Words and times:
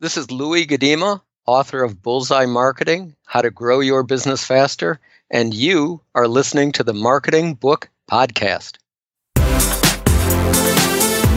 This 0.00 0.16
is 0.16 0.30
Louis 0.30 0.66
Gudema, 0.66 1.20
author 1.46 1.84
of 1.84 2.00
Bullseye 2.00 2.46
Marketing 2.46 3.14
How 3.26 3.42
to 3.42 3.50
Grow 3.50 3.80
Your 3.80 4.02
Business 4.02 4.42
Faster, 4.42 4.98
and 5.30 5.52
you 5.52 6.00
are 6.14 6.26
listening 6.26 6.72
to 6.72 6.82
the 6.82 6.94
Marketing 6.94 7.52
Book 7.52 7.90
Podcast. 8.10 8.78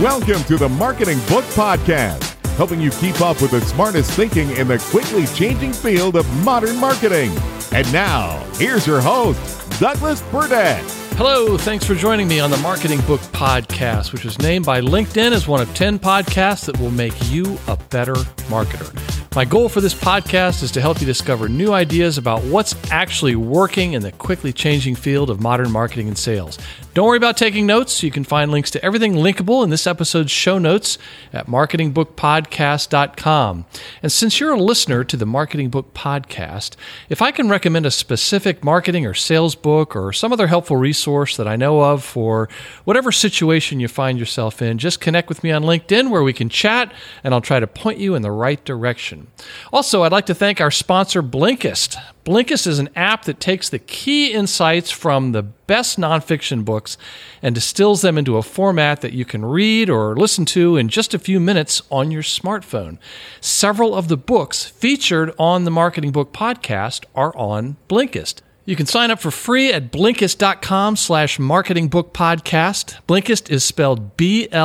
Welcome 0.01 0.45
to 0.45 0.55
the 0.55 0.69
Marketing 0.69 1.17
Book 1.27 1.43
Podcast, 1.51 2.23
helping 2.55 2.79
you 2.79 2.91
keep 2.91 3.19
up 3.19 3.41
with 3.41 3.51
the 3.51 3.59
smartest 3.59 4.11
thinking 4.11 4.49
in 4.51 4.69
the 4.69 4.77
quickly 4.91 5.25
changing 5.35 5.73
field 5.73 6.15
of 6.15 6.25
modern 6.45 6.77
marketing. 6.77 7.37
And 7.73 7.91
now, 7.91 8.41
here's 8.53 8.87
your 8.87 9.01
host, 9.01 9.77
Douglas 9.77 10.21
Burdett. 10.31 11.02
Hello, 11.15 11.59
thanks 11.59 11.85
for 11.85 11.93
joining 11.93 12.27
me 12.27 12.39
on 12.39 12.49
the 12.49 12.57
Marketing 12.57 12.99
Book 13.01 13.21
Podcast, 13.21 14.13
which 14.13 14.25
was 14.25 14.39
named 14.39 14.65
by 14.65 14.81
LinkedIn 14.81 15.31
as 15.31 15.47
one 15.47 15.61
of 15.61 15.71
10 15.75 15.99
podcasts 15.99 16.65
that 16.65 16.79
will 16.79 16.89
make 16.89 17.13
you 17.29 17.59
a 17.67 17.77
better 17.91 18.15
marketer. 18.49 19.22
My 19.35 19.45
goal 19.45 19.67
for 19.67 19.81
this 19.81 19.95
podcast 19.95 20.61
is 20.61 20.69
to 20.73 20.81
help 20.81 21.01
you 21.01 21.07
discover 21.07 21.49
new 21.49 21.73
ideas 21.73 22.19
about 22.19 22.43
what's 22.43 22.75
actually 22.91 23.35
working 23.35 23.93
in 23.93 24.03
the 24.03 24.11
quickly 24.11 24.53
changing 24.53 24.93
field 24.93 25.31
of 25.31 25.41
modern 25.41 25.71
marketing 25.71 26.07
and 26.07 26.15
sales. 26.15 26.59
Don't 26.93 27.07
worry 27.07 27.17
about 27.17 27.37
taking 27.37 27.65
notes. 27.65 28.03
You 28.03 28.11
can 28.11 28.23
find 28.23 28.51
links 28.51 28.69
to 28.71 28.85
everything 28.85 29.15
linkable 29.15 29.63
in 29.63 29.71
this 29.71 29.87
episode's 29.87 30.29
show 30.29 30.59
notes 30.59 30.99
at 31.33 31.47
marketingbookpodcast.com. 31.47 33.65
And 34.03 34.11
since 34.11 34.39
you're 34.39 34.53
a 34.53 34.61
listener 34.61 35.03
to 35.03 35.17
the 35.17 35.25
Marketing 35.25 35.71
Book 35.71 35.95
Podcast, 35.95 36.75
if 37.09 37.19
I 37.19 37.31
can 37.31 37.49
recommend 37.49 37.87
a 37.87 37.91
specific 37.91 38.63
marketing 38.63 39.07
or 39.07 39.15
sales 39.15 39.55
book 39.55 39.95
or 39.95 40.13
some 40.13 40.31
other 40.31 40.45
helpful 40.45 40.77
resource 40.77 41.35
that 41.37 41.47
I 41.47 41.55
know 41.55 41.81
of 41.81 42.03
for 42.03 42.49
whatever 42.83 43.11
situation 43.11 43.79
you 43.79 43.87
find 43.87 44.19
yourself 44.19 44.61
in, 44.61 44.77
just 44.77 45.01
connect 45.01 45.27
with 45.27 45.43
me 45.43 45.51
on 45.51 45.63
LinkedIn 45.63 46.11
where 46.11 46.21
we 46.21 46.33
can 46.33 46.49
chat 46.49 46.93
and 47.23 47.33
I'll 47.33 47.41
try 47.41 47.59
to 47.59 47.65
point 47.65 47.97
you 47.97 48.13
in 48.13 48.21
the 48.21 48.29
right 48.29 48.63
direction. 48.63 49.22
Also, 49.71 50.03
I'd 50.03 50.11
like 50.11 50.27
to 50.27 50.35
thank 50.35 50.61
our 50.61 50.71
sponsor, 50.71 51.23
Blinkist. 51.23 51.97
Blinkist 52.25 52.67
is 52.67 52.79
an 52.79 52.89
app 52.95 53.25
that 53.25 53.39
takes 53.39 53.67
the 53.67 53.79
key 53.79 54.31
insights 54.31 54.91
from 54.91 55.31
the 55.31 55.41
best 55.41 55.99
nonfiction 55.99 56.63
books 56.63 56.97
and 57.41 57.55
distills 57.55 58.01
them 58.01 58.17
into 58.17 58.37
a 58.37 58.43
format 58.43 59.01
that 59.01 59.13
you 59.13 59.25
can 59.25 59.43
read 59.43 59.89
or 59.89 60.15
listen 60.15 60.45
to 60.45 60.77
in 60.77 60.87
just 60.87 61.13
a 61.13 61.19
few 61.19 61.39
minutes 61.39 61.81
on 61.91 62.11
your 62.11 62.21
smartphone. 62.21 62.97
Several 63.41 63.95
of 63.95 64.07
the 64.07 64.17
books 64.17 64.65
featured 64.65 65.33
on 65.39 65.63
the 65.63 65.71
Marketing 65.71 66.11
Book 66.11 66.31
podcast 66.31 67.03
are 67.15 67.35
on 67.35 67.77
Blinkist. 67.89 68.42
You 68.65 68.77
can 68.77 68.85
sign 68.85 69.11
up 69.11 69.19
for 69.19 69.29
free 69.29 69.73
at 69.73 69.91
Blinkist.com 69.91 70.95
slash 70.95 71.37
marketingbookpodcast. 71.37 73.01
Blinkist 73.07 73.51
is 73.51 73.65
spelled 73.65 74.15
B-L-I-N-K-I-S-T, 74.15 74.57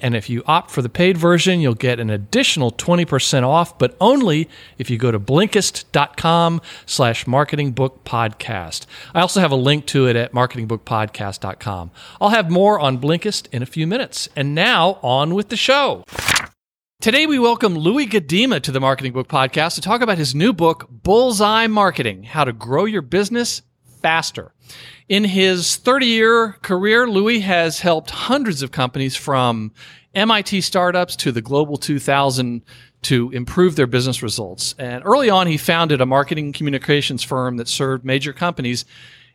and 0.00 0.16
if 0.16 0.30
you 0.30 0.42
opt 0.46 0.70
for 0.70 0.80
the 0.80 0.88
paid 0.88 1.18
version, 1.18 1.60
you'll 1.60 1.74
get 1.74 2.00
an 2.00 2.08
additional 2.08 2.72
20% 2.72 3.46
off, 3.46 3.78
but 3.78 3.94
only 4.00 4.48
if 4.78 4.88
you 4.88 4.96
go 4.96 5.10
to 5.10 5.20
Blinkist.com 5.20 6.62
slash 6.86 7.26
marketingbookpodcast. 7.26 8.86
I 9.14 9.20
also 9.20 9.40
have 9.40 9.52
a 9.52 9.56
link 9.56 9.84
to 9.86 10.06
it 10.06 10.16
at 10.16 10.32
marketingbookpodcast.com. 10.32 11.90
I'll 12.22 12.30
have 12.30 12.50
more 12.50 12.80
on 12.80 12.96
Blinkist 12.98 13.48
in 13.52 13.62
a 13.62 13.66
few 13.66 13.86
minutes. 13.86 14.30
And 14.34 14.54
now, 14.54 14.98
on 15.02 15.34
with 15.34 15.50
the 15.50 15.58
show. 15.58 16.04
Today, 17.00 17.26
we 17.26 17.38
welcome 17.38 17.78
Louis 17.78 18.08
Gudema 18.08 18.60
to 18.60 18.72
the 18.72 18.80
Marketing 18.80 19.12
Book 19.12 19.28
Podcast 19.28 19.76
to 19.76 19.80
talk 19.80 20.00
about 20.00 20.18
his 20.18 20.34
new 20.34 20.52
book, 20.52 20.88
Bullseye 20.90 21.68
Marketing 21.68 22.24
How 22.24 22.42
to 22.42 22.52
Grow 22.52 22.86
Your 22.86 23.02
Business 23.02 23.62
Faster. 24.02 24.52
In 25.08 25.22
his 25.22 25.76
30 25.76 26.06
year 26.06 26.52
career, 26.62 27.06
Louis 27.06 27.38
has 27.38 27.78
helped 27.78 28.10
hundreds 28.10 28.62
of 28.62 28.72
companies 28.72 29.14
from 29.14 29.70
MIT 30.16 30.60
startups 30.62 31.14
to 31.14 31.30
the 31.30 31.40
Global 31.40 31.76
2000 31.76 32.64
to 33.02 33.30
improve 33.30 33.76
their 33.76 33.86
business 33.86 34.20
results. 34.20 34.74
And 34.76 35.04
early 35.06 35.30
on, 35.30 35.46
he 35.46 35.56
founded 35.56 36.00
a 36.00 36.06
marketing 36.06 36.52
communications 36.52 37.22
firm 37.22 37.58
that 37.58 37.68
served 37.68 38.04
major 38.04 38.32
companies. 38.32 38.84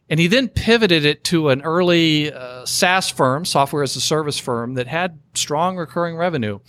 And 0.09 0.19
he 0.19 0.27
then 0.27 0.49
pivoted 0.49 1.05
it 1.05 1.23
to 1.25 1.47
an 1.47 1.61
early 1.61 2.29
uh, 2.33 2.65
SaaS 2.65 3.09
firm, 3.09 3.45
software 3.45 3.83
as 3.83 3.95
a 3.95 4.01
service 4.01 4.37
firm, 4.37 4.73
that 4.73 4.87
had 4.87 5.17
strong 5.33 5.77
recurring 5.77 6.17
revenue. 6.17 6.59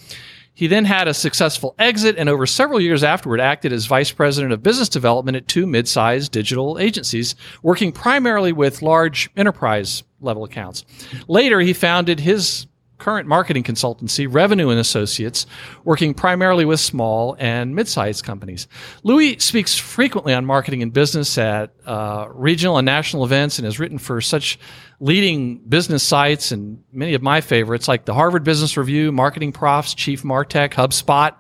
He 0.55 0.69
then 0.69 0.85
had 0.85 1.09
a 1.09 1.15
successful 1.15 1.75
exit 1.79 2.17
and 2.17 2.29
over 2.29 2.47
several 2.47 2.81
years 2.81 3.03
afterward 3.03 3.41
acted 3.41 3.73
as 3.73 3.87
vice 3.87 4.13
president 4.13 4.53
of 4.53 4.63
business 4.63 4.89
development 4.89 5.37
at 5.37 5.49
two 5.49 5.67
mid-sized 5.67 6.31
digital 6.31 6.79
agencies, 6.79 7.35
working 7.63 7.91
primarily 7.91 8.53
with 8.53 8.81
large 8.81 9.31
enterprise 9.37 10.05
level 10.21 10.45
accounts. 10.45 10.85
Later, 11.27 11.61
he 11.61 11.73
founded 11.73 12.21
his 12.21 12.67
current 13.05 13.29
marketing 13.29 13.63
consultancy, 13.63 14.27
Revenue 14.27 14.71
and 14.71 14.81
Associates, 14.81 15.45
working 15.85 16.15
primarily 16.15 16.65
with 16.65 16.81
small 16.81 17.37
and 17.39 17.75
mid-sized 17.75 18.25
companies. 18.25 18.67
Louis 19.03 19.39
speaks 19.41 19.77
frequently 19.77 20.33
on 20.33 20.47
marketing 20.47 20.81
and 20.81 20.91
business 20.91 21.37
at 21.37 21.75
uh, 21.85 22.27
regional 22.31 22.79
and 22.79 22.87
national 22.87 23.27
events 23.27 23.59
and 23.59 23.67
has 23.67 23.79
written 23.79 23.99
for 23.99 24.23
such 24.23 24.59
leading 25.01 25.59
business 25.69 26.03
sites 26.03 26.51
and 26.51 26.83
many 26.93 27.13
of 27.13 27.21
my 27.21 27.43
favorites 27.43 27.89
like 27.89 28.07
the 28.07 28.15
Harvard 28.15 28.43
Business 28.43 28.75
Review, 28.75 29.13
Marketing 29.13 29.53
Profs, 29.53 29.93
Chief 29.93 30.23
Martech, 30.23 30.71
HubSpot, 30.71 31.35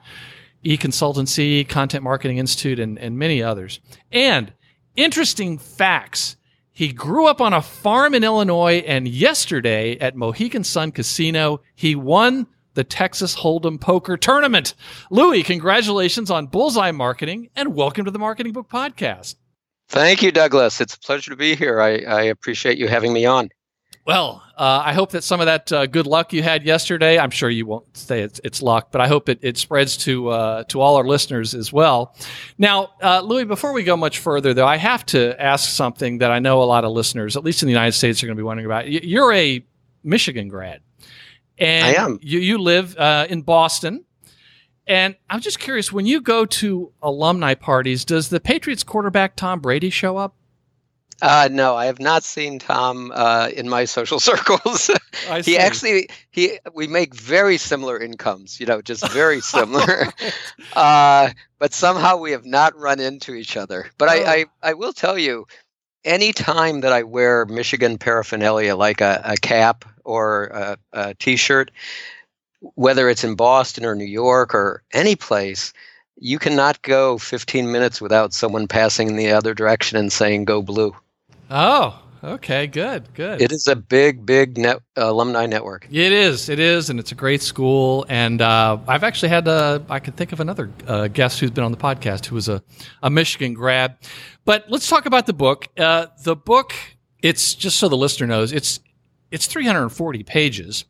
eConsultancy, 0.66 1.66
Content 1.66 2.04
Marketing 2.04 2.36
Institute, 2.36 2.78
and, 2.78 2.98
and 2.98 3.18
many 3.18 3.42
others. 3.42 3.80
And 4.12 4.52
interesting 4.96 5.56
facts. 5.56 6.36
He 6.76 6.92
grew 6.92 7.28
up 7.28 7.40
on 7.40 7.52
a 7.52 7.62
farm 7.62 8.14
in 8.14 8.24
Illinois, 8.24 8.82
and 8.84 9.06
yesterday 9.06 9.96
at 10.00 10.16
Mohegan 10.16 10.64
Sun 10.64 10.90
Casino, 10.90 11.60
he 11.76 11.94
won 11.94 12.48
the 12.74 12.82
Texas 12.82 13.36
Hold'em 13.36 13.80
Poker 13.80 14.16
Tournament. 14.16 14.74
Louis, 15.08 15.44
congratulations 15.44 16.32
on 16.32 16.48
Bullseye 16.48 16.90
Marketing, 16.90 17.48
and 17.54 17.76
welcome 17.76 18.04
to 18.06 18.10
the 18.10 18.18
Marketing 18.18 18.52
Book 18.52 18.68
Podcast. 18.68 19.36
Thank 19.88 20.20
you, 20.20 20.32
Douglas. 20.32 20.80
It's 20.80 20.94
a 20.94 20.98
pleasure 20.98 21.30
to 21.30 21.36
be 21.36 21.54
here. 21.54 21.80
I, 21.80 21.98
I 21.98 22.22
appreciate 22.22 22.76
you 22.76 22.88
having 22.88 23.12
me 23.12 23.24
on. 23.24 23.50
Well, 24.06 24.42
uh, 24.54 24.82
I 24.84 24.92
hope 24.92 25.12
that 25.12 25.24
some 25.24 25.40
of 25.40 25.46
that 25.46 25.72
uh, 25.72 25.86
good 25.86 26.06
luck 26.06 26.34
you 26.34 26.42
had 26.42 26.62
yesterday. 26.62 27.18
I'm 27.18 27.30
sure 27.30 27.48
you 27.48 27.64
won't 27.64 27.96
say 27.96 28.20
it's, 28.20 28.38
it's 28.44 28.60
luck, 28.60 28.88
but 28.92 29.00
I 29.00 29.08
hope 29.08 29.30
it, 29.30 29.38
it 29.40 29.56
spreads 29.56 29.96
to 29.98 30.28
uh, 30.28 30.64
to 30.64 30.80
all 30.80 30.96
our 30.96 31.04
listeners 31.04 31.54
as 31.54 31.72
well. 31.72 32.14
Now, 32.58 32.90
uh, 33.02 33.22
Louis, 33.22 33.44
before 33.44 33.72
we 33.72 33.82
go 33.82 33.96
much 33.96 34.18
further, 34.18 34.52
though, 34.52 34.66
I 34.66 34.76
have 34.76 35.06
to 35.06 35.40
ask 35.42 35.70
something 35.70 36.18
that 36.18 36.30
I 36.30 36.38
know 36.38 36.62
a 36.62 36.64
lot 36.64 36.84
of 36.84 36.92
listeners, 36.92 37.34
at 37.34 37.44
least 37.44 37.62
in 37.62 37.66
the 37.66 37.72
United 37.72 37.92
States, 37.92 38.22
are 38.22 38.26
going 38.26 38.36
to 38.36 38.40
be 38.40 38.44
wondering 38.44 38.66
about. 38.66 38.90
You're 38.90 39.32
a 39.32 39.64
Michigan 40.02 40.48
grad, 40.48 40.82
and 41.56 41.96
I 41.96 42.02
am. 42.02 42.18
You 42.20 42.40
you 42.40 42.58
live 42.58 42.96
uh, 42.98 43.26
in 43.30 43.40
Boston. 43.40 44.04
And 44.86 45.16
I'm 45.30 45.40
just 45.40 45.60
curious, 45.60 45.90
when 45.90 46.04
you 46.04 46.20
go 46.20 46.44
to 46.44 46.92
alumni 47.00 47.54
parties, 47.54 48.04
does 48.04 48.28
the 48.28 48.38
Patriots 48.38 48.82
quarterback 48.82 49.34
Tom 49.34 49.60
Brady 49.60 49.88
show 49.88 50.18
up? 50.18 50.34
Uh, 51.24 51.48
no, 51.50 51.74
I 51.74 51.86
have 51.86 52.00
not 52.00 52.22
seen 52.22 52.58
Tom 52.58 53.10
uh, 53.14 53.48
in 53.56 53.66
my 53.66 53.86
social 53.86 54.20
circles. 54.30 54.90
I 55.30 55.40
he 55.40 55.42
see. 55.42 55.56
actually 55.56 56.08
he 56.30 56.58
we 56.74 56.86
make 56.86 57.14
very 57.14 57.56
similar 57.56 57.98
incomes, 57.98 58.60
you 58.60 58.66
know, 58.66 58.82
just 58.82 59.10
very 59.10 59.40
similar. 59.40 60.08
uh, 60.74 61.30
but 61.58 61.72
somehow 61.72 62.18
we 62.18 62.32
have 62.32 62.44
not 62.44 62.78
run 62.78 63.00
into 63.00 63.34
each 63.34 63.56
other. 63.56 63.90
But 63.96 64.10
I, 64.10 64.18
Oh. 64.18 64.24
I 64.26 64.44
I 64.62 64.74
will 64.74 64.92
tell 64.92 65.18
you, 65.18 65.46
any 66.04 66.32
time 66.34 66.82
that 66.82 66.92
I 66.92 67.02
wear 67.04 67.46
Michigan 67.46 67.96
paraphernalia 67.96 68.76
like 68.76 69.00
a, 69.00 69.22
a 69.24 69.36
cap 69.38 69.86
or 70.04 70.44
a, 70.48 70.78
a 70.92 71.14
t-shirt, 71.14 71.70
whether 72.74 73.08
it's 73.08 73.24
in 73.24 73.34
Boston 73.34 73.86
or 73.86 73.94
New 73.94 74.04
York 74.04 74.54
or 74.54 74.82
any 74.92 75.16
place, 75.16 75.72
you 76.16 76.38
cannot 76.38 76.82
go 76.82 77.16
15 77.18 77.72
minutes 77.72 78.00
without 78.02 78.34
someone 78.34 78.68
passing 78.68 79.08
in 79.08 79.16
the 79.16 79.32
other 79.32 79.54
direction 79.54 79.96
and 79.98 80.12
saying 80.12 80.44
"Go 80.44 80.60
Blue." 80.62 80.94
Oh, 81.56 82.02
okay, 82.24 82.66
good, 82.66 83.14
good. 83.14 83.40
It 83.40 83.52
is 83.52 83.68
a 83.68 83.76
big, 83.76 84.26
big 84.26 84.58
net, 84.58 84.80
alumni 84.96 85.46
network. 85.46 85.86
It 85.88 86.10
is. 86.10 86.48
It 86.48 86.58
is, 86.58 86.90
and 86.90 86.98
it's 86.98 87.12
a 87.12 87.14
great 87.14 87.42
school. 87.42 88.04
And 88.08 88.42
uh, 88.42 88.78
I've 88.88 89.04
actually 89.04 89.28
had, 89.28 89.46
uh, 89.46 89.78
I 89.88 90.00
can 90.00 90.14
think 90.14 90.32
of 90.32 90.40
another 90.40 90.68
uh, 90.88 91.06
guest 91.06 91.38
who's 91.38 91.52
been 91.52 91.62
on 91.62 91.70
the 91.70 91.78
podcast 91.78 92.26
who 92.26 92.34
was 92.34 92.48
a, 92.48 92.60
a 93.04 93.08
Michigan 93.08 93.54
grad. 93.54 93.96
But 94.44 94.64
let's 94.68 94.88
talk 94.88 95.06
about 95.06 95.26
the 95.26 95.32
book. 95.32 95.68
Uh, 95.78 96.06
the 96.24 96.34
book, 96.34 96.72
it's 97.22 97.54
just 97.54 97.78
so 97.78 97.88
the 97.88 97.96
listener 97.96 98.26
knows, 98.26 98.52
it's 98.52 98.80
it's 99.30 99.46
340 99.46 100.24
pages, 100.24 100.84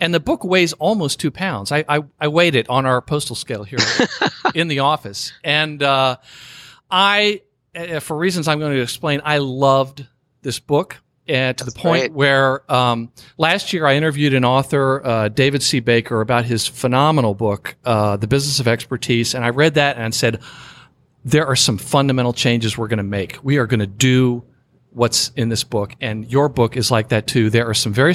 and 0.00 0.14
the 0.14 0.20
book 0.20 0.44
weighs 0.44 0.72
almost 0.74 1.20
two 1.20 1.30
pounds. 1.30 1.70
I 1.72 1.84
I, 1.90 2.04
I 2.18 2.28
weighed 2.28 2.54
it 2.54 2.70
on 2.70 2.86
our 2.86 3.02
postal 3.02 3.36
scale 3.36 3.64
here 3.64 3.78
in 4.54 4.68
the 4.68 4.78
office, 4.78 5.34
and 5.44 5.82
uh, 5.82 6.16
I, 6.90 7.42
uh, 7.42 7.45
for 8.00 8.16
reasons 8.16 8.48
I'm 8.48 8.58
going 8.58 8.74
to 8.74 8.82
explain, 8.82 9.20
I 9.24 9.38
loved 9.38 10.06
this 10.42 10.58
book. 10.58 10.96
And 11.28 11.58
to 11.58 11.64
That's 11.64 11.74
the 11.74 11.80
point 11.80 12.00
great. 12.02 12.12
where 12.12 12.72
um, 12.72 13.10
last 13.36 13.72
year 13.72 13.84
I 13.84 13.96
interviewed 13.96 14.32
an 14.32 14.44
author, 14.44 15.04
uh, 15.04 15.28
David 15.28 15.60
C. 15.60 15.80
Baker, 15.80 16.20
about 16.20 16.44
his 16.44 16.68
phenomenal 16.68 17.34
book, 17.34 17.74
uh, 17.84 18.16
The 18.16 18.28
Business 18.28 18.60
of 18.60 18.68
Expertise. 18.68 19.34
And 19.34 19.44
I 19.44 19.48
read 19.48 19.74
that 19.74 19.96
and 19.96 20.14
said, 20.14 20.40
there 21.24 21.44
are 21.44 21.56
some 21.56 21.78
fundamental 21.78 22.32
changes 22.32 22.78
we're 22.78 22.86
going 22.86 22.98
to 22.98 23.02
make. 23.02 23.40
We 23.42 23.56
are 23.58 23.66
going 23.66 23.80
to 23.80 23.88
do 23.88 24.44
what's 24.90 25.30
in 25.30 25.48
this 25.48 25.64
book. 25.64 25.96
And 26.00 26.30
your 26.30 26.48
book 26.48 26.76
is 26.76 26.92
like 26.92 27.08
that 27.08 27.26
too. 27.26 27.50
There 27.50 27.68
are 27.68 27.74
some 27.74 27.92
very, 27.92 28.14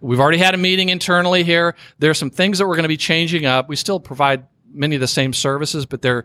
we've 0.00 0.18
already 0.18 0.38
had 0.38 0.54
a 0.54 0.58
meeting 0.58 0.88
internally 0.88 1.44
here. 1.44 1.76
There 1.98 2.10
are 2.10 2.14
some 2.14 2.30
things 2.30 2.58
that 2.58 2.66
we're 2.66 2.76
going 2.76 2.84
to 2.84 2.88
be 2.88 2.96
changing 2.96 3.44
up. 3.44 3.68
We 3.68 3.76
still 3.76 4.00
provide 4.00 4.46
many 4.72 4.94
of 4.94 5.00
the 5.00 5.06
same 5.06 5.34
services, 5.34 5.84
but 5.84 6.00
there, 6.00 6.24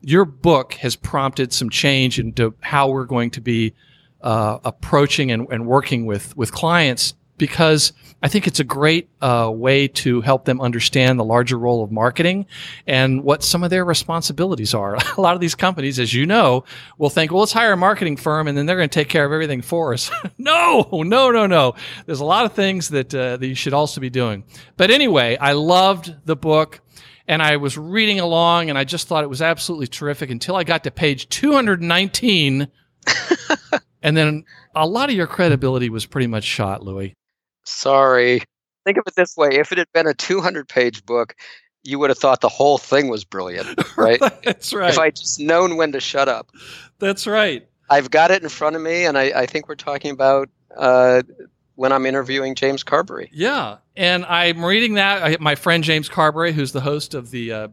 your 0.00 0.24
book 0.24 0.74
has 0.74 0.96
prompted 0.96 1.52
some 1.52 1.70
change 1.70 2.18
into 2.18 2.54
how 2.60 2.88
we're 2.88 3.04
going 3.04 3.30
to 3.30 3.40
be 3.40 3.74
uh, 4.22 4.58
approaching 4.64 5.30
and, 5.30 5.46
and 5.50 5.66
working 5.66 6.06
with 6.06 6.36
with 6.36 6.52
clients 6.52 7.14
because 7.36 7.92
I 8.22 8.28
think 8.28 8.46
it's 8.46 8.60
a 8.60 8.64
great 8.64 9.08
uh, 9.20 9.50
way 9.52 9.88
to 9.88 10.20
help 10.20 10.44
them 10.44 10.60
understand 10.60 11.18
the 11.18 11.24
larger 11.24 11.58
role 11.58 11.82
of 11.82 11.90
marketing 11.90 12.46
and 12.86 13.22
what 13.22 13.42
some 13.42 13.64
of 13.64 13.70
their 13.70 13.84
responsibilities 13.84 14.72
are. 14.72 14.96
a 15.16 15.20
lot 15.20 15.34
of 15.34 15.40
these 15.40 15.54
companies, 15.54 15.98
as 15.98 16.14
you 16.14 16.26
know, 16.26 16.64
will 16.96 17.10
think, 17.10 17.32
well, 17.32 17.40
let's 17.40 17.52
hire 17.52 17.72
a 17.72 17.76
marketing 17.76 18.16
firm 18.16 18.48
and 18.48 18.56
then 18.56 18.66
they're 18.66 18.76
going 18.76 18.88
to 18.88 18.94
take 18.94 19.08
care 19.08 19.24
of 19.24 19.32
everything 19.32 19.62
for 19.62 19.92
us. 19.92 20.10
no, 20.38 20.88
no, 20.92 21.30
no, 21.30 21.46
no. 21.46 21.74
There's 22.06 22.20
a 22.20 22.24
lot 22.24 22.46
of 22.46 22.52
things 22.52 22.88
that, 22.90 23.14
uh, 23.14 23.36
that 23.36 23.46
you 23.46 23.54
should 23.54 23.74
also 23.74 24.00
be 24.00 24.10
doing. 24.10 24.44
But 24.76 24.90
anyway, 24.90 25.36
I 25.36 25.52
loved 25.52 26.14
the 26.24 26.36
book 26.36 26.80
and 27.26 27.42
I 27.42 27.56
was 27.56 27.78
reading 27.78 28.20
along 28.20 28.68
and 28.68 28.78
I 28.78 28.84
just 28.84 29.08
thought 29.08 29.24
it 29.24 29.30
was 29.30 29.42
absolutely 29.42 29.86
terrific 29.86 30.30
until 30.30 30.56
I 30.56 30.64
got 30.64 30.84
to 30.84 30.90
page 30.90 31.28
219. 31.28 32.68
and 34.02 34.16
then 34.16 34.44
a 34.74 34.86
lot 34.86 35.08
of 35.08 35.16
your 35.16 35.26
credibility 35.26 35.88
was 35.88 36.06
pretty 36.06 36.26
much 36.26 36.44
shot, 36.44 36.82
Louis. 36.82 37.14
Sorry. 37.64 38.42
Think 38.84 38.98
of 38.98 39.04
it 39.06 39.14
this 39.14 39.36
way 39.36 39.50
if 39.52 39.72
it 39.72 39.78
had 39.78 39.90
been 39.92 40.06
a 40.06 40.14
200 40.14 40.68
page 40.68 41.04
book, 41.06 41.34
you 41.82 41.98
would 41.98 42.10
have 42.10 42.18
thought 42.18 42.40
the 42.40 42.48
whole 42.48 42.78
thing 42.78 43.08
was 43.08 43.24
brilliant, 43.24 43.78
right? 43.96 44.20
That's 44.42 44.72
right. 44.72 44.90
If 44.90 44.98
I 44.98 45.10
just 45.10 45.40
known 45.40 45.76
when 45.76 45.92
to 45.92 46.00
shut 46.00 46.28
up. 46.28 46.50
That's 46.98 47.26
right. 47.26 47.66
I've 47.90 48.10
got 48.10 48.30
it 48.30 48.42
in 48.42 48.48
front 48.48 48.76
of 48.76 48.82
me, 48.82 49.04
and 49.04 49.18
I, 49.18 49.24
I 49.42 49.46
think 49.46 49.68
we're 49.68 49.74
talking 49.74 50.10
about 50.10 50.48
uh, 50.74 51.22
when 51.76 51.92
I'm 51.92 52.06
interviewing 52.06 52.54
James 52.54 52.82
Carberry. 52.82 53.30
Yeah, 53.32 53.78
and 53.96 54.24
I'm 54.26 54.64
reading 54.64 54.94
that. 54.94 55.22
I, 55.22 55.36
my 55.40 55.54
friend 55.54 55.82
James 55.84 56.08
Carberry, 56.08 56.52
who's 56.52 56.72
the 56.72 56.80
host 56.80 57.14
of 57.14 57.30
the 57.30 57.52
uh, 57.52 57.68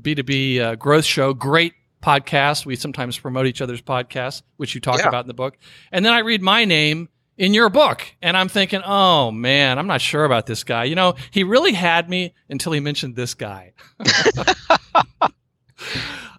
B2B 0.00 0.60
uh, 0.60 0.74
Growth 0.76 1.04
Show, 1.04 1.34
great 1.34 1.74
podcast. 2.02 2.66
We 2.66 2.76
sometimes 2.76 3.18
promote 3.18 3.46
each 3.46 3.60
other's 3.60 3.82
podcasts, 3.82 4.42
which 4.56 4.74
you 4.74 4.80
talk 4.80 4.98
yeah. 4.98 5.08
about 5.08 5.24
in 5.24 5.28
the 5.28 5.34
book. 5.34 5.56
And 5.90 6.04
then 6.04 6.12
I 6.12 6.20
read 6.20 6.42
my 6.42 6.64
name 6.64 7.08
in 7.36 7.54
your 7.54 7.68
book. 7.68 8.02
And 8.22 8.36
I'm 8.36 8.48
thinking, 8.48 8.82
oh 8.84 9.30
man, 9.30 9.78
I'm 9.78 9.86
not 9.86 10.00
sure 10.00 10.24
about 10.24 10.46
this 10.46 10.64
guy. 10.64 10.84
You 10.84 10.94
know, 10.94 11.14
he 11.30 11.44
really 11.44 11.72
had 11.72 12.08
me 12.08 12.34
until 12.48 12.72
he 12.72 12.80
mentioned 12.80 13.16
this 13.16 13.34
guy. 13.34 13.72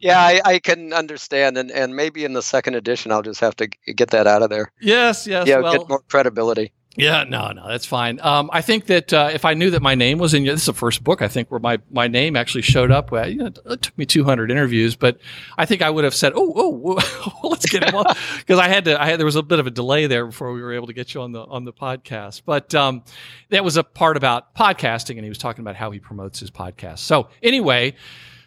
yeah, 0.02 0.20
I, 0.20 0.42
I, 0.44 0.60
can 0.60 0.94
understand. 0.94 1.58
And, 1.58 1.72
and 1.72 1.96
maybe 1.96 2.26
in 2.26 2.34
the 2.34 2.42
second 2.42 2.76
edition, 2.76 3.12
I'll 3.12 3.22
just 3.22 3.42
have 3.42 3.56
to 3.58 3.68
get 3.68 4.12
that 4.12 4.28
out 4.28 4.42
of 4.42 4.50
there. 4.50 4.72
Yes, 4.82 5.28
yes. 5.28 5.48
Yeah, 5.48 5.60
well, 5.60 5.78
get 5.78 5.90
more 5.90 6.02
credibility. 6.08 6.72
Yeah, 6.98 7.26
no, 7.26 7.52
no, 7.52 7.68
that's 7.68 7.86
fine. 7.86 8.20
Um, 8.22 8.50
I 8.52 8.62
think 8.62 8.88
that 8.88 9.14
uh, 9.14 9.30
if 9.32 9.46
I 9.46 9.54
knew 9.54 9.70
that 9.70 9.84
my 9.84 9.94
name 9.94 10.18
was 10.18 10.34
in, 10.34 10.46
this 10.46 10.62
is 10.62 10.66
the 10.66 10.74
first 10.74 11.04
book 11.04 11.22
I 11.22 11.28
think 11.28 11.52
where 11.52 11.60
my, 11.60 11.78
my 11.92 12.08
name 12.08 12.36
actually 12.36 12.64
showed 12.64 12.90
up. 12.90 13.12
Well, 13.12 13.30
you 13.30 13.36
know, 13.36 13.52
it 13.68 13.84
took 13.84 13.96
me 14.00 14.08
200 14.08 14.50
interviews, 14.50 14.96
but 14.96 15.20
I 15.60 15.68
think 15.68 15.84
I 15.84 15.92
would 15.92 16.06
have 16.06 16.16
said, 16.16 16.34
"Oh, 16.36 16.52
oh, 16.56 17.40
let's 17.48 17.68
get 17.70 17.88
him 17.88 17.94
on," 17.94 18.06
because 18.40 18.58
I 18.58 18.68
had 18.68 18.86
to. 18.86 19.00
I 19.00 19.06
had 19.12 19.20
there 19.20 19.28
was 19.28 19.36
a 19.36 19.44
bit 19.44 19.60
of 19.60 19.68
a 19.68 19.72
delay 19.72 20.08
there 20.08 20.26
before 20.26 20.52
we 20.52 20.62
were 20.62 20.74
able 20.74 20.88
to 20.88 20.94
get 20.94 21.14
you 21.14 21.22
on 21.22 21.34
the 21.34 21.42
on 21.42 21.66
the 21.66 21.74
podcast. 21.74 22.42
But 22.46 22.74
um, 22.74 23.04
that 23.50 23.64
was 23.64 23.78
a 23.78 23.84
part 23.84 24.18
about 24.18 24.56
podcasting, 24.56 25.18
and 25.18 25.24
he 25.24 25.30
was 25.30 25.38
talking 25.38 25.62
about 25.62 25.76
how 25.76 25.92
he 25.92 26.00
promotes 26.00 26.40
his 26.40 26.50
podcast. 26.50 27.00
So 27.00 27.30
anyway, 27.44 27.94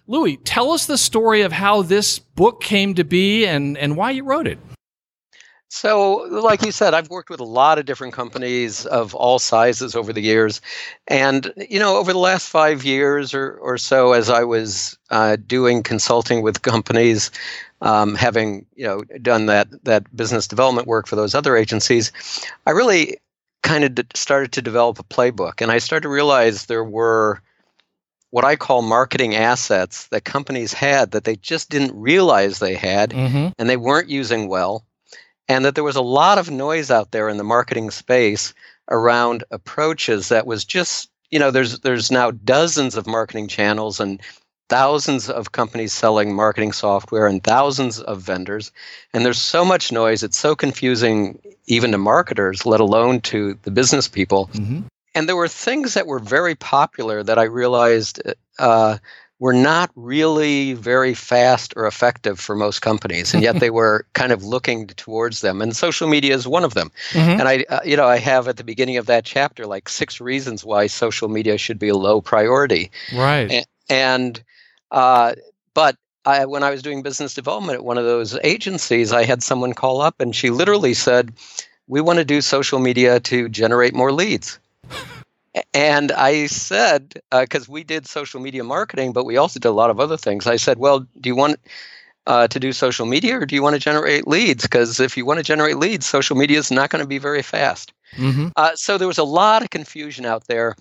Louis, 0.08 0.38
tell 0.38 0.72
us 0.72 0.86
the 0.86 0.98
story 0.98 1.42
of 1.42 1.52
how 1.52 1.82
this 1.82 2.18
book 2.18 2.60
came 2.60 2.94
to 2.94 3.04
be 3.04 3.46
and 3.46 3.78
and 3.78 3.96
why 3.96 4.10
you 4.10 4.24
wrote 4.24 4.48
it. 4.48 4.58
So, 5.72 6.26
like 6.28 6.64
you 6.64 6.72
said, 6.72 6.94
I've 6.94 7.10
worked 7.10 7.30
with 7.30 7.38
a 7.38 7.44
lot 7.44 7.78
of 7.78 7.86
different 7.86 8.12
companies 8.12 8.86
of 8.86 9.14
all 9.14 9.38
sizes 9.38 9.94
over 9.94 10.12
the 10.12 10.20
years. 10.20 10.60
And, 11.06 11.52
you 11.70 11.78
know, 11.78 11.96
over 11.96 12.12
the 12.12 12.18
last 12.18 12.48
five 12.48 12.84
years 12.84 13.32
or, 13.32 13.52
or 13.52 13.78
so, 13.78 14.12
as 14.12 14.28
I 14.28 14.42
was 14.42 14.98
uh, 15.10 15.36
doing 15.46 15.84
consulting 15.84 16.42
with 16.42 16.62
companies, 16.62 17.30
um, 17.82 18.16
having, 18.16 18.66
you 18.74 18.84
know, 18.84 19.02
done 19.22 19.46
that, 19.46 19.68
that 19.84 20.14
business 20.14 20.48
development 20.48 20.88
work 20.88 21.06
for 21.06 21.14
those 21.14 21.36
other 21.36 21.56
agencies, 21.56 22.10
I 22.66 22.72
really 22.72 23.18
kind 23.62 23.84
of 23.84 24.06
started 24.16 24.50
to 24.52 24.62
develop 24.62 24.98
a 24.98 25.04
playbook. 25.04 25.60
And 25.60 25.70
I 25.70 25.78
started 25.78 26.02
to 26.02 26.08
realize 26.08 26.66
there 26.66 26.82
were 26.82 27.40
what 28.30 28.44
I 28.44 28.56
call 28.56 28.82
marketing 28.82 29.36
assets 29.36 30.08
that 30.08 30.24
companies 30.24 30.72
had 30.72 31.12
that 31.12 31.22
they 31.22 31.36
just 31.36 31.70
didn't 31.70 31.94
realize 31.94 32.58
they 32.58 32.74
had 32.74 33.10
mm-hmm. 33.10 33.48
and 33.56 33.70
they 33.70 33.76
weren't 33.76 34.08
using 34.08 34.48
well 34.48 34.84
and 35.50 35.64
that 35.64 35.74
there 35.74 35.84
was 35.84 35.96
a 35.96 36.00
lot 36.00 36.38
of 36.38 36.48
noise 36.48 36.92
out 36.92 37.10
there 37.10 37.28
in 37.28 37.36
the 37.36 37.44
marketing 37.44 37.90
space 37.90 38.54
around 38.88 39.42
approaches 39.50 40.28
that 40.28 40.46
was 40.46 40.64
just 40.64 41.10
you 41.30 41.38
know 41.38 41.50
there's 41.50 41.80
there's 41.80 42.10
now 42.10 42.30
dozens 42.30 42.94
of 42.94 43.06
marketing 43.06 43.48
channels 43.48 43.98
and 43.98 44.22
thousands 44.68 45.28
of 45.28 45.50
companies 45.50 45.92
selling 45.92 46.32
marketing 46.32 46.70
software 46.70 47.26
and 47.26 47.42
thousands 47.42 47.98
of 48.00 48.22
vendors 48.22 48.70
and 49.12 49.26
there's 49.26 49.42
so 49.42 49.64
much 49.64 49.90
noise 49.90 50.22
it's 50.22 50.38
so 50.38 50.54
confusing 50.54 51.36
even 51.66 51.90
to 51.90 51.98
marketers 51.98 52.64
let 52.64 52.78
alone 52.78 53.20
to 53.20 53.58
the 53.62 53.72
business 53.72 54.06
people 54.06 54.48
mm-hmm. 54.52 54.82
and 55.16 55.28
there 55.28 55.34
were 55.34 55.48
things 55.48 55.94
that 55.94 56.06
were 56.06 56.20
very 56.20 56.54
popular 56.54 57.24
that 57.24 57.40
i 57.40 57.44
realized 57.44 58.22
uh, 58.60 58.98
were 59.40 59.54
not 59.54 59.90
really 59.96 60.74
very 60.74 61.14
fast 61.14 61.72
or 61.74 61.86
effective 61.86 62.38
for 62.38 62.54
most 62.54 62.80
companies, 62.80 63.34
and 63.34 63.42
yet 63.42 63.56
they 63.60 63.70
were 63.70 64.06
kind 64.12 64.30
of 64.30 64.44
looking 64.44 64.86
towards 64.86 65.40
them. 65.40 65.60
And 65.60 65.74
social 65.74 66.08
media 66.08 66.34
is 66.34 66.46
one 66.46 66.62
of 66.62 66.74
them. 66.74 66.92
Mm-hmm. 67.10 67.40
And 67.40 67.42
I, 67.42 67.64
uh, 67.68 67.80
you 67.84 67.96
know, 67.96 68.06
I 68.06 68.18
have 68.18 68.46
at 68.46 68.58
the 68.58 68.64
beginning 68.64 68.98
of 68.98 69.06
that 69.06 69.24
chapter 69.24 69.66
like 69.66 69.88
six 69.88 70.20
reasons 70.20 70.64
why 70.64 70.86
social 70.86 71.28
media 71.28 71.58
should 71.58 71.78
be 71.78 71.88
a 71.88 71.96
low 71.96 72.20
priority. 72.20 72.90
Right. 73.12 73.50
And, 73.50 73.66
and 73.88 74.44
uh, 74.90 75.34
but 75.74 75.96
I, 76.26 76.44
when 76.44 76.62
I 76.62 76.70
was 76.70 76.82
doing 76.82 77.02
business 77.02 77.32
development 77.32 77.76
at 77.76 77.84
one 77.84 77.96
of 77.96 78.04
those 78.04 78.38
agencies, 78.44 79.12
I 79.12 79.24
had 79.24 79.42
someone 79.42 79.72
call 79.72 80.02
up, 80.02 80.20
and 80.20 80.36
she 80.36 80.50
literally 80.50 80.92
said, 80.92 81.32
"We 81.88 82.02
want 82.02 82.18
to 82.18 82.26
do 82.26 82.42
social 82.42 82.78
media 82.78 83.20
to 83.20 83.48
generate 83.48 83.94
more 83.94 84.12
leads." 84.12 84.58
And 85.74 86.12
I 86.12 86.46
said, 86.46 87.14
because 87.30 87.68
uh, 87.68 87.72
we 87.72 87.84
did 87.84 88.06
social 88.06 88.40
media 88.40 88.62
marketing, 88.62 89.12
but 89.12 89.24
we 89.24 89.36
also 89.36 89.58
did 89.58 89.68
a 89.68 89.72
lot 89.72 89.90
of 89.90 89.98
other 89.98 90.16
things. 90.16 90.46
I 90.46 90.56
said, 90.56 90.78
well, 90.78 91.00
do 91.00 91.28
you 91.28 91.34
want 91.34 91.58
uh, 92.26 92.46
to 92.48 92.60
do 92.60 92.72
social 92.72 93.06
media 93.06 93.38
or 93.38 93.46
do 93.46 93.54
you 93.54 93.62
want 93.62 93.74
to 93.74 93.80
generate 93.80 94.28
leads? 94.28 94.62
Because 94.62 95.00
if 95.00 95.16
you 95.16 95.24
want 95.24 95.38
to 95.38 95.44
generate 95.44 95.76
leads, 95.76 96.06
social 96.06 96.36
media 96.36 96.58
is 96.58 96.70
not 96.70 96.90
going 96.90 97.02
to 97.02 97.08
be 97.08 97.18
very 97.18 97.42
fast. 97.42 97.92
Mm-hmm. 98.16 98.48
Uh, 98.56 98.72
so 98.74 98.98
there 98.98 99.08
was 99.08 99.18
a 99.18 99.24
lot 99.24 99.62
of 99.62 99.70
confusion 99.70 100.24
out 100.24 100.46
there. 100.46 100.76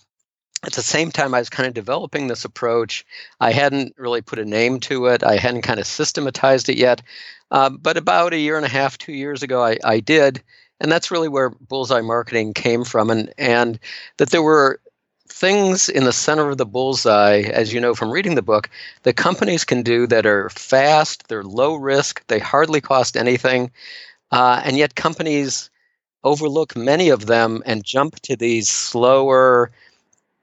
At 0.64 0.74
the 0.74 0.84
same 0.84 1.10
time, 1.10 1.34
I 1.34 1.40
was 1.40 1.50
kind 1.50 1.68
of 1.68 1.74
developing 1.74 2.28
this 2.28 2.44
approach. 2.44 3.06
I 3.40 3.54
hadn't 3.54 3.96
really 3.98 4.22
put 4.22 4.40
a 4.40 4.46
name 4.46 4.82
to 4.82 5.06
it, 5.08 5.24
I 5.24 5.38
hadn't 5.38 5.62
kind 5.62 5.80
of 5.80 5.88
systematized 5.88 6.68
it 6.68 6.78
yet. 6.78 7.02
Uh, 7.50 7.70
but 7.70 7.98
about 7.98 8.34
a 8.34 8.40
year 8.40 8.58
and 8.58 8.66
a 8.66 8.70
half, 8.70 8.98
two 8.98 9.14
years 9.14 9.42
ago, 9.42 9.64
I, 9.64 9.78
I 9.84 10.02
did 10.02 10.44
and 10.80 10.92
that's 10.92 11.12
really 11.12 11.28
where 11.28 11.50
bullseye 11.50 12.02
marketing 12.02 12.54
came 12.54 12.84
from. 12.84 13.10
And 13.10 13.34
and 13.38 13.80
that 14.18 14.32
there 14.32 14.44
were 14.44 14.80
things 15.28 15.90
in 15.90 16.06
the 16.06 16.14
center 16.14 16.50
of 16.50 16.58
the 16.58 16.66
bullseye 16.66 17.42
as 17.54 17.72
you 17.72 17.80
know 17.80 17.94
from 17.94 18.12
reading 18.12 18.36
the 18.36 18.42
book 18.42 18.70
that 19.04 19.16
companies 19.16 19.64
can 19.64 19.84
do 19.84 20.08
that 20.08 20.26
are 20.26 20.50
fast 20.50 21.28
they're 21.28 21.44
low 21.44 21.76
risk 21.76 22.26
they 22.28 22.40
hardly 22.40 22.82
cost 22.82 23.16
anything 23.16 23.70
uh, 24.32 24.60
and 24.66 24.76
yet 24.76 24.96
companies 24.96 25.70
overlook 26.24 26.76
many 26.76 27.10
of 27.10 27.28
them 27.28 27.62
and 27.66 27.84
jump 27.84 28.20
to 28.22 28.36
these 28.36 28.68
slower 28.68 29.72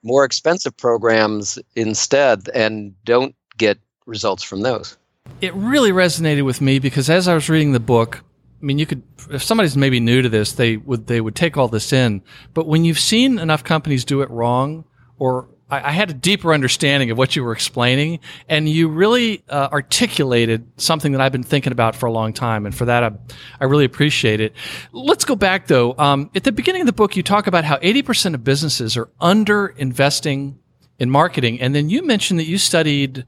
more 0.02 0.24
expensive 0.24 0.76
programs 0.76 1.58
instead 1.74 2.48
and 2.54 2.94
don't 3.04 3.34
get 3.58 3.78
results 4.06 4.42
from 4.42 4.62
those. 4.62 4.96
It 5.40 5.52
really 5.54 5.90
resonated 5.90 6.44
with 6.44 6.60
me 6.60 6.78
because 6.78 7.10
as 7.10 7.26
i 7.26 7.34
was 7.34 7.50
reading 7.50 7.72
the 7.72 7.80
book 7.80 8.22
mean, 8.66 8.78
you 8.78 8.86
could, 8.86 9.02
if 9.30 9.42
somebody's 9.42 9.76
maybe 9.76 10.00
new 10.00 10.22
to 10.22 10.28
this, 10.28 10.52
they 10.52 10.76
would, 10.76 11.06
they 11.06 11.20
would 11.20 11.34
take 11.34 11.56
all 11.56 11.68
this 11.68 11.92
in. 11.92 12.22
But 12.52 12.66
when 12.66 12.84
you've 12.84 12.98
seen 12.98 13.38
enough 13.38 13.64
companies 13.64 14.04
do 14.04 14.22
it 14.22 14.30
wrong 14.30 14.84
or 15.18 15.48
I, 15.70 15.88
I 15.88 15.92
had 15.92 16.10
a 16.10 16.14
deeper 16.14 16.52
understanding 16.52 17.10
of 17.10 17.18
what 17.18 17.36
you 17.36 17.42
were 17.42 17.52
explaining, 17.52 18.20
and 18.48 18.68
you 18.68 18.88
really 18.88 19.42
uh, 19.48 19.68
articulated 19.72 20.66
something 20.76 21.12
that 21.12 21.20
I've 21.20 21.32
been 21.32 21.42
thinking 21.42 21.72
about 21.72 21.96
for 21.96 22.06
a 22.06 22.12
long 22.12 22.32
time. 22.32 22.66
And 22.66 22.74
for 22.74 22.84
that, 22.84 23.02
I, 23.02 23.12
I 23.60 23.64
really 23.64 23.84
appreciate 23.84 24.40
it. 24.40 24.54
Let's 24.92 25.24
go 25.24 25.36
back 25.36 25.66
though. 25.66 25.94
Um, 25.98 26.30
at 26.34 26.44
the 26.44 26.52
beginning 26.52 26.82
of 26.82 26.86
the 26.86 26.92
book, 26.92 27.16
you 27.16 27.22
talk 27.22 27.46
about 27.46 27.64
how 27.64 27.76
80% 27.78 28.34
of 28.34 28.44
businesses 28.44 28.96
are 28.96 29.08
under 29.20 29.68
investing 29.68 30.58
in 30.98 31.10
marketing. 31.10 31.60
And 31.60 31.74
then 31.74 31.90
you 31.90 32.04
mentioned 32.04 32.40
that 32.40 32.46
you 32.46 32.58
studied 32.58 33.26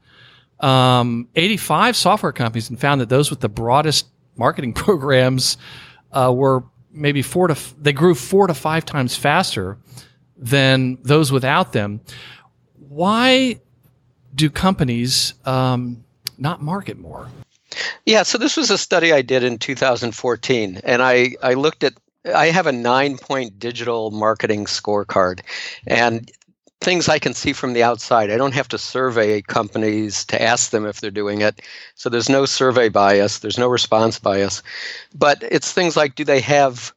um, 0.59 1.27
85 1.35 1.95
software 1.95 2.31
companies 2.31 2.69
and 2.69 2.79
found 2.79 3.01
that 3.01 3.09
those 3.09 3.29
with 3.29 3.41
the 3.41 3.49
broadest 3.49 4.07
marketing 4.39 4.73
programs 4.85 5.57
uh, 6.11 6.33
were 6.35 6.63
maybe 6.91 7.21
four 7.21 7.47
to, 7.47 7.51
f- 7.51 7.75
they 7.77 7.93
grew 7.93 8.15
four 8.15 8.47
to 8.47 8.53
five 8.55 8.85
times 8.85 9.15
faster 9.15 9.77
than 10.35 10.97
those 11.03 11.31
without 11.31 11.73
them. 11.73 12.01
Why 12.73 13.59
do 14.33 14.49
companies 14.49 15.35
um, 15.45 16.03
not 16.37 16.61
market 16.61 16.97
more? 16.97 17.27
Yeah, 18.05 18.23
so 18.23 18.39
this 18.39 18.57
was 18.57 18.71
a 18.71 18.77
study 18.77 19.13
I 19.13 19.21
did 19.21 19.43
in 19.43 19.59
2014, 19.59 20.81
and 20.83 21.03
I, 21.03 21.35
I 21.43 21.53
looked 21.53 21.83
at 21.83 21.93
I 22.35 22.47
have 22.47 22.67
a 22.67 22.71
nine 22.71 23.17
point 23.17 23.59
digital 23.59 24.11
marketing 24.11 24.65
scorecard. 24.65 25.41
And 25.87 26.31
things 26.81 27.09
I 27.09 27.19
can 27.19 27.33
see 27.33 27.53
from 27.53 27.73
the 27.73 27.83
outside. 27.83 28.31
I 28.31 28.37
don't 28.37 28.53
have 28.53 28.69
to 28.69 28.77
survey 28.77 29.41
companies 29.41 30.23
to 30.25 30.41
ask 30.41 30.71
them 30.71 30.85
if 30.85 31.01
they're 31.01 31.11
doing 31.11 31.41
it. 31.41 31.61
So 31.95 32.09
there's 32.09 32.29
no 32.29 32.45
survey 32.45 32.89
bias, 32.89 33.39
there's 33.39 33.57
no 33.57 33.67
response 33.67 34.17
bias. 34.17 34.63
But 35.13 35.43
it's 35.43 35.73
things 35.73 35.97
like 35.97 36.15
do 36.15 36.23
they 36.23 36.39
have 36.41 36.93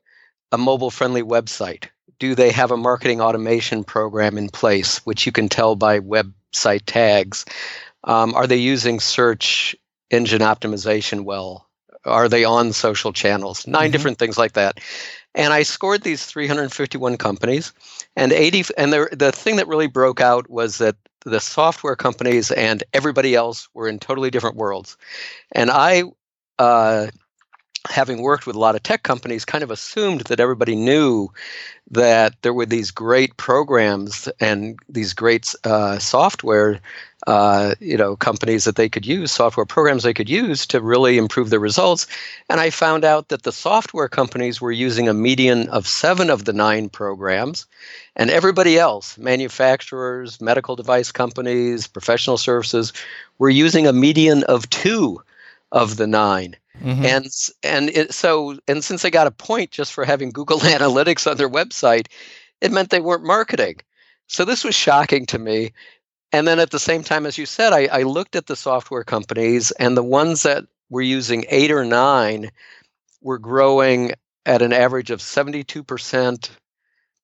a 0.52 0.58
mobile 0.58 0.90
friendly 0.90 1.22
website? 1.22 1.86
Do 2.18 2.34
they 2.34 2.50
have 2.50 2.70
a 2.70 2.76
marketing 2.76 3.20
automation 3.20 3.82
program 3.82 4.38
in 4.38 4.48
place, 4.48 4.98
which 4.98 5.26
you 5.26 5.32
can 5.32 5.48
tell 5.48 5.74
by 5.74 5.98
website 5.98 6.82
tags? 6.86 7.44
Um, 8.04 8.34
are 8.34 8.46
they 8.46 8.56
using 8.56 9.00
search 9.00 9.74
engine 10.10 10.42
optimization 10.42 11.24
well? 11.24 11.66
Are 12.04 12.28
they 12.28 12.44
on 12.44 12.72
social 12.72 13.12
channels? 13.12 13.66
9 13.66 13.74
mm-hmm. 13.74 13.92
different 13.92 14.18
things 14.18 14.38
like 14.38 14.52
that. 14.52 14.78
And 15.34 15.52
I 15.52 15.62
scored 15.62 16.02
these 16.02 16.26
351 16.26 17.16
companies, 17.16 17.72
and 18.16 18.32
80. 18.32 18.64
And 18.76 18.92
the 18.92 19.08
the 19.12 19.32
thing 19.32 19.56
that 19.56 19.68
really 19.68 19.86
broke 19.86 20.20
out 20.20 20.48
was 20.50 20.78
that 20.78 20.96
the 21.24 21.40
software 21.40 21.96
companies 21.96 22.50
and 22.50 22.82
everybody 22.92 23.34
else 23.34 23.68
were 23.74 23.88
in 23.88 23.98
totally 23.98 24.30
different 24.30 24.56
worlds. 24.56 24.96
And 25.52 25.70
I, 25.70 26.04
uh, 26.58 27.08
having 27.88 28.22
worked 28.22 28.46
with 28.46 28.56
a 28.56 28.60
lot 28.60 28.74
of 28.74 28.82
tech 28.82 29.02
companies, 29.02 29.44
kind 29.44 29.64
of 29.64 29.70
assumed 29.70 30.22
that 30.22 30.40
everybody 30.40 30.76
knew 30.76 31.28
that 31.90 32.34
there 32.42 32.54
were 32.54 32.66
these 32.66 32.90
great 32.90 33.36
programs 33.36 34.28
and 34.40 34.78
these 34.88 35.12
great 35.12 35.54
uh, 35.64 35.98
software 35.98 36.80
uh, 37.26 37.74
you 37.78 37.96
know 37.96 38.16
companies 38.16 38.64
that 38.64 38.76
they 38.76 38.88
could 38.88 39.06
use 39.06 39.30
software 39.30 39.66
programs 39.66 40.02
they 40.02 40.14
could 40.14 40.28
use 40.28 40.66
to 40.66 40.80
really 40.80 41.18
improve 41.18 41.50
their 41.50 41.60
results. 41.60 42.06
And 42.48 42.60
i 42.60 42.70
found 42.70 43.04
out 43.04 43.28
that 43.28 43.44
the 43.44 43.52
software 43.52 44.08
companies 44.08 44.60
were 44.60 44.72
using 44.72 45.08
a 45.08 45.14
median 45.14 45.68
of 45.68 45.86
seven 45.86 46.30
of 46.30 46.44
the 46.46 46.52
nine 46.52 46.88
programs 46.88 47.66
and 48.16 48.30
everybody 48.30 48.78
else 48.78 49.16
manufacturers 49.18 50.40
medical 50.40 50.74
device 50.74 51.12
companies 51.12 51.86
professional 51.86 52.38
services 52.38 52.92
were 53.38 53.50
using 53.50 53.86
a 53.86 53.92
median 53.92 54.42
of 54.44 54.68
two 54.70 55.22
of 55.70 55.96
the 55.96 56.06
9 56.06 56.56
mm-hmm. 56.82 57.04
and 57.04 57.26
and 57.62 57.90
it, 57.90 58.12
so 58.12 58.58
and 58.68 58.84
since 58.84 59.02
they 59.02 59.10
got 59.10 59.26
a 59.26 59.30
point 59.30 59.70
just 59.70 59.92
for 59.92 60.04
having 60.04 60.30
google 60.30 60.58
analytics 60.60 61.30
on 61.30 61.36
their 61.36 61.50
website 61.50 62.08
it 62.60 62.72
meant 62.72 62.90
they 62.90 63.00
weren't 63.00 63.24
marketing 63.24 63.76
so 64.26 64.44
this 64.44 64.64
was 64.64 64.74
shocking 64.74 65.26
to 65.26 65.38
me 65.38 65.70
and 66.32 66.48
then 66.48 66.58
at 66.58 66.70
the 66.70 66.78
same 66.78 67.04
time, 67.04 67.26
as 67.26 67.36
you 67.36 67.44
said, 67.44 67.72
I, 67.74 67.86
I 67.92 68.02
looked 68.02 68.36
at 68.36 68.46
the 68.46 68.56
software 68.56 69.04
companies, 69.04 69.70
and 69.72 69.96
the 69.96 70.02
ones 70.02 70.42
that 70.44 70.64
were 70.88 71.02
using 71.02 71.44
eight 71.50 71.70
or 71.70 71.84
nine 71.84 72.50
were 73.20 73.38
growing 73.38 74.12
at 74.46 74.62
an 74.62 74.72
average 74.72 75.10
of 75.10 75.20
72% 75.20 76.50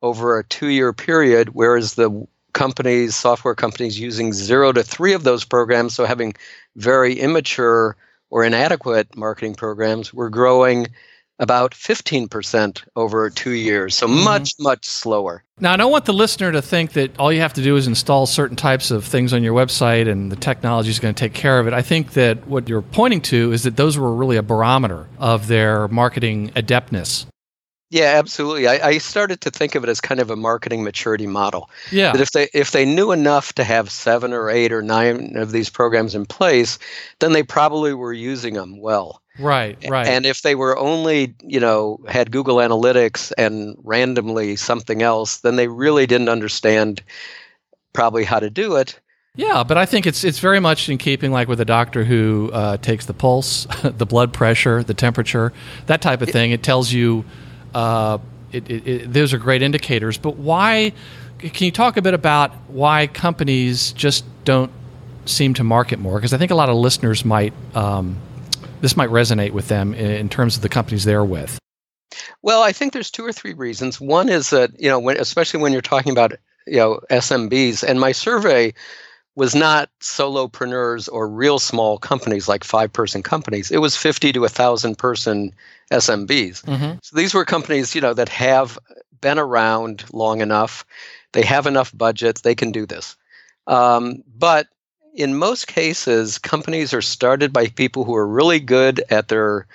over 0.02 0.38
a 0.38 0.44
two 0.44 0.68
year 0.68 0.92
period, 0.92 1.50
whereas 1.54 1.94
the 1.94 2.26
companies, 2.52 3.16
software 3.16 3.54
companies 3.54 3.98
using 3.98 4.32
zero 4.32 4.72
to 4.72 4.82
three 4.82 5.14
of 5.14 5.24
those 5.24 5.44
programs, 5.44 5.94
so 5.94 6.04
having 6.04 6.34
very 6.76 7.14
immature 7.14 7.96
or 8.30 8.44
inadequate 8.44 9.16
marketing 9.16 9.54
programs, 9.54 10.12
were 10.12 10.30
growing 10.30 10.86
about 11.40 11.72
15% 11.72 12.82
over 12.96 13.30
two 13.30 13.52
years. 13.52 13.94
So 13.94 14.06
mm-hmm. 14.06 14.24
much, 14.24 14.54
much 14.58 14.84
slower. 14.84 15.44
Now, 15.60 15.72
I 15.72 15.76
don't 15.76 15.92
want 15.92 16.04
the 16.04 16.12
listener 16.12 16.52
to 16.52 16.62
think 16.62 16.92
that 16.92 17.18
all 17.18 17.32
you 17.32 17.40
have 17.40 17.52
to 17.54 17.62
do 17.62 17.76
is 17.76 17.86
install 17.86 18.26
certain 18.26 18.56
types 18.56 18.90
of 18.90 19.04
things 19.04 19.32
on 19.32 19.42
your 19.42 19.54
website 19.54 20.10
and 20.10 20.32
the 20.32 20.36
technology 20.36 20.90
is 20.90 20.98
going 20.98 21.14
to 21.14 21.18
take 21.18 21.34
care 21.34 21.58
of 21.60 21.66
it. 21.66 21.72
I 21.72 21.82
think 21.82 22.12
that 22.12 22.46
what 22.48 22.68
you're 22.68 22.82
pointing 22.82 23.20
to 23.22 23.52
is 23.52 23.62
that 23.62 23.76
those 23.76 23.96
were 23.96 24.14
really 24.14 24.36
a 24.36 24.42
barometer 24.42 25.06
of 25.18 25.46
their 25.46 25.88
marketing 25.88 26.50
adeptness. 26.56 27.26
Yeah, 27.90 28.16
absolutely. 28.18 28.68
I, 28.68 28.86
I, 28.86 28.98
started 28.98 29.40
to 29.40 29.50
think 29.50 29.74
of 29.74 29.82
it 29.82 29.88
as 29.88 30.00
kind 30.00 30.20
of 30.20 30.30
a 30.30 30.36
marketing 30.36 30.84
maturity 30.84 31.26
model. 31.26 31.70
Yeah. 31.90 32.12
That 32.12 32.20
if 32.20 32.32
they 32.32 32.48
if 32.52 32.72
they 32.72 32.84
knew 32.84 33.12
enough 33.12 33.54
to 33.54 33.64
have 33.64 33.90
seven 33.90 34.34
or 34.34 34.50
eight 34.50 34.72
or 34.72 34.82
nine 34.82 35.36
of 35.36 35.52
these 35.52 35.70
programs 35.70 36.14
in 36.14 36.26
place, 36.26 36.78
then 37.20 37.32
they 37.32 37.42
probably 37.42 37.94
were 37.94 38.12
using 38.12 38.54
them 38.54 38.78
well. 38.78 39.22
Right, 39.38 39.78
right. 39.88 40.06
And 40.06 40.26
if 40.26 40.42
they 40.42 40.54
were 40.54 40.76
only, 40.76 41.34
you 41.42 41.60
know, 41.60 42.00
had 42.08 42.30
Google 42.30 42.56
Analytics 42.56 43.32
and 43.38 43.76
randomly 43.84 44.56
something 44.56 45.00
else, 45.00 45.38
then 45.38 45.56
they 45.56 45.68
really 45.68 46.06
didn't 46.06 46.28
understand 46.28 47.02
probably 47.92 48.24
how 48.24 48.40
to 48.40 48.50
do 48.50 48.76
it. 48.76 49.00
Yeah, 49.34 49.62
but 49.62 49.78
I 49.78 49.86
think 49.86 50.06
it's 50.06 50.24
it's 50.24 50.40
very 50.40 50.60
much 50.60 50.88
in 50.88 50.98
keeping 50.98 51.30
like 51.30 51.48
with 51.48 51.60
a 51.60 51.64
doctor 51.64 52.04
who 52.04 52.50
uh, 52.52 52.76
takes 52.78 53.06
the 53.06 53.14
pulse, 53.14 53.66
the 53.82 54.04
blood 54.04 54.34
pressure, 54.34 54.82
the 54.82 54.94
temperature, 54.94 55.54
that 55.86 56.02
type 56.02 56.20
of 56.20 56.28
thing. 56.28 56.50
It 56.50 56.62
tells 56.62 56.92
you 56.92 57.24
uh, 57.74 58.18
it, 58.52 58.70
it, 58.70 58.86
it, 58.86 59.12
those 59.12 59.32
are 59.32 59.38
great 59.38 59.62
indicators. 59.62 60.18
But 60.18 60.36
why? 60.36 60.92
Can 61.38 61.64
you 61.64 61.70
talk 61.70 61.96
a 61.96 62.02
bit 62.02 62.14
about 62.14 62.52
why 62.68 63.06
companies 63.06 63.92
just 63.92 64.24
don't 64.44 64.72
seem 65.24 65.54
to 65.54 65.64
market 65.64 65.98
more? 65.98 66.16
Because 66.16 66.32
I 66.32 66.38
think 66.38 66.50
a 66.50 66.56
lot 66.56 66.68
of 66.68 66.76
listeners 66.76 67.24
might 67.24 67.52
um, 67.74 68.16
this 68.80 68.96
might 68.96 69.10
resonate 69.10 69.52
with 69.52 69.68
them 69.68 69.94
in, 69.94 70.28
terms 70.28 70.56
of 70.56 70.62
the 70.62 70.68
companies 70.68 71.04
they're 71.04 71.24
with. 71.24 71.58
Well, 72.42 72.62
I 72.62 72.72
think 72.72 72.92
there's 72.92 73.10
two 73.10 73.24
or 73.24 73.32
three 73.32 73.54
reasons. 73.54 74.00
One 74.00 74.28
is 74.28 74.50
that 74.50 74.70
you 74.78 74.88
know, 74.88 74.98
when, 74.98 75.16
especially 75.18 75.60
when 75.60 75.72
you're 75.72 75.82
talking 75.82 76.12
about 76.12 76.32
you 76.66 76.76
know 76.76 77.00
SMBs, 77.10 77.84
and 77.86 78.00
my 78.00 78.12
survey 78.12 78.74
was 79.38 79.54
not 79.54 79.88
solopreneurs 80.00 81.08
or 81.12 81.28
real 81.28 81.60
small 81.60 81.96
companies 81.96 82.48
like 82.48 82.64
five 82.64 82.92
person 82.92 83.22
companies. 83.22 83.70
It 83.70 83.78
was 83.78 83.96
50 83.96 84.32
to 84.32 84.40
1,000 84.40 84.98
person 84.98 85.52
SMBs. 85.92 86.64
Mm-hmm. 86.64 86.98
So 87.02 87.16
these 87.16 87.34
were 87.34 87.44
companies, 87.44 87.94
you 87.94 88.00
know, 88.00 88.14
that 88.14 88.28
have 88.30 88.80
been 89.20 89.38
around 89.38 90.04
long 90.12 90.40
enough. 90.40 90.84
They 91.34 91.42
have 91.42 91.68
enough 91.68 91.96
budgets. 91.96 92.40
They 92.40 92.56
can 92.56 92.72
do 92.72 92.84
this. 92.84 93.16
Um, 93.68 94.24
but 94.36 94.66
in 95.14 95.36
most 95.36 95.68
cases, 95.68 96.38
companies 96.38 96.92
are 96.92 97.00
started 97.00 97.52
by 97.52 97.68
people 97.68 98.02
who 98.02 98.16
are 98.16 98.26
really 98.26 98.58
good 98.58 99.04
at 99.08 99.28
their 99.28 99.68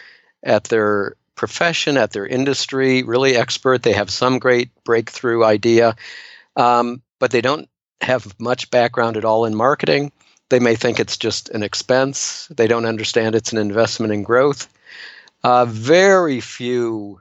at 0.43 0.65
their 0.65 1.15
profession, 1.35 1.95
at 1.95 2.11
their 2.11 2.27
industry, 2.27 3.01
really 3.03 3.37
expert. 3.37 3.83
They 3.83 3.93
have 3.93 4.09
some 4.09 4.39
great 4.39 4.71
breakthrough 4.83 5.45
idea, 5.45 5.95
um, 6.57 7.01
but 7.17 7.31
they 7.31 7.39
don't 7.39 7.69
have 8.03 8.39
much 8.39 8.69
background 8.69 9.17
at 9.17 9.25
all 9.25 9.45
in 9.45 9.55
marketing. 9.55 10.11
They 10.49 10.59
may 10.59 10.75
think 10.75 10.99
it's 10.99 11.17
just 11.17 11.49
an 11.49 11.63
expense. 11.63 12.47
They 12.47 12.67
don't 12.67 12.85
understand 12.85 13.35
it's 13.35 13.51
an 13.51 13.57
investment 13.57 14.13
in 14.13 14.23
growth. 14.23 14.67
Uh, 15.43 15.65
very 15.65 16.39
few 16.39 17.19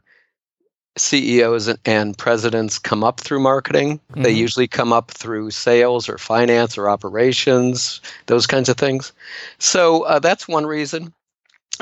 CEOs 0.96 1.74
and 1.86 2.16
presidents 2.18 2.78
come 2.78 3.02
up 3.02 3.20
through 3.20 3.40
marketing. 3.40 3.98
Mm-hmm. 3.98 4.22
They 4.22 4.32
usually 4.32 4.68
come 4.68 4.92
up 4.92 5.10
through 5.10 5.50
sales 5.50 6.08
or 6.08 6.18
finance 6.18 6.76
or 6.76 6.88
operations, 6.88 8.00
those 8.26 8.46
kinds 8.46 8.68
of 8.68 8.76
things. 8.76 9.12
So 9.58 10.02
uh, 10.02 10.18
that's 10.18 10.46
one 10.46 10.66
reason. 10.66 11.12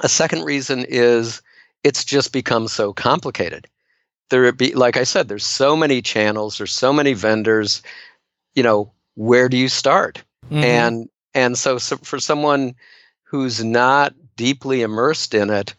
A 0.02 0.08
second 0.08 0.44
reason 0.44 0.86
is 0.88 1.42
it's 1.82 2.04
just 2.04 2.32
become 2.32 2.68
so 2.68 2.92
complicated. 2.92 3.66
There 4.28 4.52
be 4.52 4.72
like 4.74 4.96
I 4.96 5.02
said, 5.02 5.26
there's 5.26 5.44
so 5.44 5.74
many 5.74 6.00
channels, 6.00 6.58
there's 6.58 6.72
so 6.72 6.92
many 6.92 7.14
vendors 7.14 7.82
you 8.54 8.62
know, 8.62 8.92
where 9.14 9.48
do 9.48 9.56
you 9.56 9.68
start? 9.68 10.22
Mm-hmm. 10.46 10.64
And 10.64 11.08
and 11.34 11.56
so, 11.56 11.78
so 11.78 11.96
for 11.98 12.18
someone 12.18 12.74
who's 13.22 13.62
not 13.62 14.14
deeply 14.36 14.82
immersed 14.82 15.34
in 15.34 15.50
it, 15.50 15.74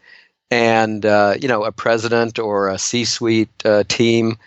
and 0.50 1.06
uh, 1.06 1.36
you 1.40 1.48
know, 1.48 1.64
a 1.64 1.72
president 1.72 2.40
or 2.40 2.70
a 2.70 2.78
C-suite 2.78 3.50
uh, 3.66 3.84
team 3.88 4.38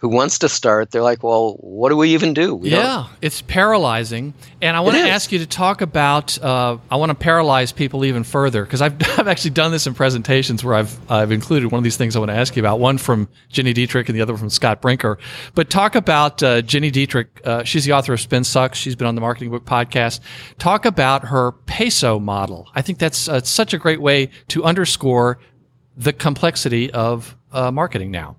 who 0.00 0.08
wants 0.08 0.38
to 0.38 0.48
start, 0.48 0.90
they're 0.90 1.02
like, 1.02 1.22
well, 1.22 1.56
what 1.60 1.90
do 1.90 1.96
we 1.96 2.14
even 2.14 2.32
do? 2.32 2.54
We 2.54 2.70
yeah, 2.70 3.08
it's 3.20 3.42
paralyzing. 3.42 4.32
And 4.62 4.74
I 4.74 4.80
want 4.80 4.96
to 4.96 5.02
ask 5.02 5.30
you 5.30 5.38
to 5.40 5.46
talk 5.46 5.82
about, 5.82 6.42
uh, 6.42 6.78
I 6.90 6.96
want 6.96 7.10
to 7.10 7.14
paralyze 7.14 7.70
people 7.70 8.06
even 8.06 8.24
further 8.24 8.64
because 8.64 8.80
I've, 8.80 8.94
I've 9.18 9.28
actually 9.28 9.50
done 9.50 9.72
this 9.72 9.86
in 9.86 9.92
presentations 9.92 10.64
where 10.64 10.74
I've, 10.74 11.10
I've 11.10 11.32
included 11.32 11.70
one 11.70 11.78
of 11.78 11.84
these 11.84 11.98
things 11.98 12.16
I 12.16 12.18
want 12.18 12.30
to 12.30 12.34
ask 12.34 12.56
you 12.56 12.62
about, 12.62 12.80
one 12.80 12.96
from 12.96 13.28
Gini 13.52 13.74
Dietrich 13.74 14.08
and 14.08 14.16
the 14.16 14.22
other 14.22 14.34
from 14.38 14.48
Scott 14.48 14.80
Brinker. 14.80 15.18
But 15.54 15.68
talk 15.68 15.94
about 15.94 16.42
uh, 16.42 16.62
Gini 16.62 16.90
Dietrich. 16.90 17.38
Uh, 17.44 17.62
she's 17.64 17.84
the 17.84 17.92
author 17.92 18.14
of 18.14 18.20
Spin 18.22 18.42
Sucks. 18.42 18.78
She's 18.78 18.96
been 18.96 19.06
on 19.06 19.16
the 19.16 19.20
Marketing 19.20 19.50
Book 19.50 19.66
podcast. 19.66 20.20
Talk 20.58 20.86
about 20.86 21.26
her 21.26 21.52
peso 21.52 22.18
model. 22.18 22.68
I 22.74 22.80
think 22.80 22.98
that's 22.98 23.28
uh, 23.28 23.42
such 23.42 23.74
a 23.74 23.78
great 23.78 24.00
way 24.00 24.30
to 24.48 24.64
underscore 24.64 25.40
the 25.94 26.14
complexity 26.14 26.90
of 26.90 27.36
uh, 27.52 27.70
marketing 27.70 28.10
now. 28.10 28.36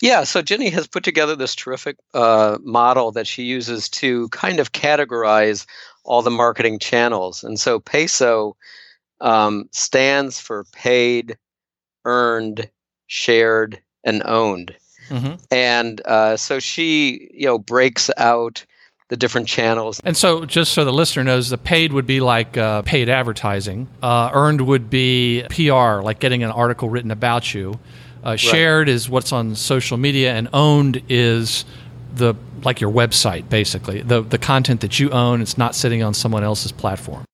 Yeah, 0.00 0.24
so 0.24 0.42
Gini 0.42 0.72
has 0.72 0.86
put 0.86 1.04
together 1.04 1.36
this 1.36 1.54
terrific 1.54 1.96
uh, 2.14 2.58
model 2.62 3.12
that 3.12 3.26
she 3.26 3.44
uses 3.44 3.88
to 3.90 4.28
kind 4.30 4.60
of 4.60 4.72
categorize 4.72 5.66
all 6.04 6.22
the 6.22 6.30
marketing 6.30 6.78
channels. 6.78 7.44
And 7.44 7.58
so 7.60 7.80
PESO 7.80 8.54
um, 9.20 9.68
stands 9.72 10.40
for 10.40 10.64
paid, 10.72 11.36
earned, 12.04 12.70
shared, 13.06 13.80
and 14.04 14.22
owned. 14.24 14.74
Mm-hmm. 15.08 15.34
And 15.50 16.00
uh, 16.04 16.36
so 16.36 16.58
she, 16.58 17.30
you 17.32 17.46
know, 17.46 17.58
breaks 17.58 18.10
out 18.16 18.64
the 19.08 19.16
different 19.16 19.48
channels. 19.48 20.00
And 20.04 20.16
so, 20.16 20.44
just 20.44 20.72
so 20.72 20.84
the 20.84 20.92
listener 20.92 21.24
knows, 21.24 21.48
the 21.48 21.58
paid 21.58 21.92
would 21.92 22.06
be 22.06 22.20
like 22.20 22.56
uh, 22.56 22.82
paid 22.82 23.08
advertising. 23.08 23.88
Uh, 24.02 24.30
earned 24.32 24.60
would 24.62 24.90
be 24.90 25.44
PR, 25.50 26.02
like 26.02 26.18
getting 26.18 26.42
an 26.42 26.50
article 26.50 26.90
written 26.90 27.10
about 27.10 27.54
you. 27.54 27.78
Uh, 28.22 28.36
shared 28.36 28.88
right. 28.88 28.94
is 28.94 29.08
what's 29.08 29.32
on 29.32 29.54
social 29.54 29.96
media, 29.96 30.34
and 30.34 30.48
owned 30.52 31.02
is 31.08 31.64
the 32.14 32.34
like 32.64 32.80
your 32.80 32.90
website, 32.90 33.48
basically 33.48 34.02
the 34.02 34.22
the 34.22 34.38
content 34.38 34.80
that 34.80 34.98
you 34.98 35.10
own. 35.10 35.40
It's 35.40 35.58
not 35.58 35.74
sitting 35.74 36.02
on 36.02 36.14
someone 36.14 36.44
else's 36.44 36.72
platform. 36.72 37.24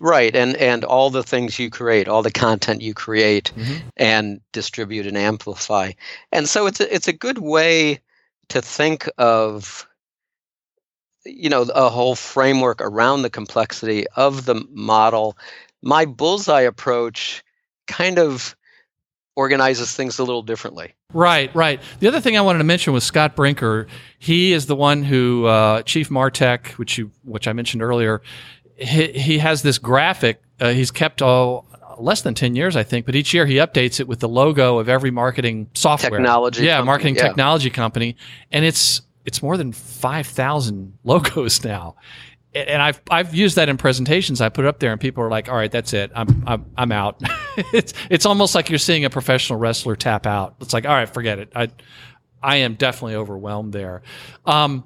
Right, 0.00 0.34
and 0.34 0.56
and 0.56 0.84
all 0.84 1.10
the 1.10 1.22
things 1.22 1.58
you 1.58 1.70
create, 1.70 2.08
all 2.08 2.22
the 2.22 2.32
content 2.32 2.82
you 2.82 2.94
create 2.94 3.52
mm-hmm. 3.56 3.86
and 3.96 4.40
distribute 4.52 5.06
and 5.06 5.16
amplify, 5.16 5.92
and 6.32 6.48
so 6.48 6.66
it's 6.66 6.80
a, 6.80 6.92
it's 6.92 7.08
a 7.08 7.12
good 7.12 7.38
way 7.38 8.00
to 8.48 8.60
think 8.60 9.08
of 9.18 9.86
you 11.24 11.48
know 11.48 11.62
a 11.62 11.88
whole 11.88 12.16
framework 12.16 12.80
around 12.80 13.22
the 13.22 13.30
complexity 13.30 14.06
of 14.16 14.46
the 14.46 14.64
model. 14.70 15.38
My 15.80 16.06
bullseye 16.06 16.62
approach 16.62 17.44
kind 17.86 18.18
of 18.18 18.56
organizes 19.36 19.94
things 19.94 20.18
a 20.18 20.24
little 20.24 20.42
differently. 20.42 20.94
Right, 21.12 21.54
right. 21.54 21.80
The 22.00 22.08
other 22.08 22.20
thing 22.20 22.36
I 22.36 22.40
wanted 22.40 22.58
to 22.58 22.64
mention 22.64 22.92
was 22.92 23.04
Scott 23.04 23.34
Brinker. 23.36 23.86
He 24.18 24.52
is 24.52 24.66
the 24.66 24.76
one 24.76 25.02
who 25.02 25.46
uh, 25.46 25.82
Chief 25.82 26.08
Martech, 26.08 26.72
which 26.72 26.98
you 26.98 27.10
which 27.24 27.48
I 27.48 27.52
mentioned 27.52 27.82
earlier. 27.82 28.22
He, 28.76 29.08
he 29.12 29.38
has 29.38 29.62
this 29.62 29.78
graphic. 29.78 30.42
Uh, 30.60 30.70
he's 30.70 30.90
kept 30.90 31.22
all 31.22 31.66
less 31.98 32.22
than 32.22 32.34
10 32.34 32.56
years, 32.56 32.74
I 32.76 32.82
think, 32.82 33.06
but 33.06 33.14
each 33.14 33.32
year 33.32 33.46
he 33.46 33.56
updates 33.56 34.00
it 34.00 34.08
with 34.08 34.20
the 34.20 34.28
logo 34.28 34.78
of 34.78 34.88
every 34.88 35.10
marketing 35.10 35.68
software. 35.74 36.10
Technology. 36.10 36.64
Yeah, 36.64 36.76
company, 36.76 36.86
marketing 36.86 37.14
yeah. 37.16 37.22
technology 37.22 37.70
company. 37.70 38.16
And 38.50 38.64
it's 38.64 39.02
it's 39.24 39.42
more 39.42 39.56
than 39.56 39.72
5,000 39.72 40.98
logos 41.04 41.64
now 41.64 41.96
and 42.54 42.80
I've 42.80 43.00
I've 43.10 43.34
used 43.34 43.56
that 43.56 43.68
in 43.68 43.76
presentations. 43.76 44.40
I 44.40 44.48
put 44.48 44.64
it 44.64 44.68
up 44.68 44.78
there, 44.78 44.92
and 44.92 45.00
people 45.00 45.24
are 45.24 45.30
like, 45.30 45.48
"All 45.48 45.56
right, 45.56 45.70
that's 45.70 45.92
it. 45.92 46.12
I'm 46.14 46.44
I'm 46.46 46.66
I'm 46.76 46.92
out." 46.92 47.20
it's 47.72 47.92
it's 48.10 48.26
almost 48.26 48.54
like 48.54 48.70
you're 48.70 48.78
seeing 48.78 49.04
a 49.04 49.10
professional 49.10 49.58
wrestler 49.58 49.96
tap 49.96 50.26
out. 50.26 50.56
It's 50.60 50.72
like, 50.72 50.86
"All 50.86 50.94
right, 50.94 51.08
forget 51.08 51.38
it." 51.38 51.52
I 51.54 51.68
I 52.42 52.56
am 52.56 52.74
definitely 52.74 53.16
overwhelmed 53.16 53.72
there. 53.72 54.02
Um, 54.44 54.84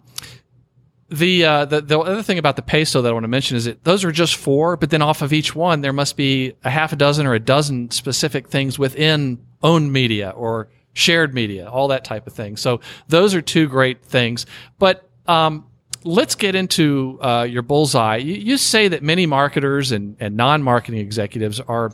the, 1.11 1.45
uh, 1.45 1.65
the 1.65 1.81
the 1.81 1.99
other 1.99 2.23
thing 2.23 2.39
about 2.39 2.57
the 2.57 2.63
peso 2.63 3.01
that 3.03 3.09
I 3.09 3.13
want 3.13 3.25
to 3.25 3.29
mention 3.29 3.57
is 3.57 3.65
that 3.65 3.83
those 3.83 4.05
are 4.05 4.13
just 4.13 4.37
four, 4.37 4.77
but 4.77 4.91
then 4.91 5.01
off 5.01 5.23
of 5.23 5.33
each 5.33 5.55
one 5.55 5.81
there 5.81 5.93
must 5.93 6.17
be 6.17 6.55
a 6.65 6.71
half 6.71 6.93
a 6.93 6.97
dozen 6.97 7.27
or 7.27 7.35
a 7.35 7.41
dozen 7.41 7.91
specific 7.91 8.49
things 8.49 8.79
within 8.79 9.45
owned 9.63 9.93
media 9.93 10.31
or 10.31 10.69
shared 10.93 11.33
media, 11.33 11.69
all 11.69 11.89
that 11.89 12.05
type 12.05 12.27
of 12.27 12.35
thing. 12.35 12.57
So 12.57 12.81
those 13.09 13.35
are 13.35 13.41
two 13.41 13.69
great 13.69 14.05
things. 14.05 14.45
But 14.79 15.09
um, 15.27 15.67
let's 16.09 16.35
get 16.35 16.55
into 16.55 17.19
uh, 17.21 17.47
your 17.49 17.62
bullseye. 17.62 18.17
You, 18.17 18.35
you, 18.35 18.57
say 18.57 18.88
that 18.88 19.03
many 19.03 19.27
marketers 19.27 19.93
and, 19.93 20.17
and 20.19 20.37
non-marketing 20.37 21.00
executives 21.00 21.61
are 21.61 21.93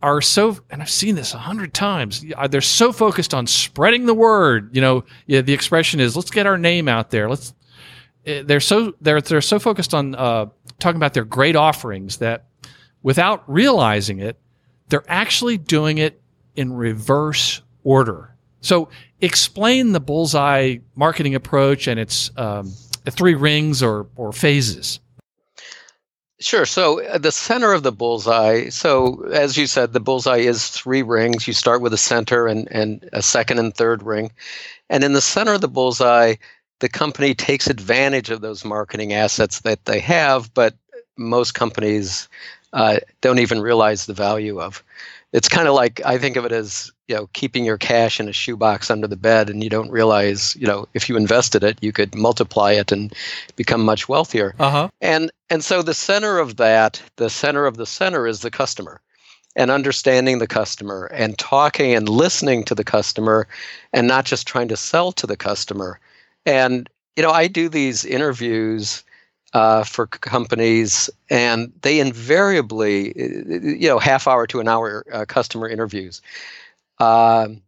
are 0.00 0.20
so, 0.20 0.56
and 0.70 0.80
I've 0.80 0.90
seen 0.90 1.16
this 1.16 1.34
a 1.34 1.38
hundred 1.38 1.74
times. 1.74 2.24
They're 2.50 2.60
so 2.60 2.92
focused 2.92 3.34
on 3.34 3.48
spreading 3.48 4.06
the 4.06 4.14
word. 4.14 4.74
You 4.74 4.80
know, 4.80 5.04
yeah, 5.26 5.40
the 5.40 5.52
expression 5.52 5.98
is 5.98 6.14
"let's 6.14 6.30
get 6.30 6.46
our 6.46 6.56
name 6.56 6.88
out 6.88 7.10
there." 7.10 7.28
Let's. 7.28 7.52
Eh, 8.24 8.42
they're 8.46 8.60
so 8.60 8.94
they're 9.00 9.20
they're 9.20 9.40
so 9.40 9.58
focused 9.58 9.94
on 9.94 10.14
uh, 10.14 10.46
talking 10.78 10.96
about 10.96 11.14
their 11.14 11.24
great 11.24 11.56
offerings 11.56 12.18
that, 12.18 12.44
without 13.02 13.42
realizing 13.50 14.20
it, 14.20 14.38
they're 14.88 15.04
actually 15.08 15.58
doing 15.58 15.98
it 15.98 16.20
in 16.54 16.72
reverse 16.72 17.62
order. 17.82 18.36
So, 18.60 18.88
explain 19.20 19.92
the 19.92 20.00
bullseye 20.00 20.76
marketing 20.94 21.34
approach 21.34 21.88
and 21.88 21.98
its 21.98 22.30
um, 22.36 22.72
three 23.10 23.34
rings 23.34 23.82
or 23.82 24.06
or 24.16 24.32
phases? 24.32 25.00
Sure. 26.40 26.64
So 26.66 27.02
uh, 27.04 27.18
the 27.18 27.32
center 27.32 27.72
of 27.72 27.82
the 27.82 27.90
bullseye. 27.90 28.68
So 28.68 29.24
as 29.32 29.56
you 29.56 29.66
said, 29.66 29.92
the 29.92 30.00
bullseye 30.00 30.38
is 30.38 30.68
three 30.68 31.02
rings. 31.02 31.48
You 31.48 31.52
start 31.52 31.80
with 31.80 31.92
a 31.92 31.98
center 31.98 32.46
and 32.46 32.68
and 32.70 33.08
a 33.12 33.22
second 33.22 33.58
and 33.58 33.74
third 33.74 34.02
ring, 34.02 34.30
and 34.88 35.02
in 35.02 35.14
the 35.14 35.20
center 35.20 35.54
of 35.54 35.60
the 35.60 35.68
bullseye, 35.68 36.36
the 36.80 36.88
company 36.88 37.34
takes 37.34 37.66
advantage 37.66 38.30
of 38.30 38.40
those 38.40 38.64
marketing 38.64 39.12
assets 39.12 39.60
that 39.60 39.84
they 39.84 39.98
have, 40.00 40.52
but 40.54 40.74
most 41.16 41.54
companies 41.54 42.28
uh, 42.72 42.98
don't 43.20 43.40
even 43.40 43.60
realize 43.60 44.06
the 44.06 44.14
value 44.14 44.60
of 44.60 44.84
it's 45.32 45.48
kind 45.48 45.68
of 45.68 45.74
like 45.74 46.00
I 46.04 46.18
think 46.18 46.36
of 46.36 46.44
it 46.44 46.52
as 46.52 46.90
you 47.06 47.14
know 47.14 47.28
keeping 47.32 47.64
your 47.64 47.78
cash 47.78 48.18
in 48.20 48.28
a 48.28 48.32
shoebox 48.32 48.90
under 48.90 49.06
the 49.06 49.16
bed, 49.16 49.50
and 49.50 49.62
you 49.62 49.70
don't 49.70 49.90
realize 49.90 50.56
you 50.56 50.66
know 50.66 50.88
if 50.94 51.08
you 51.08 51.16
invested 51.16 51.62
it, 51.62 51.78
you 51.82 51.92
could 51.92 52.14
multiply 52.14 52.72
it 52.72 52.92
and 52.92 53.12
become 53.56 53.84
much 53.84 54.08
wealthier. 54.08 54.54
Uh-huh. 54.58 54.88
And 55.00 55.30
and 55.50 55.62
so 55.62 55.82
the 55.82 55.94
center 55.94 56.38
of 56.38 56.56
that, 56.56 57.02
the 57.16 57.30
center 57.30 57.66
of 57.66 57.76
the 57.76 57.86
center, 57.86 58.26
is 58.26 58.40
the 58.40 58.50
customer, 58.50 59.00
and 59.54 59.70
understanding 59.70 60.38
the 60.38 60.46
customer, 60.46 61.06
and 61.12 61.38
talking 61.38 61.94
and 61.94 62.08
listening 62.08 62.64
to 62.64 62.74
the 62.74 62.84
customer, 62.84 63.46
and 63.92 64.08
not 64.08 64.24
just 64.24 64.46
trying 64.46 64.68
to 64.68 64.76
sell 64.76 65.12
to 65.12 65.26
the 65.26 65.36
customer. 65.36 66.00
And 66.46 66.88
you 67.16 67.22
know, 67.22 67.32
I 67.32 67.48
do 67.48 67.68
these 67.68 68.04
interviews 68.04 69.04
uh, 69.54 69.84
for 69.84 70.06
companies, 70.06 71.08
and 71.30 71.72
they 71.82 72.00
invariably, 72.00 73.12
you 73.16 73.88
know, 73.88 73.98
half 73.98 74.26
hour 74.26 74.46
to 74.46 74.60
an 74.60 74.68
hour 74.68 75.04
uh, 75.12 75.24
customer 75.26 75.68
interviews. 75.68 76.20
Um, 76.98 77.62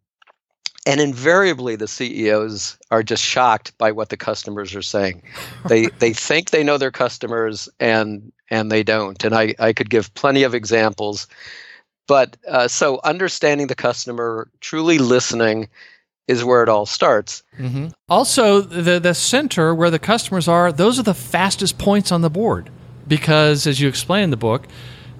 and 0.86 1.00
invariably, 1.00 1.76
the 1.76 1.88
CEOs 1.88 2.78
are 2.90 3.02
just 3.02 3.22
shocked 3.22 3.76
by 3.78 3.92
what 3.92 4.08
the 4.08 4.16
customers 4.16 4.74
are 4.74 4.82
saying. 4.82 5.22
They 5.66 5.86
they 5.98 6.12
think 6.12 6.50
they 6.50 6.64
know 6.64 6.78
their 6.78 6.90
customers, 6.90 7.68
and 7.78 8.32
and 8.50 8.72
they 8.72 8.82
don't. 8.82 9.22
And 9.24 9.34
I 9.34 9.54
I 9.58 9.72
could 9.72 9.90
give 9.90 10.12
plenty 10.14 10.42
of 10.42 10.54
examples, 10.54 11.26
but 12.06 12.36
uh, 12.48 12.66
so 12.66 13.00
understanding 13.04 13.66
the 13.66 13.74
customer, 13.74 14.50
truly 14.60 14.98
listening, 14.98 15.68
is 16.30 16.44
where 16.44 16.62
it 16.62 16.68
all 16.68 16.86
starts. 16.86 17.42
Mm-hmm. 17.58 17.88
Also, 18.08 18.60
the 18.60 19.00
the 19.00 19.14
center 19.14 19.74
where 19.74 19.90
the 19.90 19.98
customers 19.98 20.46
are, 20.46 20.70
those 20.70 20.98
are 20.98 21.02
the 21.02 21.14
fastest 21.14 21.76
points 21.76 22.12
on 22.12 22.22
the 22.22 22.30
board 22.30 22.70
because, 23.08 23.66
as 23.66 23.80
you 23.80 23.88
explain 23.88 24.24
in 24.24 24.30
the 24.30 24.36
book, 24.36 24.68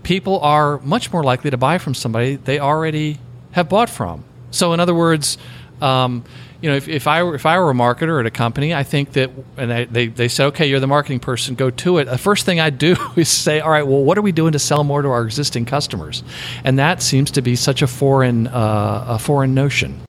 people 0.05 0.39
are 0.41 0.79
much 0.79 1.13
more 1.13 1.25
likely 1.25 1.51
to 1.51 1.57
buy 1.57 1.79
from 1.79 1.95
somebody 1.95 2.37
they 2.37 2.61
already 2.61 3.19
have 3.53 3.69
bought 3.69 3.91
from. 3.91 4.25
So, 4.53 4.73
in 4.73 4.79
other 4.79 4.95
words, 4.95 5.37
um, 5.83 6.25
you 6.61 6.71
know, 6.71 6.77
if, 6.77 6.87
if 6.87 7.09
I 7.09 7.25
were 7.25 7.35
if 7.35 7.45
I 7.45 7.59
were 7.59 7.71
a 7.71 7.75
marketer 7.75 8.21
at 8.21 8.27
a 8.27 8.31
company, 8.31 8.73
I 8.73 8.85
think 8.85 9.15
that, 9.15 9.31
and 9.57 9.69
they, 9.69 9.85
they, 9.87 10.07
they 10.07 10.29
say, 10.29 10.45
okay, 10.45 10.67
you're 10.69 10.79
the 10.79 10.87
marketing 10.87 11.19
person, 11.19 11.57
go 11.57 11.71
to 11.71 11.99
it. 11.99 12.05
The 12.05 12.19
first 12.19 12.47
thing 12.47 12.61
I'd 12.61 12.79
do 12.79 12.95
is 13.17 13.29
say, 13.29 13.59
all 13.59 13.71
right, 13.71 13.87
well, 13.87 14.05
what 14.05 14.17
are 14.17 14.23
we 14.23 14.31
doing 14.31 14.53
to 14.53 14.61
sell 14.61 14.85
more 14.85 15.03
to 15.03 15.09
our 15.09 15.25
existing 15.25 15.65
customers? 15.65 16.23
And 16.63 16.79
that 16.79 17.03
seems 17.03 17.33
to 17.33 17.43
be 17.43 17.57
such 17.57 17.83
a 17.83 17.89
foreign 17.89 18.47
uh, 18.47 19.07
a 19.09 19.19
foreign 19.19 19.55
notion. 19.55 20.03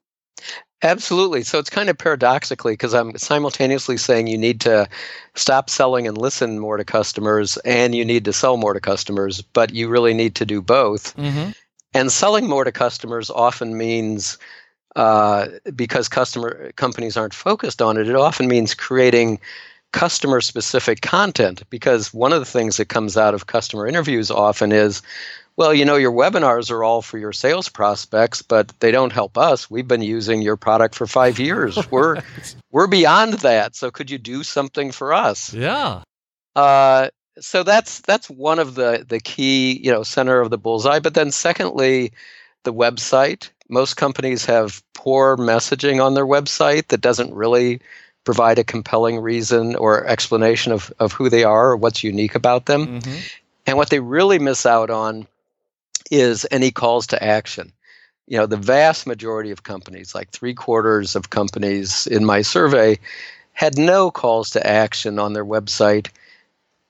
Absolutely. 0.84 1.44
So 1.44 1.60
it's 1.60 1.70
kind 1.70 1.90
of 1.90 1.98
paradoxically 1.98 2.74
because 2.74 2.94
I'm 2.94 3.16
simultaneously 3.18 3.98
saying 3.98 4.28
you 4.28 4.38
need 4.38 4.62
to 4.62 4.90
stop 5.36 5.70
selling 5.70 6.08
and 6.08 6.18
listen 6.18 6.60
more 6.60 6.78
to 6.78 6.84
customers 6.84 7.58
and 7.58 7.94
you 7.94 8.04
need 8.04 8.26
to 8.26 8.34
sell 8.34 8.58
more 8.58 8.74
to 8.74 8.80
customers, 8.80 9.42
but 9.42 9.74
you 9.74 9.90
really 9.90 10.14
need 10.14 10.36
to 10.36 10.46
do 10.46 10.62
both. 10.62 11.16
Mm-hmm. 11.18 11.52
And 11.94 12.12
selling 12.12 12.48
more 12.48 12.64
to 12.64 12.72
customers 12.72 13.30
often 13.30 13.78
means 13.78 14.38
uh, 14.96 15.48
because 15.76 16.08
customer 16.08 16.72
companies 16.76 17.16
aren't 17.16 17.34
focused 17.34 17.82
on 17.82 17.98
it, 17.98 18.08
it 18.08 18.16
often 18.16 18.48
means 18.48 18.74
creating 18.74 19.40
customer 19.92 20.42
specific 20.42 21.02
content 21.02 21.64
because 21.70 22.14
one 22.14 22.32
of 22.34 22.40
the 22.40 22.46
things 22.46 22.78
that 22.78 22.88
comes 22.88 23.18
out 23.18 23.34
of 23.34 23.48
customer 23.48 23.86
interviews 23.86 24.32
often 24.32 24.72
is 24.72 25.02
well, 25.58 25.74
you 25.74 25.86
know, 25.86 25.96
your 25.96 26.12
webinars 26.12 26.72
are 26.72 26.84
all 26.84 27.02
for 27.02 27.18
your 27.18 27.34
sales 27.34 27.70
prospects, 27.70 28.42
but 28.42 28.72
they 28.80 28.92
don't 28.92 29.12
help 29.12 29.38
us. 29.38 29.70
We've 29.70 29.88
been 29.88 30.02
using 30.02 30.42
your 30.42 30.58
product 30.58 30.96
for 30.96 31.06
five 31.06 31.40
years. 31.40 31.78
We're 31.92 32.22
we're 32.72 32.88
beyond 32.88 33.34
that. 33.40 33.76
So 33.76 33.92
could 33.92 34.10
you 34.10 34.18
do 34.18 34.44
something 34.44 34.92
for 34.92 35.14
us? 35.14 35.54
Yeah. 35.54 36.04
Uh, 36.56 37.10
so 37.40 37.64
that's 37.64 38.02
that's 38.02 38.30
one 38.30 38.60
of 38.60 38.76
the 38.76 39.06
the 39.08 39.20
key, 39.20 39.80
you 39.84 39.92
know, 39.92 40.04
center 40.04 40.40
of 40.40 40.50
the 40.50 40.58
bullseye. 40.58 41.00
But 41.00 41.14
then 41.14 41.32
secondly, 41.32 42.12
the 42.64 42.74
website. 42.74 43.50
Most 43.70 43.96
companies 43.96 44.46
have 44.46 44.84
poor 44.94 45.38
messaging 45.38 46.04
on 46.04 46.14
their 46.14 46.26
website 46.26 46.88
that 46.88 47.00
doesn't 47.02 47.34
really 47.34 47.82
provide 48.24 48.60
a 48.60 48.64
compelling 48.64 49.20
reason 49.20 49.76
or 49.76 50.06
explanation 50.06 50.72
of, 50.72 50.94
of 51.00 51.14
who 51.14 51.30
they 51.30 51.44
are 51.44 51.72
or 51.72 51.78
what's 51.78 52.04
unique 52.04 52.36
about 52.36 52.66
them. 52.66 53.00
Mm-hmm. 53.00 53.16
And 53.66 53.78
what 53.78 53.90
they 53.90 54.00
really 54.00 54.40
miss 54.40 54.66
out 54.66 54.90
on 54.90 55.28
is 56.12 56.46
any 56.52 56.70
calls 56.70 57.08
to 57.08 57.24
action. 57.24 57.72
You 58.28 58.38
know, 58.38 58.46
the 58.46 58.58
vast 58.58 59.08
majority 59.08 59.50
of 59.50 59.64
companies, 59.64 60.14
like 60.14 60.30
three 60.30 60.54
quarters 60.54 61.16
of 61.16 61.32
companies 61.32 62.06
in 62.08 62.26
my 62.26 62.44
survey, 62.44 63.00
had 63.54 63.78
no 63.78 64.12
calls 64.12 64.52
to 64.52 64.66
action 64.68 65.18
on 65.18 65.34
their 65.34 65.46
website. 65.46 66.10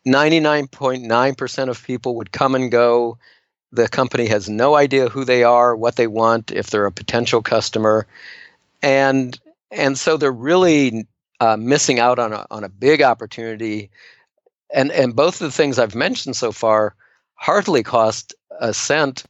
99.9% 0.06 1.70
of 1.70 1.84
people 1.84 2.16
would 2.16 2.32
come 2.32 2.56
and 2.56 2.72
go. 2.72 3.18
The 3.72 3.88
company 3.88 4.28
has 4.28 4.50
no 4.50 4.76
idea 4.76 5.08
who 5.08 5.24
they 5.24 5.44
are, 5.44 5.76
what 5.76 5.96
they 5.96 6.08
want, 6.08 6.52
if 6.52 6.70
they're 6.70 6.86
a 6.86 6.92
potential 6.92 7.42
customer. 7.42 8.06
And 8.82 9.40
and 9.72 9.98
so 9.98 10.18
they're 10.18 10.32
really 10.32 11.08
uh, 11.40 11.58
missing 11.58 12.00
out 12.00 12.20
on 12.20 12.34
a, 12.34 12.46
on 12.52 12.64
a 12.64 12.70
big 12.70 13.02
opportunity. 13.02 13.90
And, 14.74 14.92
and 14.92 15.16
both 15.16 15.36
of 15.36 15.40
the 15.40 15.52
things 15.52 15.80
I've 15.80 15.96
mentioned 15.96 16.36
so 16.36 16.52
far 16.52 16.94
hardly 17.36 17.82
cost 17.82 18.36
a 18.60 18.74
cent 18.74 19.24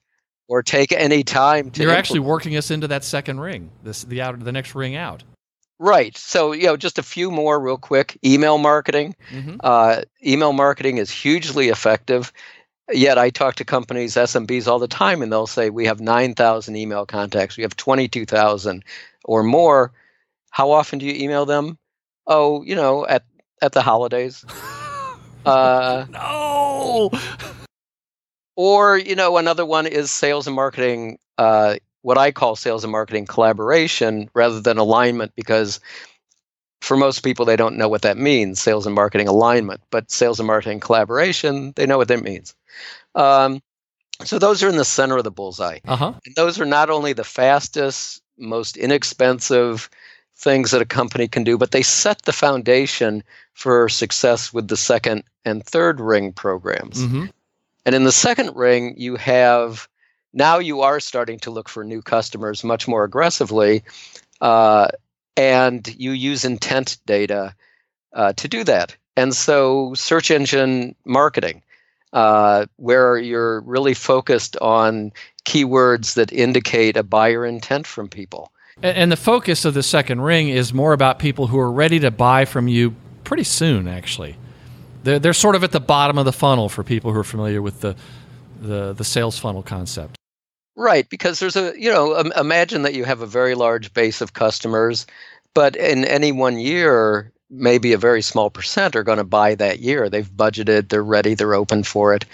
or 0.47 0.61
take 0.61 0.91
any 0.91 1.23
time 1.23 1.71
to. 1.71 1.81
You're 1.81 1.89
implement. 1.89 1.97
actually 1.97 2.19
working 2.19 2.57
us 2.57 2.71
into 2.71 2.87
that 2.89 3.03
second 3.03 3.39
ring, 3.39 3.71
this 3.83 4.03
the 4.03 4.21
out 4.21 4.39
the 4.39 4.51
next 4.51 4.75
ring 4.75 4.95
out. 4.95 5.23
Right. 5.79 6.15
So 6.17 6.51
you 6.51 6.67
know, 6.67 6.77
just 6.77 6.99
a 6.99 7.03
few 7.03 7.31
more 7.31 7.59
real 7.59 7.77
quick. 7.77 8.19
Email 8.23 8.57
marketing. 8.57 9.15
Mm-hmm. 9.31 9.57
Uh, 9.61 10.01
email 10.25 10.53
marketing 10.53 10.97
is 10.97 11.09
hugely 11.09 11.69
effective. 11.69 12.31
Yet 12.91 13.17
I 13.17 13.29
talk 13.29 13.55
to 13.55 13.65
companies, 13.65 14.15
SMBs 14.15 14.67
all 14.67 14.79
the 14.79 14.87
time, 14.87 15.21
and 15.21 15.31
they'll 15.31 15.47
say 15.47 15.69
we 15.69 15.85
have 15.85 16.01
nine 16.01 16.35
thousand 16.35 16.75
email 16.75 17.05
contacts, 17.05 17.57
we 17.57 17.63
have 17.63 17.75
twenty 17.77 18.07
two 18.07 18.25
thousand 18.25 18.83
or 19.23 19.43
more. 19.43 19.93
How 20.49 20.71
often 20.71 20.99
do 20.99 21.05
you 21.05 21.23
email 21.23 21.45
them? 21.45 21.77
Oh, 22.27 22.61
you 22.63 22.75
know, 22.75 23.07
at 23.07 23.23
at 23.61 23.71
the 23.71 23.81
holidays. 23.81 24.43
uh, 25.45 26.05
no. 26.09 27.09
Or, 28.63 28.95
you 28.95 29.15
know, 29.15 29.37
another 29.37 29.65
one 29.65 29.87
is 29.87 30.11
sales 30.11 30.45
and 30.45 30.55
marketing, 30.55 31.17
uh, 31.39 31.77
what 32.03 32.19
I 32.19 32.31
call 32.31 32.55
sales 32.55 32.83
and 32.83 32.91
marketing 32.91 33.25
collaboration 33.25 34.29
rather 34.35 34.61
than 34.61 34.77
alignment, 34.77 35.31
because 35.35 35.79
for 36.79 36.95
most 36.95 37.21
people, 37.21 37.43
they 37.43 37.55
don't 37.55 37.75
know 37.75 37.89
what 37.89 38.03
that 38.03 38.19
means 38.19 38.61
sales 38.61 38.85
and 38.85 38.93
marketing 38.93 39.27
alignment. 39.27 39.81
But 39.89 40.11
sales 40.11 40.39
and 40.39 40.45
marketing 40.45 40.79
collaboration, 40.79 41.73
they 41.75 41.87
know 41.87 41.97
what 41.97 42.07
that 42.09 42.21
means. 42.21 42.53
Um, 43.15 43.63
so 44.23 44.37
those 44.37 44.61
are 44.61 44.69
in 44.69 44.77
the 44.77 44.85
center 44.85 45.17
of 45.17 45.23
the 45.23 45.31
bullseye. 45.31 45.79
Uh-huh. 45.87 46.13
And 46.23 46.35
those 46.35 46.61
are 46.61 46.65
not 46.65 46.91
only 46.91 47.13
the 47.13 47.23
fastest, 47.23 48.21
most 48.37 48.77
inexpensive 48.77 49.89
things 50.37 50.69
that 50.69 50.83
a 50.83 50.85
company 50.85 51.27
can 51.27 51.43
do, 51.43 51.57
but 51.57 51.71
they 51.71 51.81
set 51.81 52.21
the 52.21 52.31
foundation 52.31 53.23
for 53.55 53.89
success 53.89 54.53
with 54.53 54.67
the 54.67 54.77
second 54.77 55.23
and 55.45 55.65
third 55.65 55.99
ring 55.99 56.31
programs. 56.31 56.99
Mm-hmm. 56.99 57.25
And 57.85 57.95
in 57.95 58.03
the 58.03 58.11
second 58.11 58.55
ring, 58.55 58.95
you 58.97 59.15
have 59.15 59.87
now 60.33 60.59
you 60.59 60.81
are 60.81 60.99
starting 60.99 61.39
to 61.39 61.51
look 61.51 61.67
for 61.67 61.83
new 61.83 62.01
customers 62.01 62.63
much 62.63 62.87
more 62.87 63.03
aggressively, 63.03 63.83
uh, 64.39 64.87
and 65.35 65.87
you 65.97 66.11
use 66.11 66.45
intent 66.45 66.97
data 67.05 67.53
uh, 68.13 68.33
to 68.33 68.47
do 68.47 68.63
that. 68.63 68.95
And 69.17 69.35
so, 69.35 69.93
search 69.93 70.31
engine 70.31 70.95
marketing, 71.05 71.63
uh, 72.13 72.65
where 72.77 73.17
you're 73.17 73.61
really 73.61 73.93
focused 73.93 74.55
on 74.57 75.11
keywords 75.45 76.13
that 76.13 76.31
indicate 76.31 76.95
a 76.95 77.03
buyer 77.03 77.45
intent 77.45 77.87
from 77.87 78.07
people. 78.07 78.51
And 78.81 79.11
the 79.11 79.17
focus 79.17 79.65
of 79.65 79.73
the 79.73 79.83
second 79.83 80.21
ring 80.21 80.49
is 80.49 80.73
more 80.73 80.93
about 80.93 81.19
people 81.19 81.47
who 81.47 81.59
are 81.59 81.71
ready 81.71 81.99
to 81.99 82.09
buy 82.09 82.45
from 82.45 82.67
you 82.67 82.95
pretty 83.23 83.43
soon, 83.43 83.87
actually. 83.87 84.37
They're, 85.03 85.19
they're 85.19 85.33
sort 85.33 85.55
of 85.55 85.63
at 85.63 85.71
the 85.71 85.79
bottom 85.79 86.17
of 86.17 86.25
the 86.25 86.33
funnel 86.33 86.69
for 86.69 86.83
people 86.83 87.11
who 87.11 87.19
are 87.19 87.23
familiar 87.23 87.61
with 87.61 87.81
the, 87.81 87.95
the, 88.61 88.93
the 88.93 89.03
sales 89.03 89.37
funnel 89.37 89.63
concept. 89.63 90.15
Right, 90.75 91.09
because 91.09 91.39
there's 91.39 91.55
a, 91.55 91.73
you 91.77 91.91
know, 91.91 92.17
imagine 92.17 92.83
that 92.83 92.93
you 92.93 93.03
have 93.03 93.21
a 93.21 93.25
very 93.25 93.55
large 93.55 93.93
base 93.93 94.21
of 94.21 94.33
customers, 94.33 95.05
but 95.53 95.75
in 95.75 96.05
any 96.05 96.31
one 96.31 96.57
year, 96.57 97.31
maybe 97.49 97.91
a 97.91 97.97
very 97.97 98.21
small 98.21 98.49
percent 98.49 98.95
are 98.95 99.03
going 99.03 99.17
to 99.17 99.23
buy 99.23 99.55
that 99.55 99.79
year. 99.79 100.09
They've 100.09 100.29
budgeted, 100.29 100.89
they're 100.89 101.03
ready, 101.03 101.33
they're 101.33 101.53
open 101.53 101.83
for 101.83 102.15
it. 102.15 102.25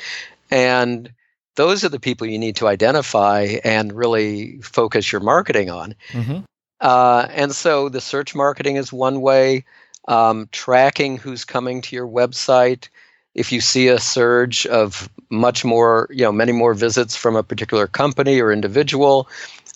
And 0.52 1.12
those 1.56 1.84
are 1.84 1.90
the 1.90 2.00
people 2.00 2.28
you 2.28 2.38
need 2.38 2.56
to 2.58 2.68
identify 2.68 3.58
and 3.64 3.92
really 3.92 4.62
focus 4.62 5.12
your 5.12 5.22
marketing 5.22 5.72
on. 5.72 5.96
Mm-hmm. 6.10 6.40
Uh, 6.80 7.28
and 7.32 7.54
so 7.54 7.90
the 7.90 8.00
search 8.00 8.36
marketing 8.36 8.76
is 8.76 8.94
one 8.94 9.22
way 9.22 9.66
um, 10.08 10.48
tracking 10.52 11.18
who's 11.18 11.46
coming 11.46 11.82
to 11.82 11.96
your 11.96 12.08
website. 12.08 12.90
If 13.36 13.52
you 13.52 13.62
see 13.62 13.88
a 13.88 14.00
surge 14.00 14.66
of 14.68 15.10
much 15.30 15.64
more, 15.64 16.08
you 16.10 16.24
know, 16.24 16.32
many 16.32 16.52
more 16.52 16.74
visits 16.74 17.16
from 17.16 17.36
a 17.36 17.44
particular 17.44 17.88
company 17.88 18.40
or 18.40 18.52
individual, 18.52 19.28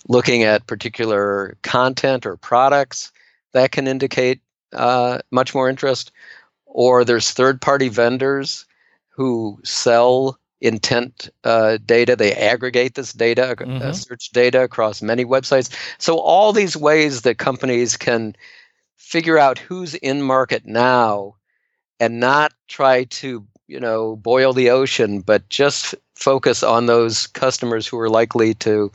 looking 0.08 0.42
at 0.42 0.66
particular 0.66 1.56
content 1.62 2.26
or 2.26 2.36
products, 2.36 3.12
that 3.52 3.72
can 3.72 3.86
indicate 3.86 4.40
uh, 4.72 5.18
much 5.30 5.54
more 5.54 5.68
interest. 5.68 6.10
Or 6.66 7.04
there's 7.04 7.30
third 7.30 7.60
party 7.60 7.88
vendors 7.88 8.64
who 9.10 9.60
sell 9.62 10.38
intent 10.62 11.28
uh, 11.44 11.78
data. 11.84 12.16
They 12.16 12.32
aggregate 12.32 12.94
this 12.94 13.12
data, 13.12 13.50
uh, 13.50 13.54
mm-hmm. 13.54 13.82
uh, 13.82 13.92
search 13.92 14.30
data 14.30 14.62
across 14.62 15.02
many 15.02 15.24
websites. 15.24 15.70
So, 15.98 16.18
all 16.18 16.52
these 16.52 16.76
ways 16.76 17.22
that 17.22 17.36
companies 17.38 17.96
can 17.96 18.34
figure 19.02 19.38
out 19.38 19.58
who's 19.58 19.94
in 19.96 20.22
market 20.22 20.64
now 20.64 21.34
and 22.00 22.20
not 22.20 22.52
try 22.68 23.04
to 23.04 23.44
you 23.66 23.80
know 23.80 24.16
boil 24.16 24.52
the 24.52 24.70
ocean 24.70 25.20
but 25.20 25.48
just 25.48 25.94
focus 26.14 26.62
on 26.62 26.86
those 26.86 27.26
customers 27.26 27.86
who 27.86 27.98
are 27.98 28.08
likely 28.08 28.54
to 28.54 28.90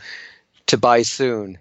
to 0.68 0.78
buy 0.78 1.02
soon. 1.02 1.58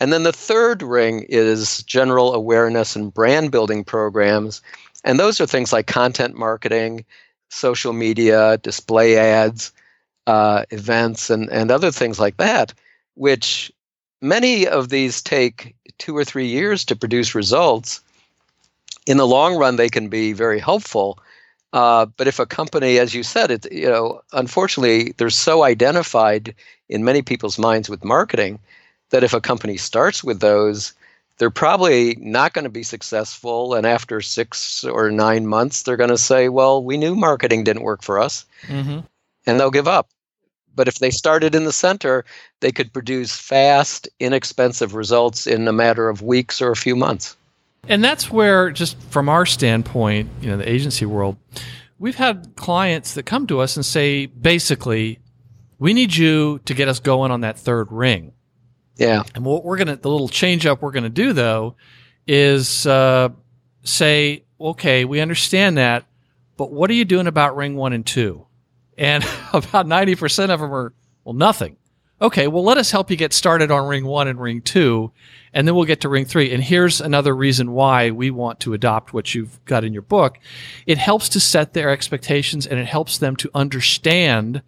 And 0.00 0.12
then 0.12 0.24
the 0.24 0.32
third 0.32 0.82
ring 0.82 1.24
is 1.28 1.82
general 1.84 2.34
awareness 2.34 2.96
and 2.96 3.12
brand 3.12 3.50
building 3.50 3.82
programs. 3.82 4.60
And 5.04 5.18
those 5.18 5.40
are 5.40 5.46
things 5.46 5.72
like 5.72 5.86
content 5.86 6.34
marketing 6.34 7.04
social 7.50 7.92
media 7.92 8.58
display 8.58 9.16
ads 9.16 9.72
uh, 10.26 10.64
events 10.70 11.30
and, 11.30 11.48
and 11.50 11.70
other 11.70 11.92
things 11.92 12.18
like 12.18 12.36
that 12.38 12.74
which 13.16 13.72
many 14.22 14.66
of 14.66 14.90
these 14.90 15.22
take 15.96 16.06
two 16.06 16.16
or 16.16 16.24
three 16.24 16.46
years 16.46 16.84
to 16.84 16.96
produce 16.96 17.34
results. 17.34 18.00
In 19.06 19.16
the 19.18 19.26
long 19.26 19.56
run, 19.56 19.76
they 19.76 19.88
can 19.88 20.08
be 20.08 20.32
very 20.32 20.58
helpful. 20.58 21.18
Uh, 21.72 22.06
but 22.16 22.26
if 22.26 22.38
a 22.38 22.46
company, 22.46 22.98
as 22.98 23.14
you 23.14 23.22
said, 23.22 23.50
it 23.50 23.72
you 23.72 23.88
know, 23.88 24.20
unfortunately, 24.32 25.12
they're 25.16 25.30
so 25.30 25.64
identified 25.64 26.54
in 26.88 27.04
many 27.04 27.22
people's 27.22 27.58
minds 27.58 27.88
with 27.88 28.04
marketing 28.04 28.58
that 29.10 29.24
if 29.24 29.34
a 29.34 29.40
company 29.40 29.76
starts 29.76 30.24
with 30.24 30.40
those, 30.40 30.94
they're 31.38 31.50
probably 31.50 32.16
not 32.18 32.54
going 32.54 32.64
to 32.64 32.70
be 32.70 32.82
successful. 32.82 33.74
And 33.74 33.86
after 33.86 34.22
six 34.22 34.84
or 34.84 35.10
nine 35.10 35.46
months, 35.46 35.82
they're 35.82 35.98
going 35.98 36.10
to 36.10 36.18
say, 36.18 36.48
"Well, 36.48 36.82
we 36.82 36.96
knew 36.96 37.14
marketing 37.14 37.64
didn't 37.64 37.82
work 37.82 38.02
for 38.02 38.18
us," 38.18 38.46
mm-hmm. 38.62 39.00
and 39.46 39.60
they'll 39.60 39.70
give 39.70 39.88
up. 39.88 40.08
But 40.76 40.86
if 40.86 41.00
they 41.00 41.10
started 41.10 41.54
in 41.54 41.64
the 41.64 41.72
center, 41.72 42.24
they 42.60 42.70
could 42.70 42.92
produce 42.92 43.36
fast, 43.36 44.08
inexpensive 44.20 44.94
results 44.94 45.46
in 45.46 45.66
a 45.66 45.72
matter 45.72 46.08
of 46.08 46.22
weeks 46.22 46.62
or 46.62 46.70
a 46.70 46.76
few 46.76 46.94
months. 46.94 47.36
And 47.88 48.04
that's 48.04 48.30
where, 48.30 48.70
just 48.70 49.00
from 49.10 49.28
our 49.28 49.46
standpoint, 49.46 50.28
you 50.40 50.50
know, 50.50 50.56
the 50.56 50.70
agency 50.70 51.06
world, 51.06 51.36
we've 51.98 52.16
had 52.16 52.52
clients 52.56 53.14
that 53.14 53.24
come 53.24 53.46
to 53.48 53.60
us 53.60 53.76
and 53.76 53.84
say, 53.84 54.26
basically, 54.26 55.18
we 55.78 55.94
need 55.94 56.14
you 56.14 56.60
to 56.64 56.74
get 56.74 56.88
us 56.88 57.00
going 57.00 57.30
on 57.30 57.40
that 57.40 57.58
third 57.58 57.90
ring. 57.90 58.32
Yeah. 58.96 59.22
And 59.34 59.44
what 59.44 59.64
we're 59.64 59.76
going 59.76 59.88
to, 59.88 59.96
the 59.96 60.10
little 60.10 60.28
change 60.28 60.66
up 60.66 60.82
we're 60.82 60.90
going 60.90 61.04
to 61.04 61.10
do 61.10 61.32
though, 61.32 61.76
is 62.26 62.86
uh, 62.86 63.28
say, 63.82 64.44
okay, 64.60 65.04
we 65.04 65.20
understand 65.20 65.78
that, 65.78 66.04
but 66.56 66.72
what 66.72 66.90
are 66.90 66.94
you 66.94 67.04
doing 67.04 67.26
about 67.26 67.56
ring 67.56 67.76
one 67.76 67.92
and 67.92 68.06
two? 68.06 68.45
And 68.96 69.24
about 69.52 69.86
90% 69.86 70.50
of 70.50 70.60
them 70.60 70.72
are, 70.72 70.92
well, 71.24 71.34
nothing. 71.34 71.76
Okay, 72.20 72.48
well, 72.48 72.64
let 72.64 72.78
us 72.78 72.90
help 72.90 73.10
you 73.10 73.16
get 73.16 73.34
started 73.34 73.70
on 73.70 73.86
ring 73.86 74.06
one 74.06 74.26
and 74.26 74.40
ring 74.40 74.62
two, 74.62 75.12
and 75.52 75.68
then 75.68 75.74
we'll 75.74 75.84
get 75.84 76.00
to 76.00 76.08
ring 76.08 76.24
three. 76.24 76.50
And 76.50 76.64
here's 76.64 77.02
another 77.02 77.36
reason 77.36 77.72
why 77.72 78.10
we 78.10 78.30
want 78.30 78.60
to 78.60 78.72
adopt 78.72 79.12
what 79.12 79.34
you've 79.34 79.62
got 79.66 79.84
in 79.84 79.92
your 79.92 80.00
book. 80.00 80.38
It 80.86 80.96
helps 80.96 81.28
to 81.30 81.40
set 81.40 81.74
their 81.74 81.90
expectations 81.90 82.66
and 82.66 82.80
it 82.80 82.86
helps 82.86 83.18
them 83.18 83.36
to 83.36 83.50
understand 83.54 84.62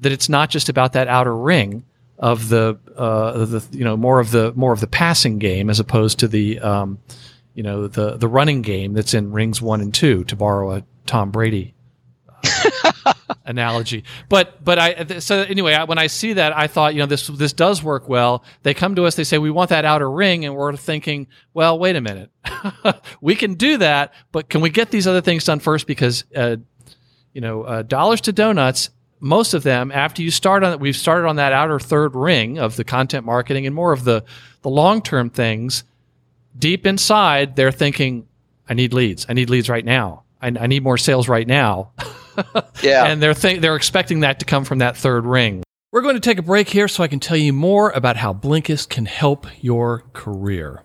that 0.00 0.10
it's 0.10 0.28
not 0.28 0.50
just 0.50 0.68
about 0.68 0.94
that 0.94 1.06
outer 1.06 1.36
ring 1.36 1.84
of 2.18 2.48
the 2.48 2.78
uh, 2.96 3.44
the 3.44 3.64
you 3.72 3.84
know 3.84 3.96
more 3.96 4.18
of 4.20 4.30
the 4.30 4.52
more 4.54 4.72
of 4.72 4.80
the 4.80 4.86
passing 4.86 5.38
game 5.38 5.70
as 5.70 5.80
opposed 5.80 6.18
to 6.18 6.28
the 6.28 6.58
um, 6.58 6.98
you 7.54 7.62
know 7.62 7.86
the 7.86 8.16
the 8.16 8.28
running 8.28 8.62
game 8.62 8.92
that's 8.92 9.14
in 9.14 9.32
rings 9.32 9.62
one 9.62 9.80
and 9.80 9.94
two 9.94 10.24
to 10.24 10.36
borrow 10.36 10.72
a 10.72 10.84
Tom 11.06 11.30
Brady 11.30 11.74
uh, 12.28 13.12
analogy. 13.44 14.04
But 14.28 14.62
but 14.64 14.78
I 14.78 15.18
so 15.18 15.42
anyway, 15.42 15.74
I, 15.74 15.84
when 15.84 15.98
I 15.98 16.06
see 16.06 16.34
that, 16.34 16.56
I 16.56 16.66
thought 16.66 16.94
you 16.94 17.00
know 17.00 17.06
this 17.06 17.26
this 17.26 17.52
does 17.52 17.82
work 17.82 18.08
well. 18.08 18.44
They 18.62 18.74
come 18.74 18.94
to 18.96 19.04
us, 19.04 19.14
they 19.14 19.24
say 19.24 19.38
we 19.38 19.50
want 19.50 19.70
that 19.70 19.84
outer 19.84 20.10
ring, 20.10 20.44
and 20.44 20.54
we're 20.54 20.76
thinking, 20.76 21.26
well, 21.54 21.78
wait 21.78 21.96
a 21.96 22.00
minute, 22.00 22.30
we 23.20 23.34
can 23.36 23.54
do 23.54 23.78
that, 23.78 24.12
but 24.32 24.48
can 24.48 24.60
we 24.60 24.70
get 24.70 24.90
these 24.90 25.06
other 25.06 25.20
things 25.20 25.44
done 25.44 25.60
first? 25.60 25.86
Because 25.86 26.24
uh, 26.34 26.56
you 27.32 27.40
know, 27.40 27.62
uh, 27.62 27.82
dollars 27.82 28.20
to 28.22 28.32
donuts. 28.32 28.90
Most 29.22 29.52
of 29.52 29.62
them, 29.62 29.92
after 29.92 30.22
you 30.22 30.30
start 30.30 30.64
on, 30.64 30.78
we've 30.78 30.96
started 30.96 31.28
on 31.28 31.36
that 31.36 31.52
outer 31.52 31.78
third 31.78 32.14
ring 32.16 32.58
of 32.58 32.76
the 32.76 32.84
content 32.84 33.26
marketing 33.26 33.66
and 33.66 33.74
more 33.74 33.92
of 33.92 34.04
the 34.04 34.24
the 34.62 34.70
long 34.70 35.02
term 35.02 35.28
things. 35.28 35.84
Deep 36.58 36.86
inside, 36.86 37.54
they're 37.54 37.70
thinking, 37.70 38.26
"I 38.68 38.74
need 38.74 38.94
leads. 38.94 39.26
I 39.28 39.34
need 39.34 39.50
leads 39.50 39.68
right 39.68 39.84
now. 39.84 40.24
I, 40.40 40.48
I 40.48 40.66
need 40.66 40.82
more 40.82 40.96
sales 40.96 41.28
right 41.28 41.46
now." 41.46 41.92
yeah. 42.82 43.06
and 43.06 43.22
they're 43.22 43.34
th- 43.34 43.60
they're 43.60 43.76
expecting 43.76 44.20
that 44.20 44.40
to 44.40 44.44
come 44.44 44.64
from 44.64 44.78
that 44.78 44.96
third 44.96 45.24
ring. 45.24 45.62
We're 45.92 46.02
going 46.02 46.14
to 46.14 46.20
take 46.20 46.38
a 46.38 46.42
break 46.42 46.68
here 46.68 46.86
so 46.86 47.02
I 47.02 47.08
can 47.08 47.18
tell 47.18 47.36
you 47.36 47.52
more 47.52 47.90
about 47.90 48.16
how 48.16 48.32
Blinkist 48.32 48.90
can 48.90 49.06
help 49.06 49.46
your 49.60 50.04
career. 50.12 50.84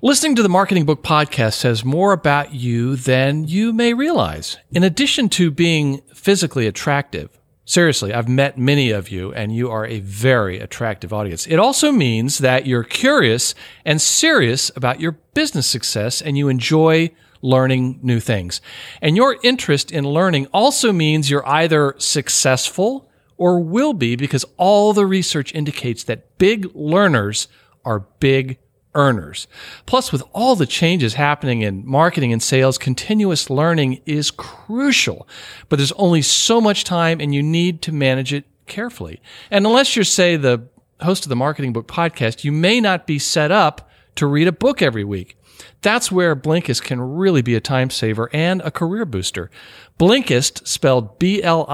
Listening 0.00 0.36
to 0.36 0.42
the 0.42 0.48
Marketing 0.48 0.86
Book 0.86 1.02
podcast 1.02 1.54
says 1.54 1.84
more 1.84 2.12
about 2.12 2.54
you 2.54 2.94
than 2.94 3.48
you 3.48 3.72
may 3.72 3.92
realize. 3.92 4.56
In 4.70 4.84
addition 4.84 5.28
to 5.30 5.50
being 5.50 6.02
physically 6.14 6.66
attractive, 6.68 7.38
seriously, 7.64 8.14
I've 8.14 8.28
met 8.28 8.56
many 8.56 8.92
of 8.92 9.10
you 9.10 9.32
and 9.34 9.54
you 9.54 9.70
are 9.70 9.84
a 9.84 10.00
very 10.00 10.60
attractive 10.60 11.12
audience. 11.12 11.46
It 11.46 11.58
also 11.58 11.90
means 11.90 12.38
that 12.38 12.64
you're 12.64 12.84
curious 12.84 13.54
and 13.84 14.00
serious 14.00 14.70
about 14.76 15.00
your 15.00 15.18
business 15.34 15.66
success 15.66 16.22
and 16.22 16.38
you 16.38 16.48
enjoy 16.48 17.10
learning 17.42 18.00
new 18.02 18.20
things. 18.20 18.60
And 19.00 19.16
your 19.16 19.36
interest 19.42 19.90
in 19.90 20.04
learning 20.04 20.46
also 20.46 20.92
means 20.92 21.30
you're 21.30 21.46
either 21.48 21.94
successful 21.98 23.10
or 23.36 23.60
will 23.60 23.92
be 23.92 24.16
because 24.16 24.44
all 24.56 24.92
the 24.92 25.06
research 25.06 25.54
indicates 25.54 26.04
that 26.04 26.38
big 26.38 26.68
learners 26.74 27.48
are 27.84 28.00
big 28.20 28.58
earners. 28.94 29.46
Plus, 29.86 30.10
with 30.10 30.22
all 30.32 30.56
the 30.56 30.66
changes 30.66 31.14
happening 31.14 31.62
in 31.62 31.86
marketing 31.86 32.32
and 32.32 32.42
sales, 32.42 32.78
continuous 32.78 33.48
learning 33.48 34.00
is 34.04 34.30
crucial. 34.30 35.28
But 35.68 35.76
there's 35.76 35.92
only 35.92 36.22
so 36.22 36.60
much 36.60 36.84
time 36.84 37.20
and 37.20 37.34
you 37.34 37.42
need 37.42 37.80
to 37.82 37.92
manage 37.92 38.32
it 38.32 38.44
carefully. 38.66 39.20
And 39.50 39.66
unless 39.66 39.94
you're, 39.94 40.04
say, 40.04 40.36
the 40.36 40.68
host 41.00 41.24
of 41.24 41.28
the 41.28 41.36
Marketing 41.36 41.72
Book 41.72 41.86
podcast, 41.86 42.44
you 42.44 42.52
may 42.52 42.80
not 42.80 43.06
be 43.06 43.18
set 43.18 43.52
up 43.52 43.88
to 44.16 44.26
read 44.26 44.48
a 44.48 44.52
book 44.52 44.82
every 44.82 45.04
week. 45.04 45.36
That's 45.80 46.10
where 46.10 46.34
Blinkist 46.34 46.82
can 46.82 47.00
really 47.00 47.42
be 47.42 47.54
a 47.54 47.60
time 47.60 47.90
saver 47.90 48.28
and 48.32 48.60
a 48.62 48.70
career 48.70 49.04
booster. 49.04 49.50
Blinkist, 49.98 50.66
spelled 50.66 51.18
B-L-I-N-K-I-S-T, 51.18 51.64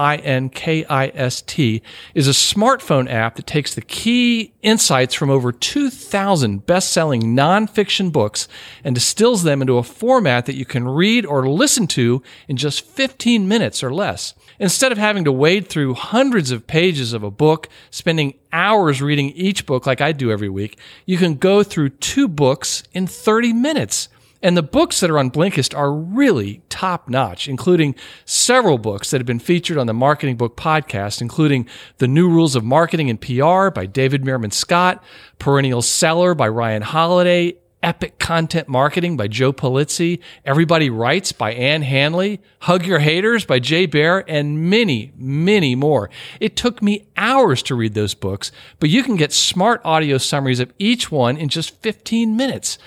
is 2.15 2.27
a 2.27 2.31
smartphone 2.31 3.07
app 3.11 3.35
that 3.35 3.45
takes 3.45 3.75
the 3.75 3.81
key 3.81 4.51
insights 4.63 5.13
from 5.13 5.29
over 5.29 5.51
2,000 5.51 6.65
best-selling 6.65 7.21
nonfiction 7.21 8.11
books 8.11 8.47
and 8.83 8.95
distills 8.95 9.43
them 9.43 9.61
into 9.61 9.77
a 9.77 9.83
format 9.83 10.47
that 10.47 10.55
you 10.55 10.65
can 10.65 10.87
read 10.87 11.23
or 11.23 11.47
listen 11.47 11.85
to 11.85 12.23
in 12.47 12.57
just 12.57 12.83
15 12.83 13.47
minutes 13.47 13.83
or 13.83 13.93
less. 13.93 14.33
Instead 14.57 14.91
of 14.91 14.97
having 14.97 15.23
to 15.23 15.31
wade 15.31 15.67
through 15.67 15.93
hundreds 15.93 16.49
of 16.49 16.65
pages 16.65 17.13
of 17.13 17.21
a 17.21 17.29
book, 17.29 17.69
spending 17.91 18.33
hours 18.51 19.03
reading 19.03 19.29
each 19.31 19.67
book 19.67 19.85
like 19.85 20.01
I 20.01 20.13
do 20.13 20.31
every 20.31 20.49
week, 20.49 20.79
you 21.05 21.19
can 21.19 21.35
go 21.35 21.61
through 21.61 21.89
two 21.89 22.27
books 22.27 22.81
in 22.91 23.05
30 23.05 23.53
minutes. 23.53 24.04
And 24.41 24.55
the 24.55 24.63
books 24.63 24.99
that 24.99 25.09
are 25.09 25.17
on 25.17 25.31
Blinkist 25.31 25.75
are 25.75 25.91
really 25.91 26.61
top 26.69 27.09
notch, 27.09 27.47
including 27.47 27.95
several 28.25 28.77
books 28.77 29.09
that 29.11 29.19
have 29.19 29.25
been 29.25 29.39
featured 29.39 29.77
on 29.77 29.87
the 29.87 29.93
Marketing 29.93 30.35
Book 30.35 30.55
podcast, 30.55 31.21
including 31.21 31.67
The 31.97 32.07
New 32.07 32.29
Rules 32.29 32.55
of 32.55 32.63
Marketing 32.63 33.09
and 33.09 33.19
PR 33.19 33.69
by 33.69 33.85
David 33.85 34.23
Meerman 34.23 34.53
Scott, 34.53 35.03
Perennial 35.39 35.81
Seller 35.81 36.35
by 36.35 36.47
Ryan 36.47 36.83
Holiday, 36.83 37.55
Epic 37.85 38.17
Content 38.17 38.67
Marketing 38.67 39.15
by 39.15 39.27
Joe 39.27 39.53
Pulizzi, 39.53 40.19
Everybody 40.43 40.89
Writes 40.89 41.31
by 41.31 41.53
Ann 41.53 41.83
Handley, 41.83 42.41
Hug 42.61 42.83
Your 42.83 42.97
Haters 42.97 43.45
by 43.45 43.59
Jay 43.59 43.85
Baer, 43.85 44.25
and 44.27 44.69
many, 44.71 45.13
many 45.15 45.75
more. 45.75 46.09
It 46.39 46.55
took 46.55 46.81
me 46.81 47.07
hours 47.15 47.61
to 47.63 47.75
read 47.75 47.93
those 47.93 48.15
books, 48.15 48.51
but 48.79 48.89
you 48.89 49.03
can 49.03 49.17
get 49.17 49.31
smart 49.31 49.81
audio 49.85 50.17
summaries 50.17 50.59
of 50.59 50.73
each 50.79 51.11
one 51.11 51.37
in 51.37 51.47
just 51.47 51.79
15 51.83 52.35
minutes. 52.35 52.79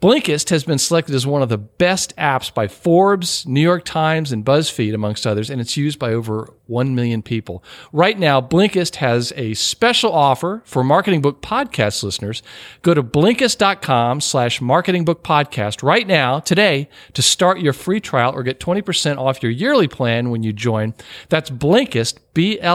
Blinkist 0.00 0.50
has 0.50 0.62
been 0.62 0.78
selected 0.78 1.12
as 1.16 1.26
one 1.26 1.42
of 1.42 1.48
the 1.48 1.58
best 1.58 2.14
apps 2.16 2.54
by 2.54 2.68
Forbes, 2.68 3.44
New 3.48 3.60
York 3.60 3.84
Times, 3.84 4.30
and 4.30 4.44
BuzzFeed, 4.44 4.94
amongst 4.94 5.26
others, 5.26 5.50
and 5.50 5.60
it's 5.60 5.76
used 5.76 5.98
by 5.98 6.12
over 6.12 6.54
1 6.66 6.94
million 6.94 7.20
people. 7.20 7.64
Right 7.92 8.16
now, 8.16 8.40
Blinkist 8.40 8.94
has 8.96 9.32
a 9.34 9.54
special 9.54 10.12
offer 10.12 10.62
for 10.64 10.84
Marketing 10.84 11.20
Book 11.20 11.42
Podcast 11.42 12.04
listeners. 12.04 12.44
Go 12.82 12.94
to 12.94 13.02
Blinkist.com 13.02 14.20
slash 14.20 14.60
Marketing 14.60 15.04
Book 15.04 15.24
Podcast 15.24 15.82
right 15.82 16.06
now, 16.06 16.38
today, 16.38 16.88
to 17.14 17.22
start 17.22 17.58
your 17.58 17.72
free 17.72 17.98
trial 17.98 18.32
or 18.32 18.44
get 18.44 18.60
20% 18.60 19.18
off 19.18 19.42
your 19.42 19.50
yearly 19.50 19.88
plan 19.88 20.30
when 20.30 20.44
you 20.44 20.52
join. 20.52 20.94
That's 21.28 21.50
Blinkist, 21.50 22.18
B-L-I-N-K-I-S-T, 22.34 22.70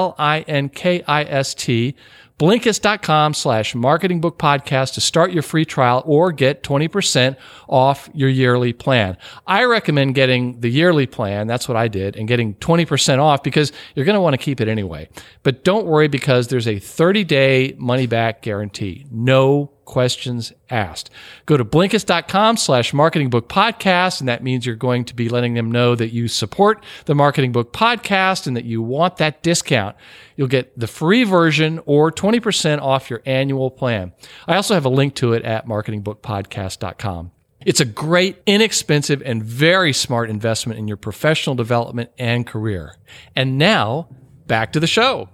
Blinkist.com 2.43 3.33
slash 3.35 3.73
marketing 3.73 4.19
book 4.19 4.37
podcast 4.37 4.95
to 4.95 4.99
start 4.99 5.31
your 5.31 5.43
free 5.43 5.63
trial 5.63 6.03
or 6.05 6.33
get 6.33 6.61
20% 6.61 7.37
off 7.69 8.09
your 8.13 8.27
yearly 8.27 8.73
plan. 8.73 9.15
I 9.47 9.63
recommend 9.63 10.13
getting 10.13 10.59
the 10.59 10.67
yearly 10.67 11.07
plan. 11.07 11.47
That's 11.47 11.69
what 11.69 11.77
I 11.77 11.87
did 11.87 12.17
and 12.17 12.27
getting 12.27 12.55
20% 12.55 13.19
off 13.19 13.43
because 13.43 13.71
you're 13.95 14.03
going 14.03 14.15
to 14.15 14.19
want 14.19 14.33
to 14.33 14.37
keep 14.37 14.59
it 14.59 14.67
anyway. 14.67 15.07
But 15.43 15.63
don't 15.63 15.85
worry 15.85 16.09
because 16.09 16.49
there's 16.49 16.67
a 16.67 16.79
30 16.79 17.23
day 17.23 17.75
money 17.77 18.07
back 18.07 18.41
guarantee. 18.41 19.05
No 19.09 19.71
questions 19.85 20.53
asked. 20.69 21.09
Go 21.45 21.57
to 21.57 21.65
Blinkist.com 21.65 22.57
slash 22.57 22.93
marketing 22.93 23.29
book 23.29 23.49
podcast. 23.49 24.19
And 24.19 24.29
that 24.29 24.43
means 24.43 24.65
you're 24.65 24.75
going 24.75 25.05
to 25.05 25.15
be 25.15 25.29
letting 25.29 25.53
them 25.53 25.71
know 25.71 25.95
that 25.95 26.13
you 26.13 26.27
support 26.27 26.83
the 27.05 27.15
marketing 27.15 27.51
book 27.51 27.73
podcast 27.73 28.47
and 28.47 28.55
that 28.55 28.65
you 28.65 28.81
want 28.81 29.17
that 29.17 29.43
discount. 29.43 29.95
You'll 30.35 30.47
get 30.47 30.77
the 30.77 30.87
free 30.87 31.23
version 31.23 31.79
or 31.85 32.11
20% 32.11 32.81
off 32.81 33.09
your 33.09 33.21
annual 33.25 33.71
plan. 33.71 34.13
I 34.47 34.55
also 34.55 34.73
have 34.73 34.85
a 34.85 34.89
link 34.89 35.15
to 35.15 35.33
it 35.33 35.43
at 35.43 35.67
marketingbookpodcast.com. 35.67 37.31
It's 37.65 37.79
a 37.79 37.85
great, 37.85 38.41
inexpensive, 38.45 39.21
and 39.23 39.41
very 39.43 39.93
smart 39.93 40.29
investment 40.29 40.79
in 40.79 40.87
your 40.87 40.97
professional 40.97 41.55
development 41.55 42.11
and 42.17 42.45
career. 42.45 42.95
And 43.35 43.57
now 43.57 44.09
back 44.47 44.73
to 44.73 44.79
the 44.79 44.87
show. 44.87 45.29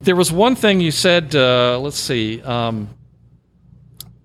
There 0.00 0.16
was 0.16 0.30
one 0.30 0.56
thing 0.56 0.80
you 0.80 0.90
said. 0.90 1.34
Uh, 1.34 1.80
let's 1.80 1.96
see. 1.96 2.42
Um, 2.42 2.90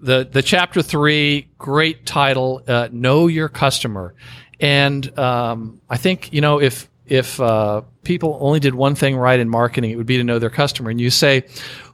the 0.01 0.27
the 0.29 0.41
chapter 0.41 0.81
three, 0.81 1.47
great 1.57 2.05
title. 2.05 2.61
Uh, 2.67 2.89
know 2.91 3.27
your 3.27 3.47
customer, 3.47 4.13
and 4.59 5.17
um, 5.17 5.79
I 5.89 5.95
think 5.95 6.33
you 6.33 6.41
know 6.41 6.59
if 6.59 6.89
if 7.05 7.39
uh, 7.39 7.83
people 8.03 8.37
only 8.41 8.59
did 8.59 8.75
one 8.75 8.95
thing 8.95 9.15
right 9.15 9.39
in 9.39 9.47
marketing, 9.47 9.91
it 9.91 9.95
would 9.95 10.05
be 10.05 10.17
to 10.17 10.25
know 10.25 10.39
their 10.39 10.49
customer. 10.49 10.89
And 10.89 10.99
you 10.99 11.09
say, 11.09 11.45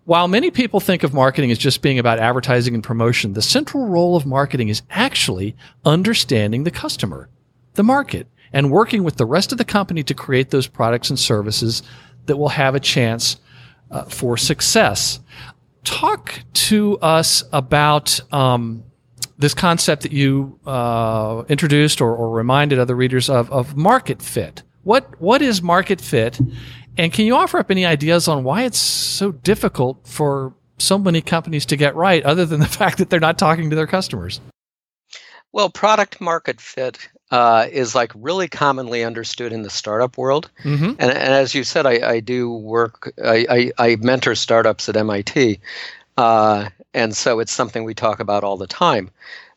while 0.06 0.28
many 0.28 0.50
people 0.50 0.80
think 0.80 1.04
of 1.04 1.14
marketing 1.14 1.52
as 1.52 1.60
just 1.60 1.84
being 1.84 2.00
about 2.00 2.18
advertising 2.18 2.74
and 2.74 2.84
promotion, 2.84 3.34
the 3.34 3.44
central 3.44 3.86
role 3.86 4.16
of 4.16 4.26
marketing 4.26 4.70
is 4.70 4.82
actually 4.90 5.56
understanding 5.86 6.64
the 6.64 6.72
customer, 6.72 7.30
the 7.76 7.84
market, 7.84 8.28
and 8.52 8.72
working 8.72 9.04
with 9.04 9.18
the 9.18 9.26
rest 9.28 9.52
of 9.52 9.60
the 9.60 9.66
company 9.66 10.02
to 10.02 10.16
create 10.16 10.50
those 10.50 10.66
products 10.66 11.12
and 11.12 11.20
services 11.20 11.84
that 12.26 12.38
will 12.38 12.50
have 12.50 12.74
a 12.74 12.80
chance 12.80 13.38
uh, 13.92 14.04
for 14.06 14.38
success. 14.38 15.20
Talk 15.84 16.42
to 16.54 16.98
us 17.00 17.44
about 17.54 18.20
um, 18.34 18.84
this 19.38 19.54
concept 19.54 20.02
that 20.04 20.12
you 20.12 20.60
uh, 20.66 21.44
introduced 21.50 22.02
or, 22.02 22.14
or, 22.16 22.32
reminded 22.32 22.80
other 22.80 22.96
readers 22.96 23.30
of, 23.30 23.52
of 23.52 23.78
market 23.78 24.22
fit. 24.22 24.64
What 24.84 25.20
what 25.22 25.42
is 25.42 25.62
market 25.62 26.02
fit, 26.02 26.40
and 26.98 27.14
can 27.14 27.26
you 27.26 27.36
offer 27.36 27.58
up 27.60 27.70
any 27.70 27.86
ideas 27.86 28.28
on 28.28 28.44
why 28.44 28.64
it's 28.64 28.80
so 28.80 29.32
difficult 29.32 30.06
for 30.08 30.54
so 30.78 30.98
many 30.98 31.22
companies 31.22 31.66
to 31.68 31.76
get 31.76 31.96
right, 31.96 32.24
other 32.24 32.46
than 32.46 32.60
the 32.60 32.66
fact 32.80 32.98
that 32.98 33.10
they're 33.10 33.20
not 33.20 33.38
talking 33.38 33.70
to 33.70 33.76
their 33.76 33.88
customers? 33.88 34.42
Well, 35.54 35.70
product 35.70 36.20
market 36.22 36.60
fit 36.60 37.10
uh, 37.32 37.68
is 37.72 37.94
like 37.94 38.12
really 38.16 38.48
commonly 38.48 39.04
understood 39.04 39.52
in 39.52 39.64
the 39.64 39.70
startup 39.70 40.18
world. 40.18 40.50
Mm-hmm. 40.64 40.86
And, 40.86 41.00
and, 41.00 41.34
as 41.34 41.54
you 41.54 41.64
said, 41.64 41.86
I, 41.86 42.12
I 42.12 42.20
do 42.20 42.50
work, 42.52 43.14
I, 43.24 43.46
I, 43.50 43.72
I, 43.90 43.96
mentor 43.98 44.36
startups 44.36 44.88
at 44.88 44.96
MIT. 44.96 45.60
Uh, 46.16 46.70
and 46.94 47.16
so 47.16 47.40
it's 47.40 47.52
something 47.52 47.84
we 47.84 47.94
talk 47.94 48.20
about 48.20 48.44
all 48.44 48.58
the 48.58 48.68
time. 48.68 49.10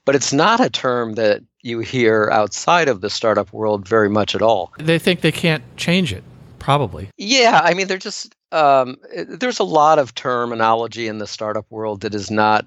But 0.05 0.17
it's 0.17 0.33
not 0.33 0.61
a 0.61 0.71
term 0.71 1.15
that 1.15 1.43
you 1.63 1.79
hear 1.79 2.29
outside 2.33 2.89
of 2.89 3.03
the 3.03 3.11
startup 3.11 3.53
world 3.53 3.87
very 3.87 4.09
much 4.09 4.35
at 4.35 4.43
all. 4.43 4.73
They 4.79 4.99
think 4.99 5.21
they 5.21 5.33
can't 5.33 5.63
change 5.77 6.13
it. 6.13 6.25
probably. 6.59 7.11
Yeah, 7.17 7.61
I 7.63 7.75
mean, 7.75 7.87
they're 7.87 7.99
just 7.99 8.35
um, 8.53 8.97
there's 9.15 9.61
a 9.61 9.65
lot 9.65 9.99
of 9.99 10.15
terminology 10.15 11.07
in 11.07 11.19
the 11.19 11.27
startup 11.27 11.67
world 11.71 12.01
that 12.01 12.15
is 12.15 12.31
not 12.31 12.67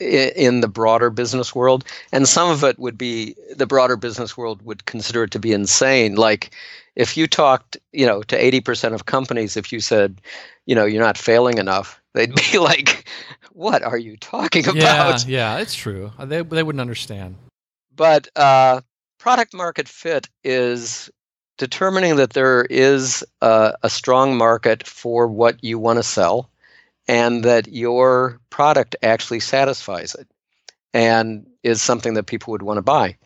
in 0.00 0.60
the 0.60 0.68
broader 0.68 1.10
business 1.10 1.54
world 1.54 1.84
and 2.12 2.28
some 2.28 2.50
of 2.50 2.62
it 2.64 2.78
would 2.78 2.96
be 2.96 3.34
the 3.54 3.66
broader 3.66 3.96
business 3.96 4.36
world 4.36 4.62
would 4.62 4.84
consider 4.86 5.24
it 5.24 5.30
to 5.32 5.38
be 5.38 5.52
insane. 5.52 6.14
Like 6.14 6.54
if 6.96 7.16
you 7.16 7.26
talked 7.26 7.76
you 7.92 8.06
know 8.06 8.22
to 8.22 8.36
80% 8.36 8.94
of 8.94 9.06
companies 9.06 9.56
if 9.56 9.72
you 9.72 9.80
said 9.80 10.20
you 10.66 10.74
know 10.74 10.84
you're 10.84 11.02
not 11.02 11.18
failing 11.18 11.58
enough 11.58 12.00
they'd 12.14 12.34
be 12.34 12.58
like 12.58 13.08
what 13.52 13.82
are 13.82 13.98
you 13.98 14.16
talking 14.16 14.68
about? 14.68 15.26
yeah 15.26 15.56
yeah 15.56 15.58
it's 15.58 15.74
true. 15.74 16.12
They, 16.18 16.42
they 16.42 16.62
wouldn't 16.62 16.80
understand. 16.80 17.36
But 17.94 18.28
uh, 18.36 18.82
product 19.18 19.52
market 19.52 19.88
fit 19.88 20.28
is 20.44 21.10
determining 21.58 22.16
that 22.16 22.34
there 22.34 22.64
is 22.70 23.24
a, 23.42 23.74
a 23.82 23.90
strong 23.90 24.38
market 24.38 24.86
for 24.86 25.26
what 25.26 25.62
you 25.62 25.78
want 25.78 25.98
to 25.98 26.04
sell 26.04 26.48
and 27.08 27.42
that 27.42 27.66
your 27.68 28.38
product 28.50 28.94
actually 29.02 29.40
satisfies 29.40 30.14
it 30.14 30.28
and 30.92 31.46
is 31.62 31.82
something 31.82 32.14
that 32.14 32.26
people 32.26 32.52
would 32.52 32.62
want 32.62 32.76
to 32.76 32.82
buy. 32.82 33.16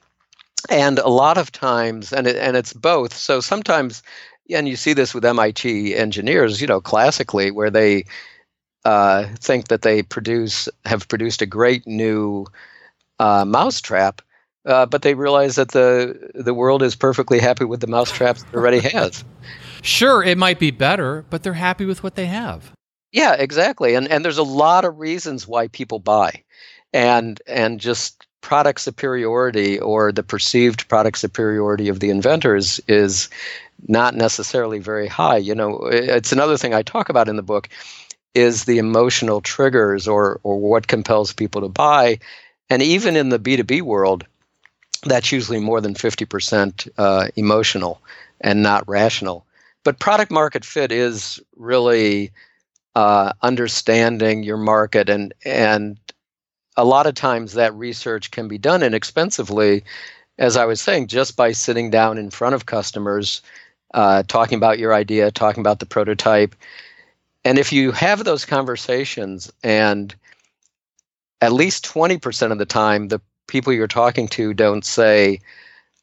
And 0.71 1.01
a 1.01 1.09
lot 1.09 1.37
of 1.37 1.51
times, 1.51 2.13
and 2.13 2.27
it, 2.27 2.37
and 2.37 2.57
it's 2.57 2.73
both. 2.73 3.13
So 3.13 3.41
sometimes, 3.41 4.03
and 4.49 4.69
you 4.69 4.77
see 4.77 4.93
this 4.93 5.13
with 5.13 5.25
MIT 5.25 5.97
engineers, 5.97 6.61
you 6.61 6.69
know, 6.69 6.81
classically, 6.81 7.51
where 7.51 7.71
they 7.71 8.05
uh, 8.85 9.27
think 9.41 9.69
that 9.69 9.83
they 9.83 10.03
produce 10.03 10.69
have 10.85 11.09
produced 11.09 11.43
a 11.43 11.47
great 11.47 11.87
new 11.87 12.47
uh, 13.19 13.45
mousetrap, 13.45 14.23
uh, 14.65 14.87
but 14.87 15.03
they 15.03 15.15
realize 15.15 15.57
that 15.57 15.73
the 15.73 16.31
the 16.35 16.55
world 16.55 16.83
is 16.83 16.95
perfectly 16.95 17.41
happy 17.41 17.65
with 17.65 17.81
the 17.81 17.87
mousetraps 17.89 18.43
it 18.43 18.57
already 18.57 18.81
has. 18.81 19.25
Sure, 19.85 20.23
it 20.23 20.39
might 20.39 20.61
be 20.61 20.71
better, 20.71 21.25
but 21.29 21.43
they're 21.43 21.55
happy 21.55 21.85
with 21.85 22.05
what 22.05 22.15
they 22.15 22.27
have. 22.27 22.71
Yeah, 23.13 23.35
exactly. 23.35 23.95
And 23.95 24.09
and 24.09 24.25
there's 24.25 24.39
a 24.39 24.43
lot 24.43 24.85
of 24.85 24.99
reasons 24.99 25.47
why 25.47 25.69
people 25.69 25.99
buy. 25.99 26.43
And 26.93 27.41
and 27.47 27.81
just 27.81 28.27
product 28.41 28.81
superiority 28.81 29.79
or 29.79 30.13
the 30.13 30.23
perceived 30.23 30.89
product 30.89 31.19
superiority 31.19 31.89
of 31.89 32.01
the 32.01 32.11
inventors 32.11 32.81
is 32.89 33.29
not 33.89 34.15
necessarily 34.15 34.79
very 34.81 35.07
high. 35.07 35.37
You 35.37 35.55
know, 35.55 35.87
it's 35.87 36.33
another 36.33 36.57
thing 36.57 36.75
I 36.75 36.83
talk 36.83 37.09
about 37.09 37.29
in 37.29 37.37
the 37.37 37.43
book 37.43 37.69
is 38.35 38.65
the 38.65 38.79
emotional 38.79 39.41
triggers 39.41 40.09
or 40.09 40.41
or 40.43 40.59
what 40.59 40.89
compels 40.89 41.33
people 41.33 41.63
to 41.63 41.69
buy. 41.69 42.19
And 42.71 42.83
even 42.83 43.17
in 43.17 43.29
the 43.29 43.39
B2B 43.39 43.83
world, 43.83 44.27
that's 45.05 45.33
usually 45.33 45.61
more 45.61 45.81
than 45.81 45.95
50% 45.95 46.89
uh, 46.99 47.29
emotional 47.37 48.01
and 48.41 48.63
not 48.63 48.89
rational. 48.89 49.45
But 49.85 49.99
product 49.99 50.31
market 50.31 50.65
fit 50.65 50.93
is 50.93 51.41
really 51.57 52.31
uh, 52.95 53.33
understanding 53.43 54.43
your 54.43 54.59
market 54.59 55.09
and 55.09 55.33
and 55.45 55.99
a 56.77 56.85
lot 56.85 57.07
of 57.07 57.15
times 57.15 57.53
that 57.53 57.75
research 57.75 58.31
can 58.31 58.49
be 58.49 58.59
done 58.59 58.83
inexpensively 58.83 59.83
as 60.39 60.57
i 60.57 60.65
was 60.65 60.81
saying 60.81 61.07
just 61.07 61.37
by 61.37 61.53
sitting 61.53 61.91
down 61.91 62.19
in 62.19 62.31
front 62.31 62.55
of 62.55 62.67
customers 62.67 63.43
uh, 63.95 64.23
talking 64.25 64.57
about 64.57 64.79
your 64.79 64.95
idea 64.95 65.31
talking 65.31 65.61
about 65.61 65.79
the 65.79 65.87
prototype. 65.87 66.55
And 67.45 67.59
if 67.59 67.73
you 67.73 67.93
have 67.93 68.25
those 68.25 68.45
conversations 68.45 69.53
and 69.63 70.15
at 71.41 71.53
least 71.53 71.85
20% 71.85 72.53
of 72.53 72.59
the 72.59 72.67
time 72.67 73.09
the 73.09 73.21
people 73.49 73.73
you're 73.73 73.89
talking 73.89 74.29
to 74.29 74.55
don't 74.55 74.85
say 74.85 75.41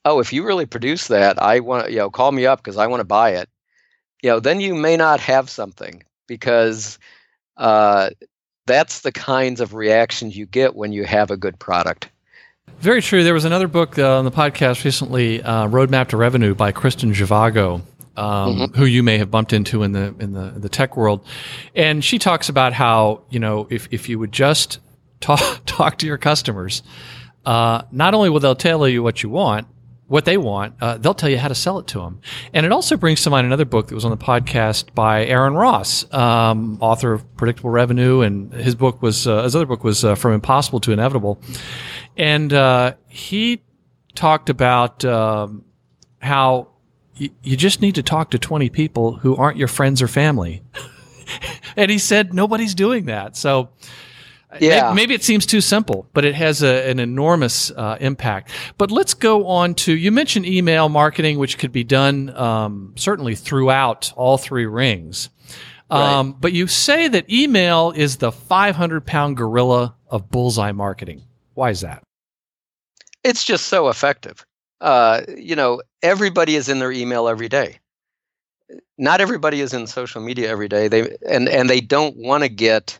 oh 0.06 0.19
if 0.19 0.32
you 0.32 0.45
really 0.45 0.65
produce 0.65 1.08
that 1.08 1.41
i 1.41 1.60
want 1.60 1.89
you 1.89 1.97
know 1.97 2.10
call 2.10 2.32
me 2.32 2.45
up 2.45 2.60
because 2.60 2.78
i 2.78 2.86
want 2.86 2.99
to 2.99 3.06
buy 3.06 3.32
it. 3.32 3.49
You 4.21 4.30
know 4.30 4.39
then 4.39 4.60
you 4.60 4.75
may 4.75 4.97
not 4.97 5.19
have 5.21 5.49
something 5.49 6.04
because 6.30 6.98
uh, 7.58 8.12
that's 8.65 9.02
the 9.02 9.12
kinds 9.12 9.60
of 9.60 9.74
reactions 9.74 10.38
you 10.38 10.46
get 10.46 10.76
when 10.76 10.94
you 10.94 11.04
have 11.04 11.30
a 11.30 11.36
good 11.36 11.60
product. 11.60 12.08
Very 12.80 13.02
true. 13.02 13.26
There 13.26 13.34
was 13.34 13.44
another 13.44 13.68
book 13.68 14.00
uh, 14.00 14.18
on 14.18 14.24
the 14.24 14.32
podcast 14.32 14.86
recently, 14.86 15.44
uh, 15.44 15.68
"Roadmap 15.68 16.08
to 16.10 16.18
Revenue" 16.18 16.56
by 16.56 16.72
Kristin 16.72 17.13
Zhivago, 17.13 17.82
um, 18.15 18.56
mm-hmm. 18.56 18.78
who 18.78 18.86
you 18.86 19.04
may 19.04 19.18
have 19.18 19.30
bumped 19.30 19.52
into 19.52 19.84
in 19.84 19.92
the 19.92 20.15
in 20.20 20.32
the 20.32 20.54
the 20.56 20.70
tech 20.70 20.96
world, 20.96 21.26
and 21.76 22.06
she 22.06 22.20
talks 22.20 22.48
about 22.48 22.72
how 22.72 23.24
you 23.30 23.39
know 23.39 23.68
if 23.70 23.89
if 23.92 24.08
you 24.08 24.18
would 24.18 24.32
just 24.32 24.80
talk 25.20 25.62
talk 25.65 25.98
to 25.98 26.08
your 26.08 26.18
customers, 26.18 26.82
uh, 27.46 27.82
not 27.92 28.13
only 28.13 28.30
will 28.30 28.39
they 28.39 28.54
tell 28.54 28.88
you 28.88 29.04
what 29.04 29.24
you 29.24 29.30
want, 29.30 29.68
what 30.10 30.26
they 30.26 30.38
want, 30.38 30.74
uh, 30.82 30.98
they'll 30.98 31.13
tell 31.13 31.30
you 31.30 31.38
how 31.38 31.48
to 31.48 31.56
sell 31.56 31.78
it 31.78 31.86
to 31.86 32.00
them. 32.00 32.19
And 32.52 32.65
it 32.65 32.72
also 32.72 32.98
brings 32.98 33.22
to 33.24 33.30
mind 33.30 33.45
another 33.45 33.63
book 33.63 33.88
that 33.88 33.95
was 33.95 34.06
on 34.06 34.12
the 34.12 34.17
podcast 34.17 34.93
by 34.95 35.24
Aaron 35.26 35.54
Ross, 35.54 36.12
um, 36.12 36.80
author 36.82 37.13
of 37.13 37.38
Predictable 37.38 37.69
Revenue, 37.69 38.22
and 38.22 38.52
his 38.52 38.74
book 38.74 39.04
was 39.04 39.28
uh, 39.28 39.43
his 39.43 39.56
other 39.56 39.67
book 39.67 39.84
was 39.84 40.04
uh, 40.04 40.15
From 40.15 40.34
Impossible 40.34 40.80
to 40.82 40.91
Inevitable, 40.91 41.39
and 42.17 42.52
uh, 42.52 42.95
he 43.08 43.62
talked 44.15 44.50
about 44.50 45.06
um, 45.06 45.63
how 46.17 46.69
y- 47.22 47.30
you 47.43 47.56
just 47.56 47.80
need 47.80 47.93
to 47.95 48.04
talk 48.04 48.32
to 48.32 48.39
twenty 48.39 48.69
people 48.69 49.17
who 49.17 49.36
aren't 49.36 49.58
your 49.58 49.67
friends 49.67 50.02
or 50.02 50.08
family. 50.08 50.63
and 51.78 51.91
he 51.91 52.00
said 52.00 52.34
nobody's 52.34 52.74
doing 52.74 53.06
that. 53.06 53.38
So 53.38 53.69
yeah. 54.59 54.93
Maybe 54.93 55.13
it 55.13 55.23
seems 55.23 55.45
too 55.45 55.62
simple, 55.62 56.07
but 56.13 56.25
it 56.25 56.35
has 56.35 56.63
a, 56.63 56.89
an 56.89 56.99
enormous 56.99 57.71
uh, 57.71 57.97
impact. 57.99 58.51
But 58.77 58.91
let's 58.91 59.13
go 59.13 59.47
on 59.47 59.75
to 59.75 59.95
you 59.95 60.12
mentioned 60.12 60.45
email 60.45 60.89
marketing, 60.89 61.38
which 61.38 61.57
could 61.57 61.71
be 61.71 61.83
done 61.83 62.35
um, 62.35 62.93
certainly 62.95 63.35
throughout 63.35 64.12
all 64.15 64.38
three 64.38 64.65
rings. 64.65 65.29
Um, 65.91 66.31
right. 66.31 66.41
But 66.41 66.53
you 66.53 66.67
say 66.67 67.07
that 67.07 67.29
email 67.29 67.91
is 67.95 68.17
the 68.17 68.31
500 68.31 69.05
pound 69.05 69.38
gorilla 69.38 69.95
of 70.07 70.29
bullseye 70.29 70.71
marketing. 70.71 71.23
Why 71.53 71.71
is 71.71 71.81
that? 71.81 72.03
It's 73.23 73.43
just 73.43 73.67
so 73.67 73.89
effective. 73.89 74.45
Uh, 74.81 75.21
you 75.38 75.55
know, 75.55 75.81
everybody 76.01 76.55
is 76.55 76.69
in 76.69 76.79
their 76.79 76.91
email 76.91 77.27
every 77.27 77.49
day. 77.49 77.79
Not 78.97 79.19
everybody 79.19 79.62
is 79.62 79.73
in 79.73 79.88
social 79.88 80.21
media 80.21 80.49
every 80.49 80.67
day. 80.67 80.88
They 80.88 81.17
and 81.27 81.49
and 81.49 81.69
they 81.69 81.81
don't 81.81 82.15
want 82.17 82.43
to 82.43 82.49
get 82.49 82.99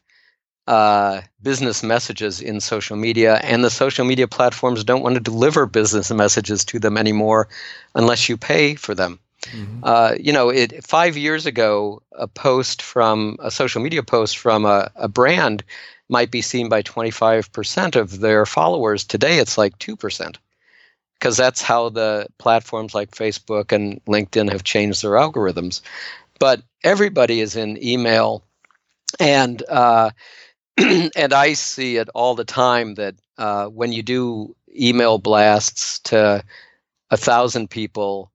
uh, 0.70 1.22
business 1.42 1.82
messages 1.82 2.40
in 2.40 2.62
social 2.62 2.96
media, 2.96 3.38
and 3.38 3.64
the 3.64 3.72
social 3.72 4.06
media 4.06 4.28
platforms 4.28 4.84
don't 4.84 5.02
want 5.02 5.16
to 5.16 5.20
deliver 5.20 5.66
business 5.66 6.12
messages 6.12 6.64
to 6.64 6.78
them 6.78 6.96
anymore 6.96 7.48
unless 7.96 8.30
you 8.30 8.38
pay 8.38 8.76
for 8.76 8.94
them. 8.94 9.20
Mm-hmm. 9.46 9.80
Uh, 9.82 10.14
you 10.20 10.32
know, 10.32 10.50
it, 10.50 10.84
five 10.86 11.18
years 11.18 11.48
ago, 11.48 12.04
a 12.12 12.28
post 12.28 12.84
from 12.84 13.36
a 13.40 13.50
social 13.50 13.82
media 13.82 14.04
post 14.04 14.38
from 14.38 14.64
a, 14.66 14.92
a 14.96 15.08
brand 15.08 15.64
might 16.08 16.30
be 16.30 16.42
seen 16.44 16.70
by 16.70 16.84
25% 16.84 17.96
of 17.96 18.20
their 18.20 18.46
followers. 18.46 19.04
Today, 19.04 19.40
it's 19.40 19.58
like 19.58 19.76
2%, 19.80 20.36
because 21.16 21.36
that's 21.36 21.64
how 21.64 21.90
the 21.90 22.28
platforms 22.38 22.94
like 22.94 23.10
Facebook 23.10 23.72
and 23.72 24.06
LinkedIn 24.06 24.52
have 24.52 24.64
changed 24.64 25.02
their 25.02 25.12
algorithms. 25.12 25.82
But 26.40 26.62
everybody 26.84 27.40
is 27.40 27.56
in 27.56 27.84
email, 27.84 28.44
and 29.20 29.64
uh, 29.68 30.12
and 31.16 31.34
I 31.34 31.54
see 31.54 31.98
it 31.98 32.10
all 32.10 32.36
the 32.36 32.46
time 32.46 32.96
that 32.96 33.16
uh, 33.38 33.68
when 33.68 33.92
you 33.92 34.04
do 34.04 34.56
email 34.76 35.18
blasts 35.18 36.00
to 36.00 36.44
a 37.12 37.18
thousand 37.18 37.70
people, 37.70 38.32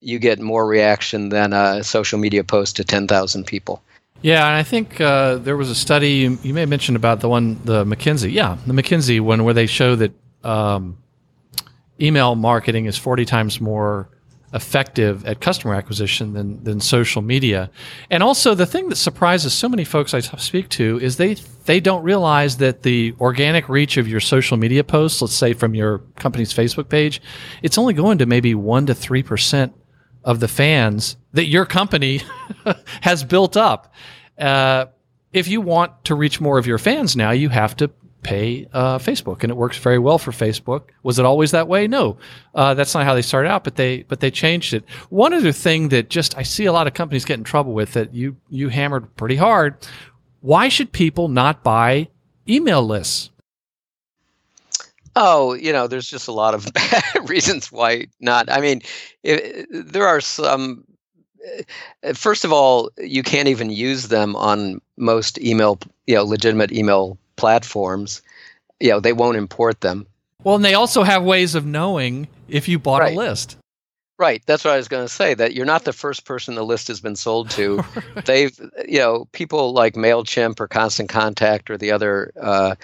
you 0.00 0.18
get 0.18 0.40
more 0.40 0.66
reaction 0.66 1.28
than 1.28 1.52
a 1.52 1.82
social 1.84 2.18
media 2.18 2.44
post 2.44 2.76
to 2.76 2.84
10,000 2.84 3.46
people. 3.46 3.82
Yeah, 4.22 4.46
and 4.46 4.56
I 4.56 4.62
think 4.62 5.00
uh, 5.00 5.36
there 5.36 5.56
was 5.56 5.68
a 5.68 5.74
study 5.74 6.10
you, 6.10 6.38
you, 6.42 6.54
may 6.54 6.60
have 6.60 6.68
mentioned 6.68 6.96
about 6.96 7.20
the 7.20 7.28
one, 7.28 7.60
the 7.64 7.84
McKinsey. 7.84 8.32
Yeah, 8.32 8.56
the 8.66 8.72
McKinsey 8.72 9.20
one 9.20 9.42
where 9.42 9.54
they 9.54 9.66
show 9.66 9.96
that 9.96 10.12
um, 10.44 10.98
email 12.00 12.36
marketing 12.36 12.86
is 12.86 12.96
40 12.96 13.24
times 13.24 13.60
more 13.60 14.08
effective 14.54 15.24
at 15.24 15.40
customer 15.40 15.74
acquisition 15.74 16.34
than, 16.34 16.62
than 16.62 16.80
social 16.80 17.22
media. 17.22 17.70
And 18.10 18.22
also 18.22 18.54
the 18.54 18.66
thing 18.66 18.88
that 18.90 18.96
surprises 18.96 19.54
so 19.54 19.68
many 19.68 19.84
folks 19.84 20.12
I 20.12 20.20
speak 20.20 20.68
to 20.70 20.98
is 21.00 21.16
they 21.16 21.34
they 21.64 21.80
don't 21.80 22.02
realize 22.02 22.56
that 22.58 22.82
the 22.82 23.14
organic 23.20 23.68
reach 23.68 23.96
of 23.96 24.08
your 24.08 24.20
social 24.20 24.56
media 24.56 24.82
posts, 24.82 25.22
let's 25.22 25.34
say 25.34 25.52
from 25.52 25.74
your 25.74 25.98
company's 26.16 26.52
Facebook 26.52 26.88
page, 26.88 27.22
it's 27.62 27.78
only 27.78 27.94
going 27.94 28.18
to 28.18 28.26
maybe 28.26 28.54
1 28.54 28.86
to 28.86 28.94
3% 28.94 29.72
of 30.24 30.40
the 30.40 30.48
fans 30.48 31.16
that 31.32 31.46
your 31.46 31.64
company 31.64 32.20
has 33.02 33.22
built 33.22 33.56
up. 33.56 33.94
Uh, 34.38 34.86
if 35.32 35.48
you 35.48 35.60
want 35.60 36.04
to 36.04 36.14
reach 36.14 36.40
more 36.40 36.58
of 36.58 36.66
your 36.66 36.78
fans 36.78 37.16
now, 37.16 37.30
you 37.30 37.48
have 37.48 37.76
to 37.76 37.90
pay 38.22 38.68
uh, 38.72 38.98
Facebook, 38.98 39.42
and 39.42 39.50
it 39.50 39.56
works 39.56 39.78
very 39.78 39.98
well 39.98 40.18
for 40.18 40.30
Facebook. 40.30 40.90
Was 41.02 41.18
it 41.18 41.24
always 41.24 41.50
that 41.50 41.68
way? 41.68 41.88
No, 41.88 42.16
uh, 42.54 42.74
that's 42.74 42.94
not 42.94 43.04
how 43.04 43.14
they 43.14 43.22
started 43.22 43.48
out, 43.48 43.64
but 43.64 43.76
they 43.76 44.02
but 44.04 44.20
they 44.20 44.30
changed 44.30 44.74
it. 44.74 44.84
One 45.10 45.32
other 45.32 45.52
thing 45.52 45.88
that 45.90 46.08
just 46.08 46.36
I 46.36 46.42
see 46.42 46.64
a 46.64 46.72
lot 46.72 46.86
of 46.86 46.94
companies 46.94 47.24
get 47.24 47.38
in 47.38 47.44
trouble 47.44 47.72
with 47.72 47.92
that 47.92 48.14
you 48.14 48.36
you 48.48 48.68
hammered 48.68 49.14
pretty 49.16 49.36
hard. 49.36 49.76
Why 50.40 50.68
should 50.68 50.92
people 50.92 51.28
not 51.28 51.62
buy 51.62 52.08
email 52.48 52.82
lists? 52.82 53.30
Oh, 55.14 55.52
you 55.52 55.72
know, 55.72 55.86
there's 55.86 56.08
just 56.08 56.26
a 56.26 56.32
lot 56.32 56.54
of 56.54 56.66
reasons 57.28 57.70
why 57.70 58.06
not. 58.20 58.50
I 58.50 58.60
mean, 58.60 58.80
it, 59.22 59.66
there 59.70 60.06
are 60.06 60.20
some 60.20 60.84
uh, 62.04 62.12
first 62.14 62.44
of 62.44 62.52
all, 62.52 62.90
you 62.98 63.22
can't 63.22 63.48
even 63.48 63.70
use 63.70 64.08
them 64.08 64.36
on 64.36 64.80
most 64.96 65.40
email, 65.40 65.78
you 66.06 66.14
know, 66.14 66.24
legitimate 66.24 66.72
email 66.72 67.18
platforms. 67.36 68.22
You 68.80 68.90
know, 68.90 69.00
they 69.00 69.12
won't 69.12 69.36
import 69.36 69.80
them. 69.80 70.06
Well, 70.44 70.56
and 70.56 70.64
they 70.64 70.74
also 70.74 71.02
have 71.02 71.22
ways 71.22 71.54
of 71.54 71.64
knowing 71.64 72.26
if 72.48 72.68
you 72.68 72.78
bought 72.78 73.00
Right. 73.02 73.14
a 73.14 73.16
list. 73.16 73.56
Right. 74.18 74.42
That's 74.46 74.64
what 74.64 74.74
I 74.74 74.76
was 74.76 74.88
going 74.88 75.04
to 75.04 75.12
say. 75.12 75.34
That 75.34 75.54
you're 75.54 75.66
not 75.66 75.84
the 75.84 75.92
first 75.92 76.24
person 76.24 76.54
the 76.54 76.64
list 76.64 76.86
has 76.88 77.00
been 77.00 77.16
sold 77.16 77.50
to. 77.50 77.82
They've, 78.24 78.56
you 78.86 78.98
know, 78.98 79.26
people 79.32 79.72
like 79.72 79.94
Mailchimp 79.94 80.60
or 80.60 80.68
Constant 80.68 81.08
Contact 81.08 81.70
or 81.70 81.76
the 81.76 81.90
other 81.90 82.32
uh, 82.40 82.74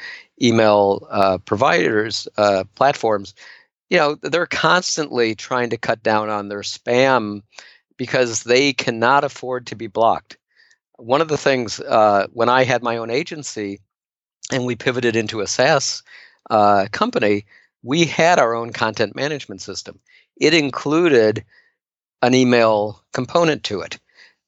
email 0.43 1.07
uh, 1.11 1.39
providers 1.39 2.27
uh, 2.39 2.65
platforms. 2.75 3.35
You 3.91 3.99
know, 3.99 4.15
they're 4.17 4.47
constantly 4.47 5.35
trying 5.35 5.71
to 5.71 5.77
cut 5.79 6.03
down 6.03 6.29
on 6.29 6.49
their 6.49 6.61
spam 6.63 7.43
because 7.97 8.43
they 8.45 8.73
cannot 8.73 9.25
afford 9.25 9.67
to 9.69 9.77
be 9.77 9.87
blocked. 9.87 10.37
One 10.97 11.21
of 11.21 11.29
the 11.29 11.39
things 11.39 11.79
uh, 11.81 12.27
when 12.33 12.49
I 12.49 12.65
had 12.65 12.83
my 12.83 12.97
own 12.97 13.11
agency 13.11 13.81
and 14.51 14.65
we 14.65 14.77
pivoted 14.77 15.17
into 15.17 15.41
a 15.41 15.47
SaaS 15.47 16.03
uh, 16.51 16.87
company, 16.93 17.45
we 17.83 18.05
had 18.05 18.39
our 18.39 18.55
own 18.55 18.73
content 18.73 19.15
management 19.15 19.61
system. 19.61 19.99
It 20.37 20.55
included 20.55 21.45
an 22.23 22.35
email 22.35 23.03
component 23.13 23.65
to 23.65 23.81
it. 23.81 23.99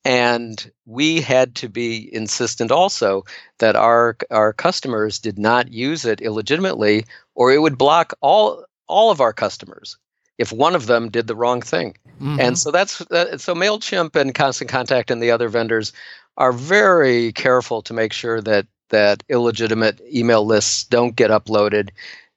And 0.04 0.70
we 0.86 1.20
had 1.20 1.54
to 1.56 1.68
be 1.68 2.12
insistent 2.14 2.70
also 2.70 3.24
that 3.58 3.76
our 3.76 4.16
our 4.30 4.54
customers 4.54 5.18
did 5.18 5.38
not 5.38 5.70
use 5.70 6.06
it 6.06 6.22
illegitimately 6.22 7.04
or 7.34 7.52
it 7.52 7.60
would 7.60 7.76
block 7.76 8.14
all 8.22 8.64
all 8.86 9.10
of 9.10 9.20
our 9.20 9.34
customers 9.34 9.98
if 10.38 10.52
one 10.52 10.74
of 10.74 10.86
them 10.86 11.10
did 11.10 11.26
the 11.26 11.36
wrong 11.36 11.60
thing. 11.60 11.98
Mhm. 12.18 12.40
and 12.40 12.58
so 12.58 12.70
that's 12.70 12.98
that, 13.10 13.42
so 13.42 13.54
Mailchimp 13.54 14.16
and 14.16 14.34
Constant 14.34 14.70
Contact 14.70 15.10
and 15.10 15.22
the 15.22 15.32
other 15.32 15.50
vendors 15.50 15.92
are 16.38 16.52
very 16.52 17.32
careful 17.32 17.82
to 17.82 17.92
make 17.92 18.14
sure 18.14 18.40
that 18.40 18.66
that 18.90 19.22
illegitimate 19.28 20.00
email 20.12 20.44
lists 20.44 20.84
don't 20.84 21.16
get 21.16 21.30
uploaded 21.30 21.90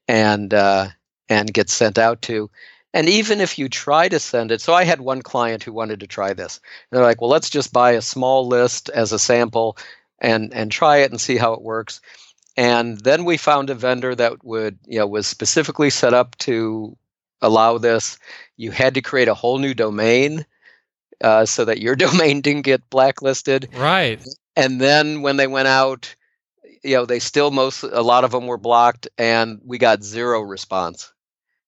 and 0.07 0.53
uh, 0.53 0.87
and 1.29 1.53
get 1.53 1.69
sent 1.69 1.97
out 1.97 2.21
to. 2.23 2.49
And 2.95 3.09
even 3.09 3.41
if 3.41 3.57
you 3.57 3.69
try 3.69 4.07
to 4.07 4.19
send 4.19 4.51
it, 4.51 4.61
so 4.61 4.73
I 4.73 4.83
had 4.83 5.01
one 5.01 5.23
client 5.23 5.63
who 5.63 5.73
wanted 5.73 5.99
to 6.01 6.07
try 6.07 6.33
this. 6.33 6.59
And 6.91 6.97
they're 6.97 7.05
like, 7.05 7.21
"Well, 7.21 7.29
let's 7.29 7.49
just 7.49 7.73
buy 7.73 7.91
a 7.91 8.01
small 8.01 8.47
list 8.47 8.89
as 8.89 9.11
a 9.11 9.19
sample 9.19 9.77
and 10.19 10.53
and 10.53 10.71
try 10.71 10.97
it 10.97 11.11
and 11.11 11.19
see 11.19 11.37
how 11.37 11.53
it 11.53 11.61
works." 11.61 12.01
And 12.55 12.99
then 12.99 13.25
we 13.25 13.37
found 13.37 13.69
a 13.69 13.75
vendor 13.75 14.13
that 14.13 14.43
would, 14.43 14.77
you 14.85 14.99
know, 14.99 15.07
was 15.07 15.25
specifically 15.25 15.89
set 15.89 16.13
up 16.13 16.37
to 16.39 16.95
allow 17.41 17.77
this. 17.79 18.17
You 18.57 18.69
had 18.71 18.93
to 18.93 19.01
create 19.01 19.27
a 19.27 19.33
whole 19.33 19.57
new 19.57 19.73
domain 19.73 20.45
uh, 21.21 21.45
so 21.45 21.65
that 21.65 21.81
your 21.81 21.95
domain 22.05 22.41
didn't 22.41 22.61
get 22.63 22.89
blacklisted. 22.89 23.69
right. 23.75 24.23
And 24.55 24.79
then 24.79 25.23
when 25.23 25.37
they 25.37 25.47
went 25.47 25.67
out, 25.67 26.15
you 26.83 26.95
know, 26.95 27.05
they 27.05 27.19
still 27.19 27.51
most 27.51 27.83
a 27.83 28.01
lot 28.01 28.23
of 28.23 28.31
them 28.31 28.47
were 28.47 28.57
blocked, 28.57 29.07
and 29.17 29.59
we 29.65 29.77
got 29.77 30.03
zero 30.03 30.41
response. 30.41 31.11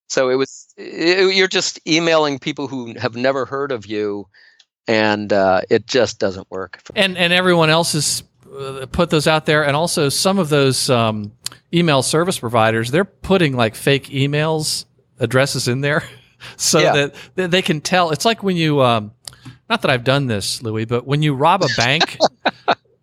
So 0.08 0.28
it 0.30 0.34
was 0.36 0.72
it, 0.76 1.34
you're 1.34 1.48
just 1.48 1.80
emailing 1.86 2.38
people 2.38 2.68
who 2.68 2.94
have 2.98 3.16
never 3.16 3.44
heard 3.44 3.72
of 3.72 3.86
you, 3.86 4.28
and 4.86 5.32
uh, 5.32 5.62
it 5.70 5.86
just 5.86 6.18
doesn't 6.18 6.50
work. 6.50 6.80
And 6.94 7.16
and 7.16 7.32
everyone 7.32 7.70
else 7.70 7.92
has 7.94 8.22
uh, 8.56 8.86
put 8.90 9.10
those 9.10 9.26
out 9.26 9.46
there, 9.46 9.64
and 9.64 9.74
also 9.76 10.08
some 10.08 10.38
of 10.38 10.48
those 10.48 10.88
um, 10.90 11.32
email 11.72 12.02
service 12.02 12.38
providers, 12.38 12.90
they're 12.90 13.04
putting 13.04 13.56
like 13.56 13.74
fake 13.74 14.04
emails 14.10 14.84
addresses 15.18 15.66
in 15.66 15.80
there, 15.80 16.04
so 16.56 16.78
Yeah. 16.80 16.92
that 16.92 17.14
that 17.34 17.50
they 17.50 17.62
can 17.62 17.80
tell. 17.80 18.10
It's 18.10 18.24
like 18.24 18.42
when 18.42 18.56
you, 18.56 18.82
um, 18.82 19.12
not 19.68 19.82
that 19.82 19.90
I've 19.90 20.04
done 20.04 20.26
this, 20.26 20.62
Louis, 20.62 20.84
but 20.84 21.06
when 21.06 21.22
you 21.22 21.34
rob 21.34 21.62
a 21.62 21.68
bank. 21.76 22.18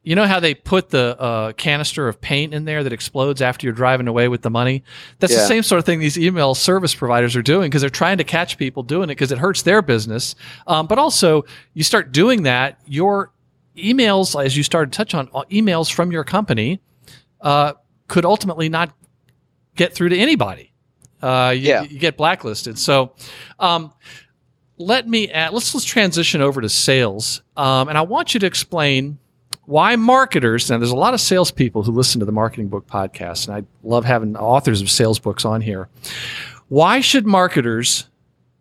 You 0.03 0.15
know 0.15 0.25
how 0.27 0.41
they 0.41 0.53
put 0.53 0.89
the 0.89 1.17
uh, 1.19 1.51
canister 1.53 2.09
of 2.09 2.19
paint 2.19 2.53
in 2.53 2.65
there 2.65 2.83
that 2.83 2.91
explodes 2.91 3.41
after 3.41 3.65
you're 3.65 3.73
driving 3.73 4.07
away 4.09 4.27
with 4.27 4.41
the 4.41 4.49
money? 4.49 4.83
That's 5.19 5.33
the 5.33 5.47
same 5.47 5.63
sort 5.63 5.79
of 5.79 5.85
thing 5.85 5.99
these 5.99 6.19
email 6.19 6.55
service 6.55 6.93
providers 6.93 7.37
are 7.37 7.41
doing 7.41 7.69
because 7.69 7.81
they're 7.81 7.89
trying 7.89 8.17
to 8.17 8.25
catch 8.25 8.57
people 8.57 8.83
doing 8.83 9.03
it 9.05 9.15
because 9.15 9.31
it 9.31 9.37
hurts 9.37 9.61
their 9.61 9.81
business. 9.81 10.35
Um, 10.67 10.87
but 10.87 10.99
also, 10.99 11.45
you 11.73 11.83
start 11.83 12.11
doing 12.11 12.43
that, 12.43 12.79
your 12.85 13.31
emails, 13.77 14.39
as 14.43 14.57
you 14.57 14.63
started 14.63 14.91
to 14.91 14.97
touch 14.97 15.13
on, 15.13 15.29
uh, 15.33 15.43
emails 15.49 15.91
from 15.91 16.11
your 16.11 16.25
company 16.25 16.81
uh, 17.39 17.73
could 18.07 18.25
ultimately 18.25 18.67
not 18.67 18.93
get 19.75 19.93
through 19.93 20.09
to 20.09 20.17
anybody. 20.17 20.73
Uh, 21.21 21.53
you, 21.55 21.69
Yeah. 21.69 21.83
you 21.83 21.97
get 21.97 22.17
blacklisted. 22.17 22.77
So, 22.77 23.13
um, 23.57 23.93
let 24.77 25.07
me 25.07 25.29
add, 25.29 25.53
let's 25.53 25.73
let's 25.73 25.85
transition 25.85 26.41
over 26.41 26.59
to 26.59 26.67
sales, 26.67 27.41
um, 27.55 27.87
and 27.87 27.97
I 27.97 28.01
want 28.01 28.33
you 28.33 28.39
to 28.41 28.45
explain 28.45 29.19
why 29.65 29.95
marketers. 29.95 30.69
Now, 30.69 30.77
there's 30.77 30.91
a 30.91 30.95
lot 30.95 31.13
of 31.13 31.21
salespeople 31.21 31.83
who 31.83 31.91
listen 31.91 32.19
to 32.19 32.25
the 32.25 32.31
Marketing 32.31 32.67
Book 32.67 32.87
podcast, 32.87 33.47
and 33.47 33.55
I 33.55 33.63
love 33.83 34.05
having 34.05 34.35
authors 34.35 34.81
of 34.81 34.89
sales 34.89 35.19
books 35.19 35.45
on 35.45 35.61
here. 35.61 35.87
Why 36.69 37.01
should 37.01 37.25
marketers 37.25 38.09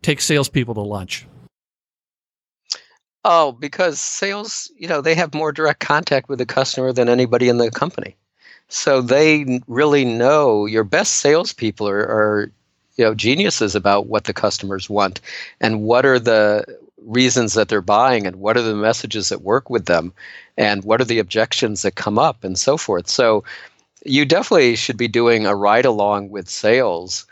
take 0.03 0.21
salespeople 0.21 0.75
to 0.75 0.81
lunch? 0.81 1.27
Oh, 3.25 3.53
because 3.53 4.01
sales, 4.01 4.71
you 4.77 4.89
know, 4.89 5.01
they 5.01 5.15
have 5.15 5.33
more 5.33 5.53
direct 5.53 5.81
contact 5.81 6.29
with 6.29 6.39
the 6.39 6.47
customer 6.47 6.93
than 6.93 7.09
anybody 7.09 7.49
in 7.49 7.59
the 7.59 7.71
company. 7.71 8.17
So 8.69 9.01
they 9.01 9.61
really 9.69 10.05
know 10.05 10.67
your 10.67 10.83
best 10.83 11.19
salespeople 11.19 11.89
are, 11.89 12.01
are, 12.01 12.51
you 12.97 13.05
know, 13.05 13.15
geniuses 13.15 13.75
about 13.75 14.07
what 14.07 14.25
the 14.25 14.33
customers 14.33 14.91
want 14.91 15.21
and 15.61 15.83
what 15.83 16.05
are 16.05 16.19
the 16.19 16.65
reasons 17.05 17.55
that 17.55 17.69
they're 17.69 17.81
buying 17.81 18.27
and 18.27 18.37
what 18.37 18.57
are 18.57 18.63
the 18.63 18.75
messages 18.75 19.29
that 19.29 19.43
work 19.43 19.71
with 19.71 19.87
them 19.87 20.13
and 20.57 20.85
what 20.85 21.01
are 21.01 21.05
the 21.05 21.19
objections 21.19 21.83
that 21.83 21.95
come 21.95 22.19
up 22.19 22.45
and 22.45 22.59
so 22.59 22.77
forth. 22.77 23.09
So 23.09 23.45
you 24.05 24.25
definitely 24.25 24.77
should 24.77 24.97
be 24.97 25.09
doing 25.09 25.47
a 25.47 25.55
ride 25.57 25.85
along 25.85 26.31
with 26.31 26.49
sales 26.49 27.27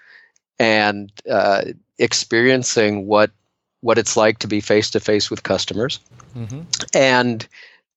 and 0.58 1.10
uh, 1.30 1.62
experiencing 1.98 3.06
what 3.06 3.30
what 3.82 3.96
it's 3.98 4.16
like 4.16 4.38
to 4.38 4.46
be 4.46 4.60
face 4.60 4.90
to 4.90 5.00
face 5.00 5.30
with 5.30 5.42
customers 5.42 6.00
Mm-hmm. 6.36 6.60
and 6.94 7.48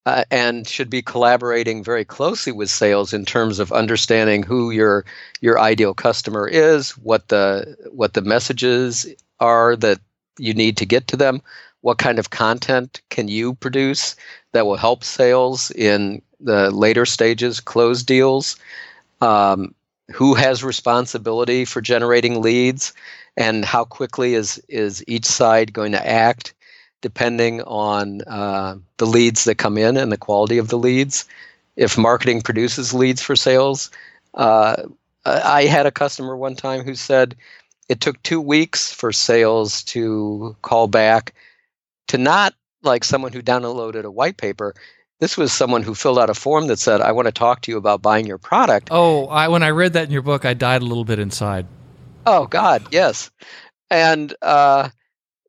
uh, 0.06 0.24
and 0.32 0.68
should 0.68 0.90
be 0.90 1.02
collaborating 1.02 1.84
very 1.84 2.04
closely 2.04 2.52
with 2.52 2.70
sales 2.70 3.14
in 3.14 3.26
terms 3.26 3.60
of 3.60 3.72
understanding 3.72 4.44
who 4.44 4.72
your 4.72 5.06
your 5.40 5.60
ideal 5.60 5.94
customer 5.94 6.48
is, 6.48 6.92
what 6.98 7.28
the 7.30 7.78
what 7.92 8.14
the 8.14 8.22
messages 8.22 9.08
are 9.40 9.76
that 9.78 10.00
you 10.38 10.54
need 10.54 10.78
to 10.78 10.86
get 10.86 11.08
to 11.08 11.18
them, 11.18 11.42
what 11.82 11.98
kind 11.98 12.18
of 12.18 12.30
content 12.30 13.02
can 13.10 13.28
you 13.28 13.54
produce 13.56 14.16
that 14.54 14.66
will 14.66 14.78
help 14.78 15.04
sales 15.04 15.72
in 15.72 16.22
the 16.40 16.72
later 16.72 17.06
stages, 17.06 17.60
close 17.60 18.04
deals, 18.04 18.56
um, 19.22 19.74
who 20.12 20.34
has 20.34 20.64
responsibility 20.64 21.66
for 21.66 21.82
generating 21.82 22.42
leads, 22.42 22.94
and 23.38 23.66
how 23.66 23.84
quickly 23.84 24.34
is 24.36 24.62
is 24.70 25.04
each 25.08 25.26
side 25.26 25.74
going 25.74 25.92
to 25.92 26.08
act 26.08 26.54
depending 27.02 27.62
on 27.64 28.22
uh, 28.28 28.76
the 28.98 29.06
leads 29.06 29.44
that 29.44 29.56
come 29.56 29.78
in 29.78 29.98
and 29.98 30.12
the 30.12 30.18
quality 30.18 30.58
of 30.58 30.70
the 30.70 30.78
leads. 30.78 31.26
If 31.76 31.98
marketing 31.98 32.42
produces 32.42 32.94
leads 32.94 33.22
for 33.22 33.36
sales, 33.36 33.90
uh, 34.36 34.84
I 35.26 35.64
I 35.64 35.66
had 35.66 35.86
a 35.86 35.92
customer 35.92 36.36
one 36.36 36.56
time 36.56 36.84
who 36.84 36.96
said 36.96 37.36
it 37.90 38.02
took 38.02 38.22
two 38.24 38.42
weeks 38.42 38.94
for 38.94 39.12
sales 39.12 39.84
to 39.84 40.56
call 40.62 40.88
back 40.88 41.34
to 42.08 42.18
not 42.18 42.54
like 42.82 43.04
someone 43.04 43.32
who 43.32 43.42
downloaded 43.42 44.04
a 44.04 44.12
white 44.12 44.38
paper. 44.38 44.74
This 45.20 45.38
was 45.38 45.54
someone 45.54 45.84
who 45.84 45.96
filled 45.96 46.20
out 46.20 46.30
a 46.30 46.34
form 46.34 46.68
that 46.68 46.80
said, 46.80 47.00
I 47.00 47.12
want 47.12 47.28
to 47.28 47.32
talk 47.32 47.62
to 47.62 47.72
you 47.72 47.78
about 47.78 48.02
buying 48.02 48.26
your 48.26 48.38
product. 48.38 48.90
Oh, 48.92 49.28
I, 49.28 49.48
when 49.48 49.64
I 49.64 49.70
read 49.70 49.94
that 49.94 50.06
in 50.06 50.12
your 50.12 50.22
book, 50.22 50.44
I 50.44 50.54
died 50.54 50.82
a 50.82 50.86
little 50.86 51.06
bit 51.06 51.20
inside. 51.20 51.66
Oh 52.26 52.48
God, 52.48 52.86
yes. 52.92 53.32
And 53.90 54.34
uh, 54.42 54.90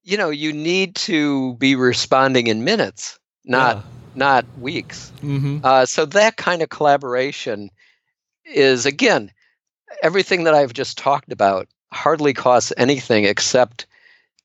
you 0.03 0.17
know, 0.17 0.31
you 0.31 0.53
need 0.53 0.95
to 0.97 1.55
be 1.55 1.77
responding 1.77 2.47
in 2.47 2.65
minutes, 2.65 3.19
not 3.45 3.85
not 4.15 4.45
weeks. 4.61 5.13
Mm-hmm. 5.23 5.59
Uh, 5.65 5.87
so 5.87 6.05
that 6.07 6.37
kind 6.37 6.63
of 6.63 6.69
collaboration 6.69 7.71
is 8.45 8.87
again 8.87 9.31
everything 10.03 10.45
that 10.45 10.55
I've 10.55 10.73
just 10.73 10.99
talked 10.99 11.33
about 11.33 11.69
hardly 11.95 12.35
costs 12.35 12.73
anything 12.77 13.25
except 13.25 13.87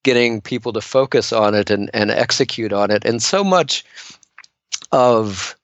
getting 0.04 0.40
people 0.40 0.72
to 0.74 0.82
focus 0.82 1.34
on 1.34 1.56
it 1.56 1.70
and, 1.70 1.90
and 1.94 2.12
execute 2.12 2.72
on 2.72 2.92
it. 2.92 3.04
And 3.04 3.22
so 3.22 3.44
much 3.44 3.84
of 4.92 5.56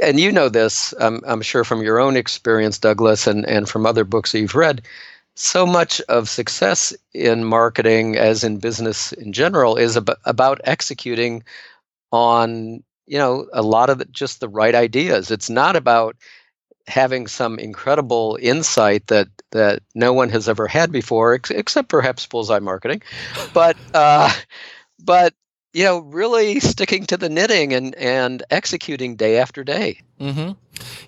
and 0.00 0.18
you 0.18 0.32
know 0.32 0.48
this, 0.48 0.94
um, 0.98 1.20
I'm 1.26 1.42
sure 1.42 1.64
from 1.64 1.82
your 1.82 2.00
own 2.00 2.16
experience, 2.16 2.78
Douglas, 2.78 3.26
and, 3.26 3.46
and 3.46 3.68
from 3.68 3.86
other 3.86 4.04
books 4.04 4.32
that 4.32 4.40
you've 4.40 4.54
read, 4.54 4.82
so 5.36 5.66
much 5.66 6.00
of 6.02 6.28
success 6.28 6.92
in 7.12 7.44
marketing, 7.44 8.16
as 8.16 8.44
in 8.44 8.58
business 8.58 9.12
in 9.12 9.32
general, 9.32 9.76
is 9.76 9.96
ab- 9.96 10.18
about 10.24 10.60
executing 10.64 11.42
on 12.12 12.82
you 13.06 13.18
know 13.18 13.46
a 13.52 13.62
lot 13.62 13.90
of 13.90 13.98
the, 13.98 14.04
just 14.06 14.40
the 14.40 14.48
right 14.48 14.74
ideas. 14.74 15.30
It's 15.30 15.50
not 15.50 15.76
about 15.76 16.16
having 16.86 17.26
some 17.26 17.58
incredible 17.58 18.38
insight 18.40 19.06
that 19.08 19.28
that 19.50 19.82
no 19.94 20.12
one 20.12 20.28
has 20.30 20.48
ever 20.48 20.66
had 20.66 20.90
before, 20.92 21.34
ex- 21.34 21.50
except 21.50 21.88
perhaps 21.88 22.26
bullseye 22.26 22.58
marketing. 22.58 23.02
But 23.52 23.76
uh, 23.94 24.32
but 25.02 25.34
you 25.72 25.84
know, 25.84 25.98
really 25.98 26.60
sticking 26.60 27.04
to 27.06 27.16
the 27.16 27.28
knitting 27.28 27.72
and 27.72 27.94
and 27.96 28.42
executing 28.50 29.16
day 29.16 29.38
after 29.38 29.64
day. 29.64 30.00
Mm-hmm. 30.20 30.52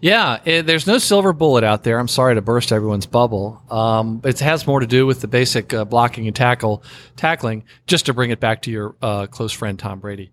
Yeah, 0.01 0.41
it, 0.45 0.67
there's 0.67 0.87
no 0.87 0.99
silver 0.99 1.33
bullet 1.33 1.65
out 1.65 1.85
there. 1.85 1.99
I'm 1.99 2.09
sorry 2.09 2.35
to 2.35 2.43
burst 2.43 2.73
everyone's 2.73 3.07
bubble. 3.07 3.63
Um, 3.71 4.21
it 4.25 4.41
has 4.41 4.67
more 4.67 4.81
to 4.81 4.87
do 4.87 5.07
with 5.07 5.21
the 5.21 5.29
basic 5.29 5.73
uh, 5.73 5.85
blocking 5.85 6.27
and 6.27 6.35
tackle 6.35 6.83
tackling. 7.17 7.65
Just 7.87 8.07
to 8.07 8.15
bring 8.15 8.31
it 8.31 8.41
back 8.41 8.63
to 8.63 8.71
your 8.71 8.97
uh, 9.01 9.27
close 9.27 9.53
friend 9.53 9.79
Tom 9.79 10.01
Brady. 10.01 10.33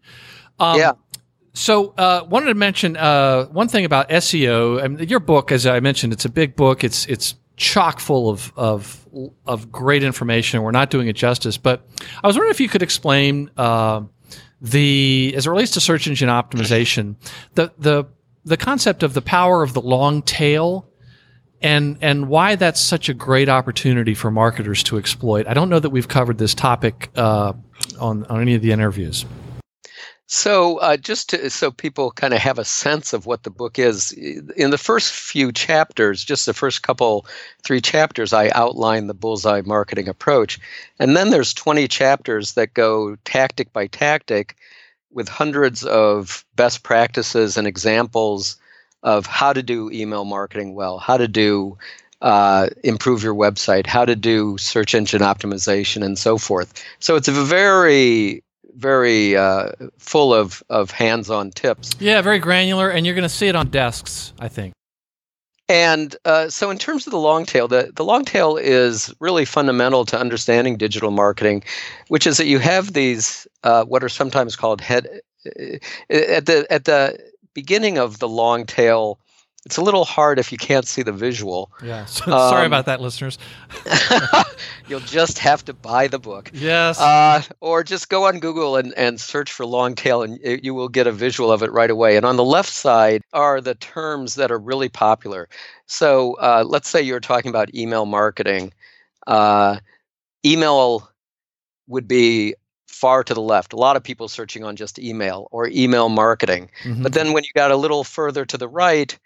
Um, 0.59 0.79
yeah. 0.79 0.93
So, 1.53 1.93
uh, 1.97 2.25
wanted 2.27 2.47
to 2.47 2.55
mention 2.55 2.97
uh, 2.97 3.45
one 3.45 3.67
thing 3.67 3.85
about 3.85 4.09
SEO. 4.09 4.83
I 4.83 4.87
mean, 4.87 5.07
your 5.07 5.19
book, 5.19 5.51
as 5.51 5.67
I 5.67 5.79
mentioned, 5.79 6.11
it's 6.11 6.25
a 6.25 6.29
big 6.29 6.55
book. 6.55 6.83
It's 6.83 7.05
it's 7.05 7.35
chock 7.57 7.99
full 7.99 8.29
of 8.29 8.51
of 8.55 9.07
of 9.45 9.71
great 9.71 10.03
information. 10.03 10.63
We're 10.63 10.71
not 10.71 10.89
doing 10.89 11.07
it 11.07 11.15
justice, 11.15 11.57
but 11.57 11.87
I 12.23 12.27
was 12.27 12.35
wondering 12.35 12.51
if 12.51 12.59
you 12.59 12.69
could 12.69 12.81
explain 12.81 13.51
uh, 13.55 14.01
the 14.61 15.33
as 15.35 15.45
it 15.45 15.49
relates 15.49 15.71
to 15.71 15.79
search 15.79 16.07
engine 16.07 16.29
optimization, 16.29 17.15
the 17.53 17.71
the 17.77 18.05
the 18.45 18.57
concept 18.57 19.03
of 19.03 19.13
the 19.13 19.21
power 19.21 19.61
of 19.61 19.73
the 19.73 19.81
long 19.81 20.23
tail 20.23 20.89
and 21.61 21.97
and 22.01 22.27
why 22.27 22.55
that's 22.55 22.81
such 22.81 23.09
a 23.09 23.13
great 23.13 23.47
opportunity 23.47 24.13
for 24.13 24.31
marketers 24.31 24.83
to 24.83 24.97
exploit. 24.97 25.47
I 25.47 25.53
don't 25.53 25.69
know 25.69 25.79
that 25.79 25.91
we've 25.91 26.07
covered 26.07 26.37
this 26.37 26.53
topic 26.53 27.09
uh, 27.15 27.53
on 27.99 28.25
on 28.25 28.41
any 28.41 28.55
of 28.55 28.61
the 28.61 28.71
interviews. 28.71 29.25
So, 30.35 30.77
uh, 30.79 30.97
just 30.97 31.29
to, 31.29 31.47
so 31.51 31.69
people 31.69 32.09
kind 32.09 32.33
of 32.33 32.39
have 32.39 32.57
a 32.57 32.65
sense 32.65 33.13
of 33.13 33.27
what 33.27 33.43
the 33.43 33.51
book 33.51 33.77
is, 33.77 34.11
in 34.13 34.71
the 34.71 34.79
first 34.79 35.13
few 35.13 35.51
chapters, 35.51 36.25
just 36.25 36.47
the 36.47 36.55
first 36.55 36.81
couple, 36.81 37.27
three 37.63 37.79
chapters, 37.79 38.33
I 38.33 38.49
outline 38.55 39.05
the 39.05 39.13
bullseye 39.13 39.61
marketing 39.63 40.07
approach. 40.07 40.59
And 40.97 41.15
then 41.15 41.29
there's 41.29 41.53
20 41.53 41.87
chapters 41.87 42.53
that 42.53 42.73
go 42.73 43.15
tactic 43.25 43.71
by 43.73 43.85
tactic 43.85 44.55
with 45.11 45.29
hundreds 45.29 45.83
of 45.83 46.43
best 46.55 46.81
practices 46.81 47.55
and 47.55 47.67
examples 47.67 48.57
of 49.03 49.27
how 49.27 49.53
to 49.53 49.61
do 49.61 49.91
email 49.91 50.25
marketing 50.25 50.73
well, 50.73 50.97
how 50.97 51.15
to 51.15 51.27
do 51.27 51.77
uh, 52.23 52.69
improve 52.83 53.21
your 53.21 53.35
website, 53.35 53.85
how 53.85 54.03
to 54.03 54.15
do 54.15 54.57
search 54.57 54.95
engine 54.95 55.21
optimization, 55.21 56.03
and 56.03 56.17
so 56.17 56.39
forth. 56.39 56.73
So 56.97 57.15
it's 57.15 57.27
a 57.27 57.31
very 57.31 58.41
very 58.75 59.35
uh, 59.35 59.71
full 59.97 60.33
of, 60.33 60.63
of 60.69 60.91
hands-on 60.91 61.51
tips. 61.51 61.95
Yeah, 61.99 62.21
very 62.21 62.39
granular, 62.39 62.89
and 62.89 63.05
you're 63.05 63.15
going 63.15 63.23
to 63.23 63.29
see 63.29 63.47
it 63.47 63.55
on 63.55 63.69
desks, 63.69 64.33
I 64.39 64.47
think. 64.47 64.73
And 65.69 66.15
uh, 66.25 66.49
so, 66.49 66.69
in 66.69 66.77
terms 66.77 67.07
of 67.07 67.11
the 67.11 67.19
long 67.19 67.45
tail, 67.45 67.67
the, 67.67 67.91
the 67.95 68.03
long 68.03 68.25
tail 68.25 68.57
is 68.57 69.13
really 69.19 69.45
fundamental 69.45 70.05
to 70.05 70.19
understanding 70.19 70.75
digital 70.75 71.09
marketing, 71.09 71.63
which 72.09 72.27
is 72.27 72.37
that 72.37 72.47
you 72.47 72.59
have 72.59 72.93
these 72.93 73.47
uh, 73.63 73.85
what 73.85 74.03
are 74.03 74.09
sometimes 74.09 74.57
called 74.57 74.81
head 74.81 75.07
uh, 75.45 75.77
at 76.09 76.45
the 76.47 76.67
at 76.69 76.85
the 76.85 77.17
beginning 77.53 77.97
of 77.97 78.19
the 78.19 78.27
long 78.27 78.65
tail 78.65 79.19
it's 79.65 79.77
a 79.77 79.81
little 79.81 80.03
hard 80.03 80.39
if 80.39 80.51
you 80.51 80.57
can't 80.57 80.85
see 80.85 81.03
the 81.03 81.11
visual. 81.11 81.71
Yeah, 81.81 82.05
so, 82.05 82.25
um, 82.31 82.49
sorry 82.49 82.65
about 82.65 82.85
that, 82.87 82.99
listeners. 82.99 83.37
you'll 84.87 84.99
just 84.99 85.39
have 85.39 85.63
to 85.65 85.73
buy 85.73 86.07
the 86.07 86.19
book. 86.19 86.51
Yes. 86.53 86.99
Uh, 86.99 87.41
or 87.61 87.83
just 87.83 88.09
go 88.09 88.25
on 88.25 88.39
Google 88.39 88.75
and, 88.75 88.93
and 88.95 89.19
search 89.19 89.51
for 89.51 89.65
long 89.65 89.95
tail, 89.95 90.21
and 90.21 90.39
it, 90.43 90.63
you 90.63 90.73
will 90.73 90.89
get 90.89 91.07
a 91.07 91.11
visual 91.11 91.51
of 91.51 91.63
it 91.63 91.71
right 91.71 91.89
away. 91.89 92.17
And 92.17 92.25
on 92.25 92.35
the 92.35 92.43
left 92.43 92.69
side 92.69 93.21
are 93.31 93.61
the 93.61 93.75
terms 93.75 94.35
that 94.35 94.51
are 94.51 94.59
really 94.59 94.89
popular. 94.89 95.47
So 95.85 96.33
uh, 96.35 96.63
let's 96.67 96.89
say 96.89 97.01
you're 97.01 97.21
talking 97.21 97.49
about 97.49 97.73
email 97.73 98.05
marketing. 98.05 98.73
Uh, 99.25 99.77
email 100.45 101.09
would 101.87 102.07
be 102.07 102.55
far 102.87 103.23
to 103.23 103.33
the 103.33 103.41
left. 103.41 103.73
A 103.73 103.77
lot 103.77 103.95
of 103.95 104.03
people 104.03 104.27
searching 104.27 104.63
on 104.63 104.75
just 104.75 104.99
email 104.99 105.47
or 105.51 105.67
email 105.67 106.09
marketing. 106.09 106.69
Mm-hmm. 106.83 107.03
But 107.03 107.13
then 107.13 107.33
when 107.33 107.43
you 107.43 107.49
got 107.55 107.71
a 107.71 107.77
little 107.77 108.03
further 108.03 108.45
to 108.45 108.57
the 108.57 108.67
right, 108.67 109.17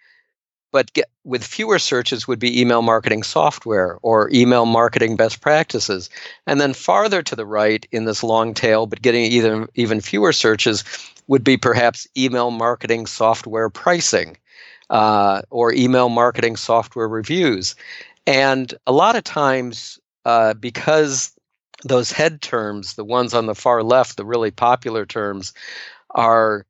but 0.72 0.92
get, 0.94 1.10
with 1.24 1.44
fewer 1.44 1.80
searches 1.80 2.28
would 2.28 2.40
be 2.40 2.60
email 2.60 2.82
marketing 2.82 3.24
software 3.24 3.98
or 4.02 4.30
email 4.34 4.66
marketing 4.66 5.16
best 5.16 5.42
practices. 5.42 6.10
And 6.46 6.60
then 6.60 6.74
farther 6.74 7.22
to 7.24 7.36
the 7.36 7.46
right 7.46 7.86
in 7.92 8.06
this 8.06 8.24
long 8.24 8.54
tail, 8.54 8.86
but 8.86 9.02
getting 9.02 9.24
even, 9.26 9.68
even 9.76 10.02
fewer 10.02 10.34
searches, 10.34 10.84
would 11.28 11.44
be 11.44 11.58
perhaps 11.58 12.08
email 12.18 12.52
marketing 12.52 13.06
software 13.06 13.70
pricing 13.70 14.38
uh, 14.90 15.42
or 15.50 15.74
email 15.74 16.10
marketing 16.10 16.56
software 16.56 17.08
reviews. 17.08 17.76
And 18.26 18.74
a 18.86 18.92
lot 18.92 19.16
of 19.16 19.24
times, 19.24 20.00
uh, 20.26 20.54
because 20.54 21.34
those 21.84 22.12
head 22.12 22.42
terms, 22.42 22.96
the 22.96 23.06
ones 23.06 23.34
on 23.34 23.46
the 23.46 23.56
far 23.56 23.84
left, 23.84 24.18
the 24.18 24.26
really 24.26 24.52
popular 24.52 25.06
terms, 25.06 25.54
are, 26.12 26.66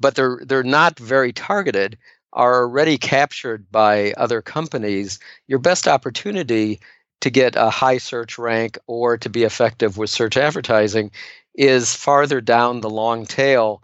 but 0.00 0.14
they're 0.14 0.40
they're 0.44 0.62
not 0.62 0.98
very 0.98 1.32
targeted 1.32 1.96
are 2.34 2.62
already 2.62 2.98
captured 2.98 3.70
by 3.70 4.12
other 4.16 4.42
companies, 4.42 5.18
your 5.46 5.58
best 5.58 5.88
opportunity 5.88 6.80
to 7.20 7.30
get 7.30 7.56
a 7.56 7.70
high 7.70 7.98
search 7.98 8.38
rank 8.38 8.76
or 8.86 9.16
to 9.16 9.30
be 9.30 9.44
effective 9.44 9.96
with 9.96 10.10
search 10.10 10.36
advertising 10.36 11.10
is 11.54 11.94
farther 11.94 12.40
down 12.40 12.80
the 12.80 12.90
long 12.90 13.24
tail. 13.24 13.82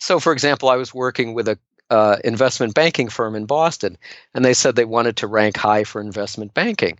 So, 0.00 0.18
for 0.18 0.32
example, 0.32 0.68
I 0.68 0.76
was 0.76 0.94
working 0.94 1.34
with 1.34 1.48
a 1.48 1.58
uh, 1.90 2.16
investment 2.24 2.74
banking 2.74 3.08
firm 3.08 3.36
in 3.36 3.46
Boston, 3.46 3.96
and 4.34 4.44
they 4.44 4.54
said 4.54 4.74
they 4.74 4.86
wanted 4.86 5.16
to 5.18 5.26
rank 5.26 5.56
high 5.56 5.84
for 5.84 6.00
investment 6.00 6.54
banking, 6.54 6.98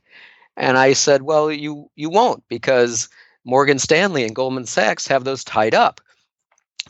and 0.57 0.77
I 0.77 0.93
said, 0.93 1.23
"Well, 1.23 1.51
you 1.51 1.91
you 1.97 2.11
won't 2.11 2.45
because 2.49 3.09
Morgan 3.45 3.79
Stanley 3.79 4.25
and 4.25 4.35
Goldman 4.35 4.67
Sachs 4.67 5.09
have 5.09 5.25
those 5.25 5.43
tied 5.43 5.75
up, 5.75 6.01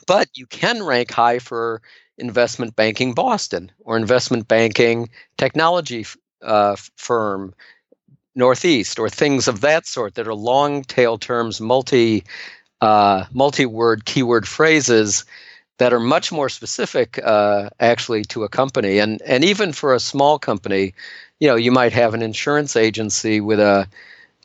but 0.07 0.29
you 0.35 0.47
can 0.47 0.83
rank 0.83 1.11
high 1.13 1.39
for 1.39 1.81
investment 2.19 2.77
banking 2.77 3.13
Boston 3.15 3.71
or 3.85 3.97
investment 3.97 4.49
banking 4.49 5.09
technology 5.37 6.07
uh, 6.43 6.77
firm 6.97 7.55
Northeast 8.35 8.99
or 8.99 9.09
things 9.09 9.49
of 9.49 9.61
that 9.61 9.87
sort 9.87 10.15
that 10.15 10.27
are 10.27 10.35
long 10.35 10.83
tail 10.85 11.19
terms, 11.19 11.61
multi 11.61 12.25
uh, 12.81 13.25
multi 13.33 13.67
word 13.67 14.05
keyword 14.05 14.47
phrases 14.47 15.25
that 15.79 15.93
are 15.93 16.01
much 16.01 16.31
more 16.31 16.49
specific 16.49 17.19
uh, 17.25 17.71
actually 17.81 18.25
to 18.25 18.45
a 18.45 18.49
company. 18.49 18.99
And 18.99 19.23
and 19.23 19.45
even 19.45 19.73
for 19.73 19.95
a 19.95 20.01
small 20.01 20.39
company, 20.39 20.95
you 21.41 21.49
know, 21.49 21.57
you 21.57 21.73
might 21.73 21.93
have 21.93 22.15
an 22.15 22.23
insurance 22.23 22.77
agency 22.77 23.41
with 23.41 23.61
a 23.61 23.87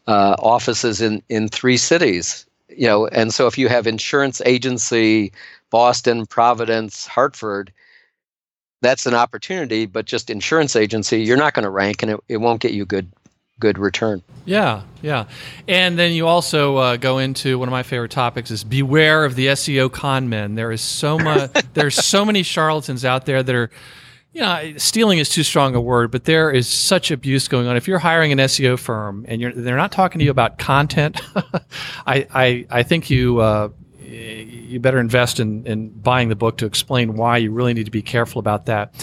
uh, 0.08 0.36
offices 0.40 1.02
in 1.02 1.22
in 1.30 1.48
three 1.48 1.78
cities, 1.78 2.46
you 2.70 2.88
know, 2.88 3.08
and 3.08 3.34
so 3.34 3.48
if 3.48 3.58
you 3.58 3.70
have 3.70 3.88
insurance 3.88 4.42
agency 4.46 5.32
Boston, 5.70 6.26
Providence, 6.26 7.06
Hartford, 7.08 7.72
that's 8.82 9.06
an 9.06 9.14
opportunity, 9.14 9.86
but 9.86 10.06
just 10.06 10.30
insurance 10.30 10.76
agency, 10.76 11.22
you're 11.22 11.38
not 11.38 11.54
going 11.54 11.64
to 11.64 11.70
rank 11.70 12.02
and 12.02 12.14
it, 12.14 12.20
it 12.28 12.38
won't 12.38 12.62
get 12.62 12.74
you 12.74 12.86
good 12.86 13.12
good 13.60 13.78
return. 13.78 14.24
Yeah, 14.46 14.84
yeah. 15.02 15.26
And 15.68 16.00
then 16.00 16.14
you 16.14 16.28
also 16.28 16.78
uh, 16.78 16.96
go 16.96 17.18
into 17.18 17.60
one 17.60 17.68
of 17.68 17.72
my 17.72 17.84
favorite 17.84 18.12
topics 18.12 18.52
is 18.52 18.64
beware 18.64 19.26
of 19.26 19.36
the 19.36 19.48
SEO 19.48 19.92
con 19.92 20.30
men. 20.30 20.56
There 20.56 20.72
is 20.72 20.82
so 20.82 21.20
much 21.20 21.52
there's 21.74 21.96
so 21.96 22.24
many 22.24 22.42
charlatans 22.44 23.04
out 23.04 23.26
there 23.26 23.44
that 23.44 23.54
are 23.54 23.70
you 24.32 24.42
know, 24.42 24.74
stealing 24.78 25.18
is 25.18 25.28
too 25.28 25.44
strong 25.44 25.74
a 25.74 25.82
word, 25.82 26.12
but 26.12 26.26
there 26.26 26.52
is 26.52 26.68
such 26.68 27.10
abuse 27.10 27.48
going 27.48 27.68
on. 27.68 27.76
If 27.76 27.88
you're 27.88 28.00
hiring 28.00 28.32
an 28.32 28.38
SEO 28.38 28.78
firm 28.78 29.26
and 29.28 29.42
they're 29.56 29.76
not 29.76 29.92
talking 29.92 30.20
to 30.20 30.26
you 30.26 30.32
about 30.32 30.60
content, 30.60 31.20
I, 32.06 32.28
I, 32.32 32.66
I 32.70 32.84
think 32.84 33.10
you 33.10 33.40
uh, 33.40 33.70
you 34.70 34.80
better 34.80 35.00
invest 35.00 35.40
in, 35.40 35.66
in 35.66 35.90
buying 35.90 36.30
the 36.30 36.36
book 36.36 36.58
to 36.58 36.66
explain 36.66 37.16
why 37.16 37.38
you 37.38 37.52
really 37.52 37.74
need 37.74 37.86
to 37.86 37.92
be 37.92 38.02
careful 38.02 38.40
about 38.40 38.68
that. 38.68 38.94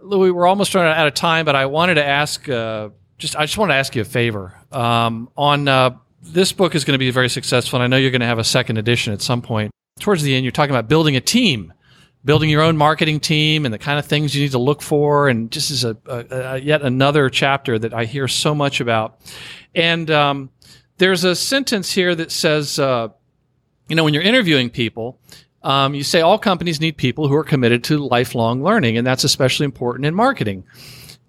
Louis, 0.00 0.30
we're 0.30 0.46
almost 0.46 0.74
running 0.74 0.92
out 0.92 1.06
of 1.06 1.14
time, 1.14 1.44
but 1.44 1.56
I 1.56 1.66
wanted 1.66 1.94
to 1.94 2.04
ask 2.04 2.48
uh, 2.48 2.90
just 3.18 3.36
I 3.36 3.42
just 3.42 3.58
want 3.58 3.70
to 3.70 3.74
ask 3.74 3.94
you 3.94 4.02
a 4.02 4.04
favor. 4.04 4.54
Um, 4.72 5.30
on 5.36 5.68
uh, 5.68 5.96
this 6.22 6.52
book 6.52 6.74
is 6.74 6.84
going 6.84 6.94
to 6.94 6.98
be 6.98 7.10
very 7.10 7.28
successful, 7.28 7.78
and 7.78 7.84
I 7.84 7.86
know 7.88 7.96
you're 7.96 8.10
going 8.10 8.20
to 8.20 8.26
have 8.26 8.38
a 8.38 8.44
second 8.44 8.78
edition 8.78 9.12
at 9.12 9.22
some 9.22 9.42
point. 9.42 9.70
Towards 10.00 10.22
the 10.22 10.34
end, 10.34 10.44
you're 10.44 10.52
talking 10.52 10.74
about 10.74 10.88
building 10.88 11.16
a 11.16 11.20
team, 11.20 11.72
building 12.24 12.50
your 12.50 12.62
own 12.62 12.76
marketing 12.76 13.20
team, 13.20 13.64
and 13.64 13.72
the 13.72 13.78
kind 13.78 13.98
of 13.98 14.04
things 14.04 14.34
you 14.34 14.42
need 14.42 14.52
to 14.52 14.58
look 14.58 14.82
for. 14.82 15.28
And 15.28 15.50
just 15.50 15.70
as 15.70 15.84
a, 15.84 15.96
a, 16.06 16.26
a 16.30 16.58
yet 16.58 16.82
another 16.82 17.30
chapter 17.30 17.78
that 17.78 17.94
I 17.94 18.04
hear 18.04 18.28
so 18.28 18.54
much 18.54 18.80
about. 18.80 19.20
And 19.74 20.10
um, 20.10 20.50
there's 20.98 21.24
a 21.24 21.34
sentence 21.34 21.92
here 21.92 22.14
that 22.14 22.30
says. 22.30 22.78
Uh, 22.78 23.08
you 23.88 23.96
know, 23.96 24.04
when 24.04 24.14
you're 24.14 24.22
interviewing 24.22 24.70
people, 24.70 25.18
um, 25.62 25.94
you 25.94 26.02
say 26.02 26.20
all 26.20 26.38
companies 26.38 26.80
need 26.80 26.96
people 26.96 27.28
who 27.28 27.34
are 27.34 27.44
committed 27.44 27.84
to 27.84 27.98
lifelong 27.98 28.62
learning, 28.62 28.96
and 28.96 29.06
that's 29.06 29.24
especially 29.24 29.64
important 29.64 30.06
in 30.06 30.14
marketing. 30.14 30.64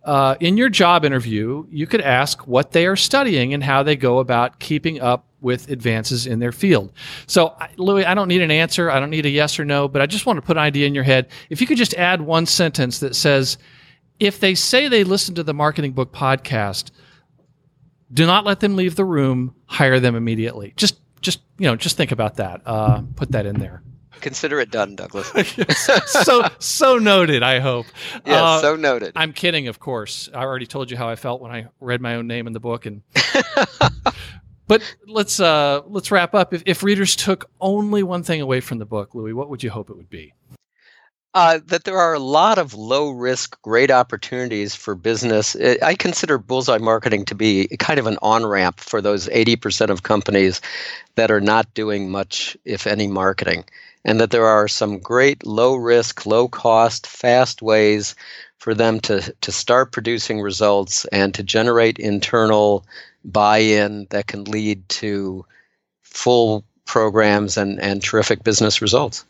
Uh, 0.03 0.35
in 0.39 0.55
your 0.55 0.69
job 0.69 1.03
interview, 1.03 1.65
you 1.69 1.85
could 1.85 2.01
ask 2.01 2.47
what 2.47 2.71
they 2.71 2.85
are 2.85 2.95
studying 2.95 3.53
and 3.53 3.63
how 3.63 3.83
they 3.83 3.95
go 3.95 4.19
about 4.19 4.59
keeping 4.59 5.01
up 5.01 5.25
with 5.41 5.69
advances 5.69 6.25
in 6.25 6.39
their 6.39 6.51
field. 6.51 6.91
So, 7.25 7.55
Louis, 7.77 8.05
I 8.05 8.13
don't 8.13 8.27
need 8.27 8.41
an 8.41 8.51
answer. 8.51 8.89
I 8.89 8.99
don't 8.99 9.09
need 9.09 9.25
a 9.25 9.29
yes 9.29 9.59
or 9.59 9.65
no, 9.65 9.87
but 9.87 10.01
I 10.01 10.05
just 10.05 10.25
want 10.25 10.37
to 10.37 10.41
put 10.41 10.55
an 10.57 10.63
idea 10.63 10.87
in 10.87 10.95
your 10.95 11.03
head. 11.03 11.27
If 11.49 11.59
you 11.59 11.67
could 11.67 11.77
just 11.77 11.93
add 11.95 12.21
one 12.21 12.45
sentence 12.45 12.99
that 12.99 13.15
says, 13.15 13.57
if 14.19 14.39
they 14.39 14.55
say 14.55 14.87
they 14.87 15.03
listen 15.03 15.35
to 15.35 15.43
the 15.43 15.53
Marketing 15.53 15.91
Book 15.91 16.11
podcast, 16.11 16.91
do 18.13 18.25
not 18.25 18.45
let 18.45 18.61
them 18.61 18.75
leave 18.75 18.95
the 18.95 19.05
room, 19.05 19.53
hire 19.65 19.99
them 19.99 20.15
immediately. 20.15 20.73
Just 20.77 20.99
you 21.57 21.67
know, 21.67 21.75
just 21.75 21.97
think 21.97 22.11
about 22.11 22.35
that. 22.35 22.61
Uh, 22.65 23.01
put 23.15 23.31
that 23.31 23.45
in 23.45 23.59
there. 23.59 23.81
Consider 24.21 24.59
it 24.59 24.71
done, 24.71 24.95
Douglas. 24.95 25.31
so 26.07 26.41
so 26.57 26.97
noted. 26.97 27.43
I 27.43 27.59
hope. 27.59 27.85
Yes, 28.25 28.41
Uh, 28.41 28.61
so 28.61 28.75
noted. 28.75 29.11
I'm 29.15 29.31
kidding, 29.31 29.67
of 29.67 29.79
course. 29.79 30.27
I 30.33 30.41
already 30.41 30.65
told 30.65 30.89
you 30.89 30.97
how 30.97 31.07
I 31.07 31.15
felt 31.15 31.39
when 31.41 31.51
I 31.51 31.67
read 31.79 32.01
my 32.01 32.15
own 32.15 32.25
name 32.25 32.47
in 32.47 32.53
the 32.53 32.59
book, 32.59 32.87
and 32.87 33.03
but 34.67 34.81
let's 35.07 35.39
uh, 35.39 35.81
let's 35.85 36.09
wrap 36.11 36.33
up. 36.33 36.53
If, 36.53 36.63
if 36.65 36.81
readers 36.83 37.15
took 37.15 37.49
only 37.61 38.01
one 38.01 38.23
thing 38.23 38.41
away 38.41 38.59
from 38.59 38.79
the 38.79 38.85
book, 38.85 39.13
Louis, 39.13 39.33
what 39.33 39.49
would 39.49 39.61
you 39.61 39.69
hope 39.69 39.89
it 39.91 39.95
would 39.95 40.09
be? 40.09 40.33
Uh, 41.33 41.59
that 41.67 41.83
there 41.83 41.97
are 41.99 42.15
a 42.15 42.19
lot 42.19 42.57
of 42.57 42.73
low 42.73 43.11
risk, 43.11 43.61
great 43.61 43.91
opportunities 43.91 44.73
for 44.73 44.95
business. 44.95 45.55
I- 45.83 45.93
consider 45.95 46.37
bullseye 46.37 46.79
marketing 46.79 47.25
to 47.25 47.35
be 47.35 47.67
kind 47.77 47.99
of 47.99 48.07
an 48.07 48.17
on 48.21 48.45
ramp 48.45 48.79
for 48.79 49.01
those 49.01 49.27
80% 49.29 49.91
of 49.91 50.03
companies 50.03 50.61
that 51.15 51.29
are 51.29 51.41
not 51.41 51.73
doing 51.73 52.09
much, 52.09 52.57
if 52.65 52.87
any, 52.87 53.07
marketing. 53.07 53.65
And 54.03 54.19
that 54.19 54.31
there 54.31 54.45
are 54.45 54.67
some 54.67 54.99
great 54.99 55.45
low 55.45 55.75
risk, 55.75 56.25
low 56.25 56.47
cost, 56.47 57.05
fast 57.05 57.61
ways 57.61 58.15
for 58.57 58.73
them 58.73 58.99
to, 59.01 59.33
to 59.41 59.51
start 59.51 59.91
producing 59.91 60.41
results 60.41 61.05
and 61.11 61.33
to 61.35 61.43
generate 61.43 61.99
internal 61.99 62.85
buy 63.25 63.59
in 63.59 64.07
that 64.09 64.27
can 64.27 64.45
lead 64.45 64.87
to 64.89 65.45
full 66.03 66.63
programs 66.85 67.57
and, 67.57 67.79
and 67.81 68.01
terrific 68.01 68.43
business 68.43 68.81
results. 68.81 69.25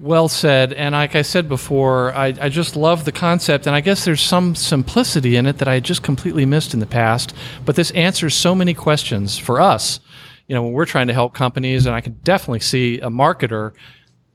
Well 0.00 0.28
said. 0.28 0.72
And 0.72 0.92
like 0.92 1.14
I 1.14 1.22
said 1.22 1.48
before, 1.48 2.12
I, 2.14 2.34
I 2.40 2.48
just 2.48 2.74
love 2.74 3.04
the 3.04 3.12
concept. 3.12 3.66
And 3.66 3.76
I 3.76 3.80
guess 3.80 4.04
there's 4.04 4.20
some 4.20 4.56
simplicity 4.56 5.36
in 5.36 5.46
it 5.46 5.58
that 5.58 5.68
I 5.68 5.78
just 5.78 6.02
completely 6.02 6.44
missed 6.44 6.74
in 6.74 6.80
the 6.80 6.86
past. 6.86 7.32
But 7.64 7.76
this 7.76 7.92
answers 7.92 8.34
so 8.34 8.54
many 8.54 8.74
questions 8.74 9.38
for 9.38 9.60
us. 9.60 10.00
You 10.48 10.54
know, 10.54 10.64
when 10.64 10.72
we're 10.72 10.84
trying 10.84 11.06
to 11.06 11.14
help 11.14 11.32
companies, 11.32 11.86
and 11.86 11.94
I 11.94 12.00
can 12.00 12.14
definitely 12.24 12.60
see 12.60 12.98
a 13.00 13.08
marketer. 13.08 13.72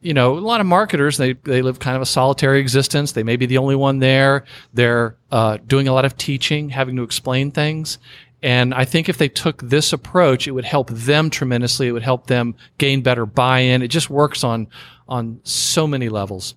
You 0.02 0.14
know, 0.14 0.38
a 0.38 0.40
lot 0.40 0.62
of 0.62 0.66
marketers 0.66 1.18
they 1.18 1.34
they 1.34 1.62
live 1.62 1.78
kind 1.80 1.98
of 1.98 2.02
a 2.02 2.06
solitary 2.06 2.62
existence. 2.62 3.12
They 3.12 3.24
may 3.24 3.36
be 3.36 3.46
the 3.46 3.58
only 3.58 3.76
one 3.76 4.00
there. 4.00 4.46
They're 4.74 5.18
uh, 5.30 5.58
doing 5.68 5.90
a 5.90 5.94
lot 5.94 6.06
of 6.06 6.16
teaching, 6.16 6.70
having 6.70 6.96
to 6.96 7.04
explain 7.04 7.52
things. 7.52 8.00
And 8.42 8.74
I 8.74 8.86
think 8.86 9.10
if 9.10 9.18
they 9.18 9.28
took 9.30 9.62
this 9.62 9.92
approach, 9.92 10.48
it 10.48 10.52
would 10.52 10.66
help 10.66 10.90
them 10.90 11.30
tremendously. 11.30 11.88
It 11.88 11.92
would 11.92 12.04
help 12.04 12.28
them 12.28 12.56
gain 12.78 13.02
better 13.02 13.26
buy-in. 13.26 13.82
It 13.82 13.90
just 13.90 14.10
works 14.10 14.44
on 14.44 14.68
on 15.08 15.40
so 15.44 15.88
many 15.88 16.08
levels. 16.08 16.56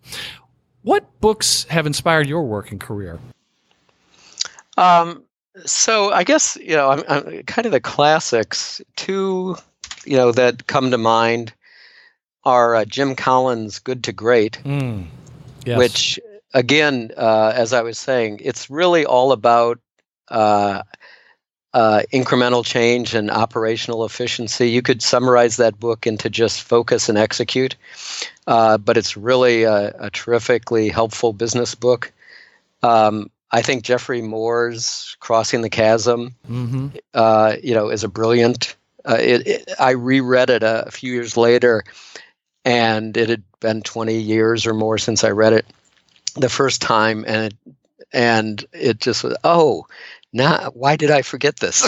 What 0.82 1.20
books 1.20 1.64
have 1.64 1.86
inspired 1.86 2.28
your 2.28 2.42
work 2.44 2.70
and 2.70 2.80
career? 2.80 3.18
Um, 4.76 5.24
so 5.64 6.12
I 6.12 6.24
guess 6.24 6.56
you 6.60 6.74
know, 6.76 6.90
I'm, 6.90 7.02
I'm 7.08 7.42
kind 7.44 7.66
of 7.66 7.72
the 7.72 7.80
classics. 7.80 8.80
Two, 8.96 9.56
you 10.04 10.16
know, 10.16 10.32
that 10.32 10.66
come 10.66 10.90
to 10.90 10.98
mind 10.98 11.52
are 12.44 12.74
uh, 12.74 12.84
Jim 12.84 13.14
Collins' 13.14 13.78
"Good 13.78 14.04
to 14.04 14.12
Great," 14.12 14.60
Mm. 14.64 15.06
Yes. 15.64 15.78
which, 15.78 16.20
again, 16.54 17.12
uh, 17.16 17.52
as 17.54 17.72
I 17.72 17.82
was 17.82 17.98
saying, 17.98 18.40
it's 18.42 18.68
really 18.68 19.04
all 19.06 19.30
about 19.32 19.78
uh, 20.28 20.82
uh, 21.74 22.02
incremental 22.12 22.64
change 22.64 23.14
and 23.14 23.30
operational 23.30 24.04
efficiency. 24.04 24.70
You 24.70 24.82
could 24.82 25.02
summarize 25.02 25.56
that 25.56 25.80
book 25.80 26.06
into 26.06 26.28
just 26.28 26.62
focus 26.62 27.08
and 27.08 27.16
execute, 27.16 27.76
uh, 28.46 28.78
but 28.78 28.96
it's 28.96 29.16
really 29.16 29.62
a, 29.62 29.94
a 29.98 30.10
terrifically 30.10 30.88
helpful 30.88 31.32
business 31.32 31.74
book. 31.74 32.12
Um, 32.82 33.30
I 33.50 33.62
think 33.62 33.84
Geoffrey 33.84 34.22
Moore's 34.22 35.16
"Crossing 35.20 35.62
the 35.62 35.70
Chasm," 35.70 36.34
hmm 36.46 36.88
uh, 37.14 37.56
you 37.62 37.74
know, 37.74 37.88
is 37.88 38.04
a 38.04 38.08
brilliant. 38.08 38.76
Uh, 39.04 39.18
it, 39.20 39.46
it, 39.46 39.70
I 39.80 39.90
reread 39.90 40.50
it 40.50 40.62
a, 40.62 40.88
few 40.90 41.12
years 41.12 41.36
later, 41.36 41.84
and 42.64 43.16
it 43.16 43.28
had 43.28 43.42
been 43.60 43.82
20 43.82 44.16
years 44.16 44.66
or 44.66 44.74
more 44.74 44.98
since 44.98 45.24
I 45.24 45.30
read 45.30 45.52
it 45.52 45.66
the 46.36 46.48
first 46.48 46.80
time, 46.80 47.24
and 47.26 47.52
it, 47.52 47.74
and 48.12 48.64
it 48.72 49.00
just 49.00 49.24
was 49.24 49.36
oh, 49.44 49.86
now 50.32 50.70
why 50.74 50.96
did 50.96 51.10
I 51.10 51.22
forget 51.22 51.58
this? 51.58 51.82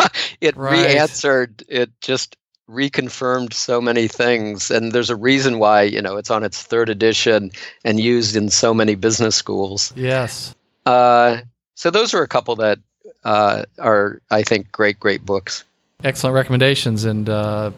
it 0.40 0.56
Right. 0.56 0.86
re-answered. 0.86 1.62
It 1.68 1.90
just 2.00 2.36
reconfirmed 2.68 3.52
so 3.52 3.80
many 3.80 4.06
things, 4.06 4.70
and 4.70 4.92
there's 4.92 5.10
a 5.10 5.16
reason 5.16 5.58
why 5.58 5.82
you 5.82 6.00
know 6.00 6.16
it's 6.16 6.30
on 6.30 6.44
its 6.44 6.62
third 6.62 6.88
edition 6.88 7.50
and 7.84 7.98
used 7.98 8.36
in 8.36 8.48
so 8.50 8.72
many 8.72 8.94
business 8.94 9.34
schools. 9.36 9.92
Yes. 9.96 10.54
Uh, 10.86 11.38
so 11.74 11.90
those 11.90 12.14
are 12.14 12.22
a 12.22 12.28
couple 12.28 12.56
that 12.56 12.78
uh, 13.24 13.64
are, 13.78 14.20
I 14.30 14.42
think, 14.42 14.70
great, 14.72 14.98
great 15.00 15.24
books. 15.26 15.64
Excellent 16.04 16.34
recommendations, 16.34 17.04
and 17.04 17.28
uh, 17.28 17.70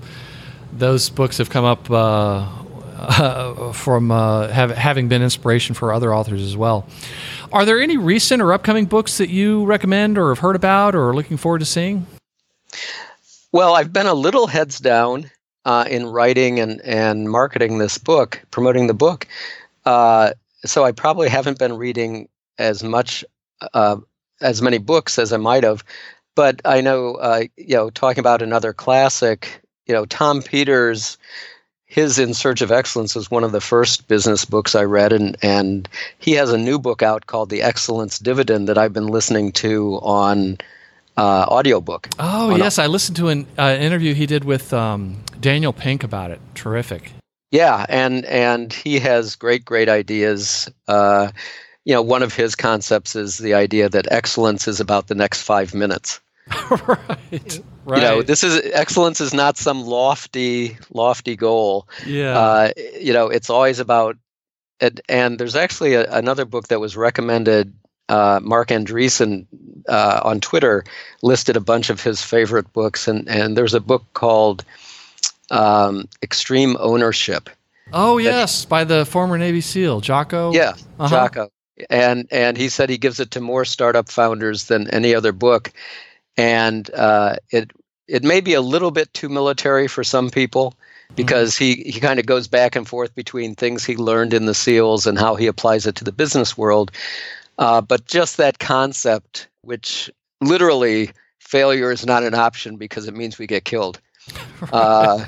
those 0.72 1.08
books 1.10 1.38
have 1.38 1.50
come 1.50 1.64
up 1.64 1.90
uh, 3.02 3.72
from 3.72 4.10
uh, 4.10 4.48
have, 4.48 4.70
having 4.70 5.08
been 5.08 5.22
inspiration 5.22 5.74
for 5.74 5.92
other 5.92 6.14
authors 6.14 6.42
as 6.42 6.56
well. 6.56 6.86
Are 7.52 7.64
there 7.64 7.80
any 7.80 7.96
recent 7.96 8.40
or 8.40 8.52
upcoming 8.52 8.86
books 8.86 9.18
that 9.18 9.28
you 9.28 9.64
recommend, 9.64 10.18
or 10.18 10.30
have 10.30 10.38
heard 10.38 10.56
about, 10.56 10.94
or 10.94 11.10
are 11.10 11.14
looking 11.14 11.36
forward 11.36 11.58
to 11.58 11.64
seeing? 11.64 12.06
Well, 13.52 13.74
I've 13.74 13.92
been 13.92 14.06
a 14.06 14.14
little 14.14 14.46
heads 14.46 14.78
down 14.78 15.30
uh, 15.64 15.84
in 15.88 16.06
writing 16.06 16.60
and, 16.60 16.80
and 16.82 17.30
marketing 17.30 17.78
this 17.78 17.98
book, 17.98 18.40
promoting 18.50 18.86
the 18.86 18.94
book. 18.94 19.26
Uh, 19.84 20.32
so 20.64 20.84
I 20.84 20.92
probably 20.92 21.28
haven't 21.28 21.58
been 21.58 21.74
reading 21.74 22.28
as 22.58 22.82
much, 22.82 23.24
uh, 23.74 23.96
as 24.40 24.62
many 24.62 24.78
books 24.78 25.18
as 25.18 25.32
I 25.32 25.36
might 25.36 25.64
have. 25.64 25.84
But 26.34 26.62
I 26.64 26.80
know, 26.80 27.46
you 27.56 27.76
know, 27.76 27.90
talking 27.90 28.20
about 28.20 28.40
another 28.40 28.72
classic, 28.72 29.60
you 29.86 29.92
know, 29.92 30.06
Tom 30.06 30.40
Peters, 30.40 31.18
his 31.92 32.18
In 32.18 32.32
Search 32.32 32.62
of 32.62 32.72
Excellence 32.72 33.14
was 33.14 33.30
one 33.30 33.44
of 33.44 33.52
the 33.52 33.60
first 33.60 34.08
business 34.08 34.46
books 34.46 34.74
I 34.74 34.84
read, 34.84 35.12
and 35.12 35.36
and 35.42 35.86
he 36.18 36.32
has 36.32 36.50
a 36.50 36.56
new 36.56 36.78
book 36.78 37.02
out 37.02 37.26
called 37.26 37.50
The 37.50 37.60
Excellence 37.60 38.18
Dividend 38.18 38.66
that 38.68 38.78
I've 38.78 38.94
been 38.94 39.08
listening 39.08 39.52
to 39.52 39.96
on 39.96 40.56
uh, 41.18 41.44
audiobook. 41.48 42.08
Oh 42.18 42.52
On 42.52 42.58
yes, 42.58 42.78
I 42.78 42.86
listened 42.86 43.18
to 43.18 43.28
an 43.28 43.46
uh, 43.58 43.76
interview 43.78 44.14
he 44.14 44.24
did 44.24 44.44
with 44.44 44.72
um, 44.72 45.22
Daniel 45.38 45.74
Pink 45.74 46.02
about 46.02 46.30
it. 46.30 46.40
Terrific. 46.54 47.12
Yeah, 47.50 47.84
and 47.90 48.24
and 48.24 48.72
he 48.72 48.98
has 48.98 49.36
great 49.36 49.66
great 49.66 49.90
ideas. 49.90 50.70
Uh, 50.88 51.30
you 51.84 51.92
know, 51.92 52.00
one 52.00 52.22
of 52.22 52.34
his 52.34 52.56
concepts 52.56 53.14
is 53.14 53.36
the 53.36 53.52
idea 53.52 53.90
that 53.90 54.10
excellence 54.10 54.66
is 54.66 54.80
about 54.80 55.08
the 55.08 55.14
next 55.14 55.42
five 55.42 55.74
minutes. 55.74 56.22
right. 56.86 57.60
Right. 57.84 58.00
You 58.00 58.08
know, 58.08 58.22
this 58.22 58.44
is 58.44 58.60
excellence 58.72 59.20
is 59.20 59.34
not 59.34 59.56
some 59.56 59.84
lofty 59.84 60.76
lofty 60.92 61.36
goal. 61.36 61.88
yeah. 62.06 62.38
Uh, 62.38 62.70
you 63.00 63.12
know, 63.12 63.28
it's 63.28 63.50
always 63.50 63.78
about. 63.80 64.16
And, 64.80 65.00
and 65.08 65.38
there's 65.38 65.54
actually 65.54 65.94
a, 65.94 66.10
another 66.12 66.44
book 66.44 66.66
that 66.68 66.80
was 66.80 66.96
recommended. 66.96 67.72
Uh, 68.08 68.40
Marc 68.42 68.68
Andreessen 68.70 69.46
uh, 69.88 70.20
on 70.24 70.40
Twitter 70.40 70.82
listed 71.22 71.56
a 71.56 71.60
bunch 71.60 71.88
of 71.88 72.02
his 72.02 72.20
favorite 72.20 72.72
books, 72.72 73.06
and 73.08 73.28
and 73.28 73.56
there's 73.56 73.74
a 73.74 73.80
book 73.80 74.04
called 74.14 74.64
um, 75.50 76.08
Extreme 76.22 76.76
Ownership. 76.80 77.48
oh 77.92 78.18
yes, 78.18 78.64
by 78.64 78.84
the 78.84 79.04
former 79.06 79.38
Navy 79.38 79.60
SEAL 79.60 80.00
Jocko. 80.00 80.52
Yeah, 80.52 80.74
Uh-huh. 80.98 81.08
Jocko. 81.08 81.48
And 81.88 82.26
and 82.30 82.56
he 82.56 82.68
said 82.68 82.90
he 82.90 82.98
gives 82.98 83.18
it 83.20 83.30
to 83.32 83.40
more 83.40 83.64
startup 83.64 84.08
founders 84.08 84.64
than 84.66 84.90
any 84.90 85.14
other 85.14 85.32
book, 85.32 85.72
and 86.36 86.90
uh, 86.94 87.36
it 87.50 87.70
it 88.08 88.24
may 88.24 88.40
be 88.40 88.54
a 88.54 88.60
little 88.60 88.90
bit 88.90 89.12
too 89.14 89.28
military 89.28 89.88
for 89.88 90.04
some 90.04 90.30
people 90.30 90.74
because 91.14 91.56
he 91.56 91.76
he 91.76 92.00
kind 92.00 92.18
of 92.18 92.26
goes 92.26 92.48
back 92.48 92.76
and 92.76 92.88
forth 92.88 93.14
between 93.14 93.54
things 93.54 93.84
he 93.84 93.96
learned 93.96 94.34
in 94.34 94.46
the 94.46 94.54
SEALs 94.54 95.06
and 95.06 95.18
how 95.18 95.34
he 95.34 95.46
applies 95.46 95.86
it 95.86 95.94
to 95.96 96.04
the 96.04 96.12
business 96.12 96.56
world. 96.56 96.90
Uh, 97.58 97.80
but 97.80 98.06
just 98.06 98.38
that 98.38 98.58
concept, 98.58 99.48
which 99.62 100.10
literally 100.40 101.10
failure 101.38 101.92
is 101.92 102.06
not 102.06 102.22
an 102.22 102.34
option 102.34 102.76
because 102.76 103.06
it 103.06 103.14
means 103.14 103.38
we 103.38 103.46
get 103.46 103.64
killed. 103.64 104.00
Uh, 104.72 105.26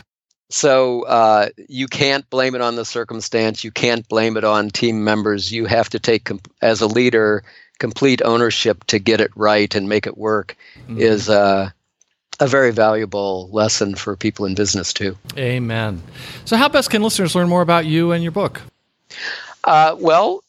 so 0.51 1.03
uh, 1.03 1.49
you 1.69 1.89
can't 1.89 2.29
blame 2.31 2.55
it 2.55 2.61
on 2.61 2.77
the 2.77 2.85
circumstance. 2.85 3.65
You 3.65 3.73
can't 3.73 4.09
blame 4.09 4.37
it 4.37 4.45
on 4.45 4.71
team 4.71 5.03
members. 5.03 5.53
You 5.53 5.67
have 5.67 5.89
to 5.91 5.99
take, 5.99 6.31
as 6.63 6.81
a 6.81 6.87
leader, 6.87 7.43
complete 7.79 8.23
ownership 8.25 8.85
to 8.85 8.99
get 8.99 9.21
it 9.21 9.31
right 9.35 9.75
and 9.75 9.89
make 9.89 10.07
it 10.07 10.17
work. 10.17 10.57
Mhm. 10.89 11.01
Is 11.01 11.29
uh, 11.29 11.71
a 12.41 12.47
very 12.47 12.73
valuable 12.73 13.49
lesson 13.53 13.95
for 13.95 14.17
people 14.17 14.45
in 14.47 14.55
business 14.55 14.93
too. 14.93 15.17
Amen. 15.37 16.03
So, 16.45 16.57
how 16.57 16.69
best 16.69 16.91
can 16.91 17.03
listeners 17.03 17.35
learn 17.35 17.49
more 17.49 17.63
about 17.63 17.87
you 17.87 18.13
and 18.13 18.23
your 18.23 18.33
book? 18.33 18.61
Uh, 19.63 19.97
well, 19.99 20.43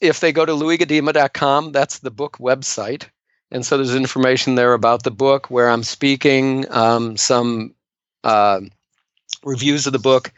if 0.00 0.20
they 0.20 0.32
go 0.32 0.44
to 0.44 0.52
louisgudema.com, 0.52 1.72
that's 1.72 1.98
the 2.00 2.10
book 2.10 2.36
website. 2.38 3.04
And 3.50 3.64
so 3.64 3.76
there's 3.76 3.94
information 3.94 4.54
there 4.54 4.74
about 4.74 5.02
the 5.02 5.10
book, 5.10 5.50
where 5.50 5.70
I'm 5.70 5.82
speaking, 5.84 6.66
um, 6.70 7.16
some 7.16 7.74
uh, 8.24 8.60
reviews 9.44 9.86
of 9.86 9.92
the 9.92 9.98
book. 9.98 10.32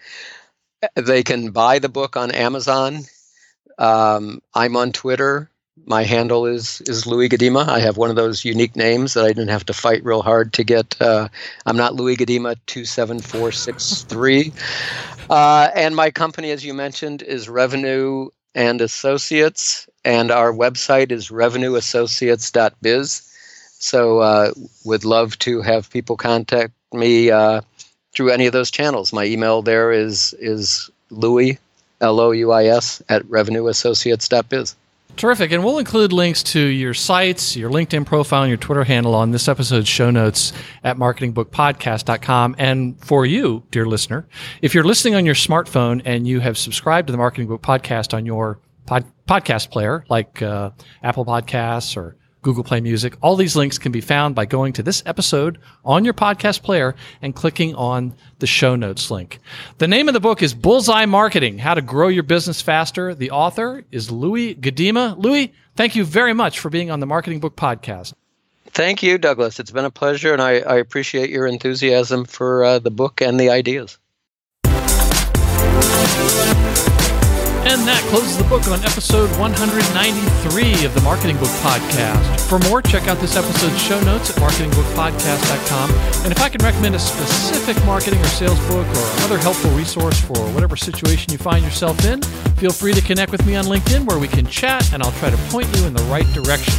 They 0.95 1.23
can 1.23 1.51
buy 1.51 1.79
the 1.79 1.89
book 1.89 2.17
on 2.17 2.31
Amazon. 2.31 3.01
Um, 3.79 4.43
I'm 4.55 4.77
on 4.77 4.93
Twitter. 4.93 5.51
My 5.87 6.03
handle 6.03 6.47
is 6.47 6.81
is 6.83 7.07
Louis 7.07 7.29
Gudema. 7.29 7.69
I 7.69 7.79
have 7.79 7.97
one 7.97 8.11
of 8.11 8.17
those 8.17 8.45
unique 8.45 8.75
names 8.75 9.15
that 9.15 9.25
I 9.25 9.29
didn't 9.29 9.49
have 9.49 9.65
to 9.67 9.73
fight 9.73 10.05
real 10.05 10.23
hard 10.23 10.53
to 10.55 10.65
get. 10.65 11.01
Uh, 11.01 11.29
I'm 11.65 11.77
not 11.77 11.95
Louis 11.95 12.17
Gudema 12.17 12.57
two 12.67 12.85
seven 12.85 13.21
four 13.21 13.53
six 13.53 14.03
three. 14.03 14.53
Uh, 15.31 15.69
and 15.75 15.95
my 15.95 16.11
company, 16.11 16.51
as 16.51 16.65
you 16.65 16.75
mentioned, 16.75 17.23
is 17.23 17.49
Revenue 17.49 18.31
and 18.57 18.81
Associates, 18.81 19.89
and 20.05 20.33
our 20.33 20.53
website 20.53 21.13
is 21.13 21.29
revenueassociates.biz. 21.29 23.23
So, 23.79 24.19
uh, 24.19 24.53
would 24.85 25.05
love 25.05 25.39
to 25.41 25.61
have 25.61 25.91
people 25.91 26.17
contact 26.17 26.73
me 26.93 27.31
uh, 27.31 27.61
through 28.13 28.31
any 28.31 28.47
of 28.47 28.53
those 28.53 28.73
channels. 28.73 29.13
My 29.13 29.25
email 29.25 29.63
there 29.63 29.93
is 29.93 30.35
is 30.41 30.91
Louis 31.11 31.59
L 32.01 32.19
O 32.19 32.33
U 32.33 32.51
I 32.51 32.65
S 32.65 33.01
at 33.09 33.23
revenueassociates.biz. 33.25 34.75
Terrific. 35.17 35.51
And 35.51 35.65
we'll 35.65 35.79
include 35.79 36.13
links 36.13 36.43
to 36.45 36.61
your 36.61 36.93
sites, 36.93 37.57
your 37.57 37.71
LinkedIn 37.71 38.05
profile, 38.05 38.43
and 38.43 38.51
your 38.51 38.59
Twitter 38.59 38.85
handle 38.85 39.15
on 39.15 39.31
this 39.31 39.49
episode's 39.49 39.89
show 39.89 40.11
notes 40.11 40.53
at 40.85 40.99
marketingbookpodcast.com. 40.99 42.57
And 42.59 43.03
for 43.03 43.25
you, 43.25 43.65
dear 43.71 43.87
listener, 43.87 44.29
if 44.61 44.75
you're 44.75 44.85
listening 44.85 45.15
on 45.15 45.25
your 45.25 45.35
smartphone 45.35 46.03
and 46.05 46.29
you 46.29 46.41
have 46.41 46.59
subscribed 46.59 47.07
to 47.09 47.13
the 47.13 47.19
Marketing 47.19 47.49
Book 47.49 47.63
Podcast 47.63 48.13
on 48.13 48.27
your 48.27 48.61
pod- 48.85 49.11
podcast 49.27 49.71
player, 49.71 50.05
like 50.11 50.43
uh, 50.43 50.71
Apple 51.03 51.25
Podcasts 51.25 51.97
or 51.97 52.17
Google 52.47 52.63
Play 52.63 52.81
Music. 52.81 53.17
All 53.23 53.35
these 53.35 53.57
links 53.57 53.77
can 53.77 53.91
be 53.91 54.01
found 54.01 54.37
by 54.37 54.47
going 54.47 54.73
to 54.75 54.83
this 54.85 55.03
episode 55.05 55.59
on 55.85 56.05
your 56.05 56.15
podcast 56.15 56.63
player 56.63 56.95
and 57.21 57.35
clicking 57.35 57.75
on 57.75 58.15
the 58.39 58.47
show 58.47 58.77
notes 58.77 59.11
link. 59.11 59.41
The 59.79 59.89
name 59.89 60.07
of 60.07 60.15
the 60.15 60.21
book 60.21 60.45
is 60.45 60.55
Bullseye 60.55 61.07
Marketing 61.07 61.59
How 61.59 61.75
to 61.75 61.83
Grow 61.83 62.07
Your 62.07 62.23
Business 62.23 62.63
Faster. 62.63 63.17
The 63.17 63.33
author 63.33 63.83
is 63.91 64.13
Louis 64.13 64.55
Gudema. 64.55 65.19
Louis, 65.19 65.53
thank 65.75 65.97
you 65.97 66.05
very 66.05 66.35
much 66.35 66.61
for 66.61 66.71
being 66.71 66.89
on 66.89 67.01
the 67.01 67.07
Marketing 67.07 67.41
Book 67.41 67.57
Podcast. 67.57 68.15
Thank 68.71 69.03
you, 69.03 69.19
Douglas. 69.19 69.59
It's 69.59 69.73
been 69.73 69.85
a 69.85 69.91
pleasure, 69.91 70.33
and 70.33 70.41
I, 70.41 70.61
I 70.61 70.77
appreciate 70.77 71.31
your 71.31 71.49
enthusiasm 71.49 72.27
for 72.27 72.63
uh, 72.63 72.79
the 72.79 72.93
book 72.93 73.21
and 73.21 73.41
the 73.41 73.51
ideas. 73.51 73.99
And 77.67 77.83
that 77.83 78.01
closes 78.11 78.39
the 78.39 78.45
book 78.45 78.69
on 78.69 78.79
episode 78.85 79.29
193 79.41 80.85
of 80.85 80.95
the 80.95 81.01
Marketing 81.01 81.37
Book 81.37 81.51
Podcast. 81.67 82.49
For 82.49 82.61
more, 82.61 82.81
check 82.81 83.09
out 83.09 83.19
this 83.19 83.35
episode's 83.35 83.83
show 83.83 84.01
notes 84.05 84.31
at 84.31 84.37
marketingbookpodcast.com. 84.37 85.91
And 86.23 86.31
if 86.31 86.41
I 86.41 86.49
can 86.49 86.65
recommend 86.65 86.95
a 86.95 87.01
specific 87.01 87.77
marketing 87.85 88.21
or 88.21 88.27
sales 88.27 88.61
book 88.69 88.87
or 88.87 89.17
another 89.19 89.39
helpful 89.39 89.73
resource 89.73 90.21
for 90.21 90.39
whatever 90.55 90.77
situation 90.77 91.33
you 91.33 91.39
find 91.39 91.65
yourself 91.65 92.05
in, 92.05 92.23
feel 92.55 92.71
free 92.71 92.93
to 92.93 93.01
connect 93.01 93.33
with 93.33 93.45
me 93.45 93.57
on 93.57 93.65
LinkedIn 93.65 94.07
where 94.07 94.21
we 94.21 94.29
can 94.29 94.47
chat 94.47 94.93
and 94.93 95.03
I'll 95.03 95.19
try 95.19 95.31
to 95.31 95.37
point 95.51 95.67
you 95.77 95.87
in 95.87 95.93
the 95.93 96.05
right 96.05 96.27
direction. 96.33 96.75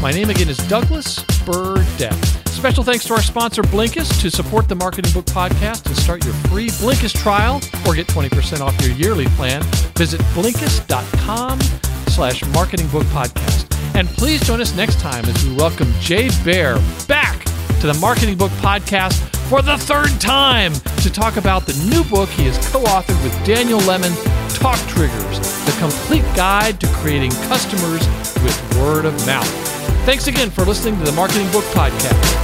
My 0.00 0.10
name 0.10 0.30
again 0.30 0.48
is 0.48 0.56
Douglas 0.68 1.22
Burdett. 1.44 2.39
Special 2.60 2.84
thanks 2.84 3.06
to 3.06 3.14
our 3.14 3.22
sponsor 3.22 3.62
Blinkist 3.62 4.20
to 4.20 4.30
support 4.30 4.68
the 4.68 4.74
Marketing 4.74 5.10
Book 5.14 5.24
Podcast 5.24 5.86
and 5.86 5.96
start 5.96 6.22
your 6.26 6.34
free 6.50 6.68
Blinkist 6.68 7.16
trial 7.16 7.54
or 7.86 7.94
get 7.94 8.06
20% 8.08 8.60
off 8.60 8.78
your 8.82 8.94
yearly 8.96 9.24
plan. 9.28 9.62
Visit 9.96 10.20
Blinkist.com 10.34 11.58
slash 12.08 12.44
Marketing 12.52 12.86
Book 12.88 13.04
Podcast. 13.04 13.74
And 13.96 14.06
please 14.10 14.46
join 14.46 14.60
us 14.60 14.76
next 14.76 15.00
time 15.00 15.24
as 15.24 15.42
we 15.42 15.54
welcome 15.54 15.90
Jay 16.00 16.28
Baer 16.44 16.78
back 17.08 17.42
to 17.80 17.86
the 17.86 17.96
Marketing 17.98 18.36
Book 18.36 18.52
Podcast 18.60 19.14
for 19.48 19.62
the 19.62 19.78
third 19.78 20.20
time 20.20 20.74
to 20.74 21.10
talk 21.10 21.38
about 21.38 21.64
the 21.64 21.72
new 21.88 22.04
book 22.10 22.28
he 22.28 22.44
has 22.44 22.58
co-authored 22.68 23.24
with 23.24 23.32
Daniel 23.46 23.80
Lemin, 23.80 24.14
Talk 24.56 24.78
Triggers, 24.86 25.38
the 25.64 25.74
complete 25.78 26.24
guide 26.36 26.78
to 26.80 26.86
creating 26.88 27.30
customers 27.48 28.06
with 28.44 28.76
word 28.78 29.06
of 29.06 29.14
mouth. 29.26 29.69
Thanks 30.04 30.26
again 30.26 30.50
for 30.50 30.64
listening 30.64 30.98
to 30.98 31.04
the 31.04 31.12
Marketing 31.12 31.50
Book 31.52 31.64
Podcast. 31.66 32.40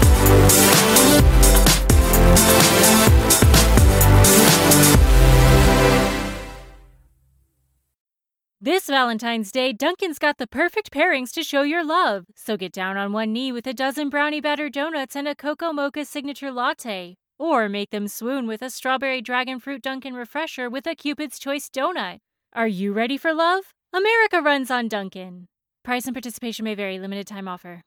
This 8.60 8.86
Valentine's 8.86 9.52
Day, 9.52 9.72
Dunkin's 9.72 10.18
got 10.18 10.38
the 10.38 10.46
perfect 10.46 10.90
pairings 10.90 11.30
to 11.34 11.44
show 11.44 11.62
your 11.62 11.84
love. 11.84 12.26
So 12.34 12.56
get 12.56 12.72
down 12.72 12.96
on 12.96 13.12
one 13.12 13.32
knee 13.32 13.52
with 13.52 13.66
a 13.66 13.74
dozen 13.74 14.08
brownie 14.10 14.40
batter 14.40 14.68
donuts 14.68 15.14
and 15.14 15.28
a 15.28 15.36
cocoa 15.36 15.72
mocha 15.72 16.04
signature 16.04 16.50
latte. 16.50 17.16
Or 17.38 17.68
make 17.68 17.90
them 17.90 18.08
swoon 18.08 18.46
with 18.46 18.62
a 18.62 18.70
strawberry 18.70 19.22
dragon 19.22 19.60
fruit 19.60 19.82
Dunkin' 19.82 20.14
refresher 20.14 20.68
with 20.68 20.86
a 20.86 20.96
Cupid's 20.96 21.38
Choice 21.38 21.68
donut. 21.68 22.18
Are 22.54 22.66
you 22.66 22.92
ready 22.92 23.16
for 23.16 23.32
love? 23.32 23.72
America 23.92 24.40
runs 24.42 24.70
on 24.70 24.88
Dunkin'. 24.88 25.46
Price 25.86 26.06
and 26.06 26.16
participation 26.16 26.64
may 26.64 26.74
vary, 26.74 26.98
limited 26.98 27.28
time 27.28 27.46
offer. 27.46 27.86